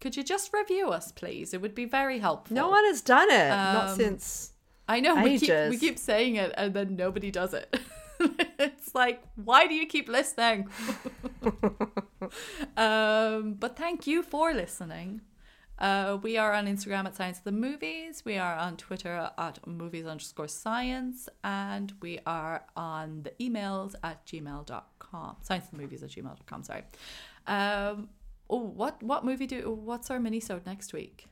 could 0.00 0.16
you 0.16 0.22
just 0.22 0.52
review 0.54 0.88
us, 0.90 1.12
please? 1.12 1.52
It 1.52 1.60
would 1.60 1.74
be 1.74 1.84
very 1.84 2.18
helpful. 2.20 2.54
No 2.54 2.68
one 2.68 2.84
has 2.86 3.02
done 3.02 3.30
it. 3.30 3.48
not 3.50 3.90
Um, 3.90 3.96
since. 3.96 4.52
I 4.88 4.98
know 5.00 5.22
we 5.22 5.38
keep, 5.38 5.50
we 5.68 5.76
keep 5.78 5.98
saying 5.98 6.36
it, 6.36 6.52
and 6.56 6.74
then 6.74 6.96
nobody 6.96 7.30
does 7.30 7.54
it. 7.54 7.78
it's 8.58 8.94
like, 8.94 9.22
why 9.36 9.66
do 9.66 9.74
you 9.74 9.86
keep 9.86 10.08
listening? 10.08 10.68
um, 12.76 13.54
but 13.54 13.76
thank 13.76 14.06
you 14.06 14.22
for 14.22 14.52
listening. 14.52 15.22
Uh, 15.78 16.18
we 16.22 16.36
are 16.36 16.52
on 16.52 16.66
Instagram 16.66 17.06
at 17.06 17.16
Science 17.16 17.38
of 17.38 17.44
the 17.44 17.52
Movies. 17.52 18.22
We 18.24 18.36
are 18.36 18.54
on 18.54 18.76
Twitter 18.76 19.30
at 19.38 19.66
movies 19.66 20.04
underscore 20.04 20.48
science. 20.48 21.28
And 21.42 21.94
we 22.02 22.20
are 22.26 22.64
on 22.76 23.22
the 23.22 23.32
emails 23.40 23.94
at 24.02 24.26
gmail.com. 24.26 25.36
Science 25.40 25.64
of 25.64 25.70
the 25.70 25.78
movies 25.78 26.02
at 26.02 26.10
gmail.com, 26.10 26.64
sorry. 26.64 26.82
Um, 27.46 28.10
oh, 28.50 28.58
what, 28.58 29.02
what 29.02 29.24
movie 29.24 29.46
do, 29.46 29.70
what's 29.70 30.10
our 30.10 30.20
mini-sode 30.20 30.66
next 30.66 30.92
week? 30.92 31.26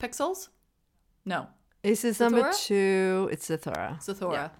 Pixels? 0.00 0.48
No. 1.26 1.48
This 1.82 2.04
is 2.04 2.20
number 2.20 2.48
two. 2.64 3.28
It's 3.32 3.48
Zathura. 3.48 3.98
Zathura. 4.00 4.50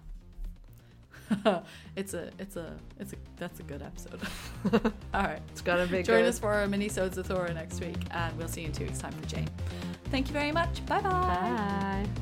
it's 1.95 2.13
a, 2.13 2.29
it's 2.37 2.57
a, 2.57 2.73
it's 2.99 3.13
a, 3.13 3.15
that's 3.37 3.61
a 3.61 3.63
good 3.63 3.81
episode. 3.81 4.19
All 5.13 5.23
right. 5.23 5.39
It's 5.51 5.61
gonna 5.61 5.85
be 5.87 6.03
Join 6.03 6.23
good. 6.23 6.25
us 6.25 6.37
for 6.39 6.51
our 6.51 6.67
mini 6.67 6.89
Zathura 6.89 7.53
next 7.53 7.79
week, 7.79 7.95
and 8.11 8.37
we'll 8.37 8.49
see 8.49 8.61
you 8.61 8.67
in 8.67 8.73
two 8.73 8.83
weeks' 8.83 8.99
time 8.99 9.13
for 9.13 9.25
Jane. 9.27 9.47
Thank 10.11 10.27
you 10.27 10.33
very 10.33 10.51
much. 10.51 10.85
Bye 10.85 10.99
bye. 10.99 12.05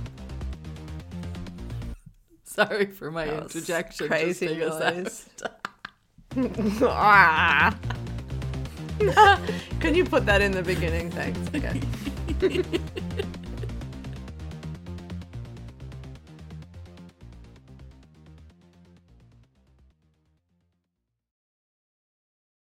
Sorry 2.44 2.86
for 2.86 3.10
my 3.10 3.26
That 3.26 3.44
interjection. 3.56 4.08
crazy 4.08 4.56
noise. 4.56 5.28
Ah. 6.84 7.76
Can 9.80 9.96
you 9.96 10.06
put 10.06 10.28
that 10.28 10.42
in 10.42 10.52
the 10.52 10.62
beginning? 10.62 11.10
Thanks. 11.10 11.40
Okay. 11.56 11.82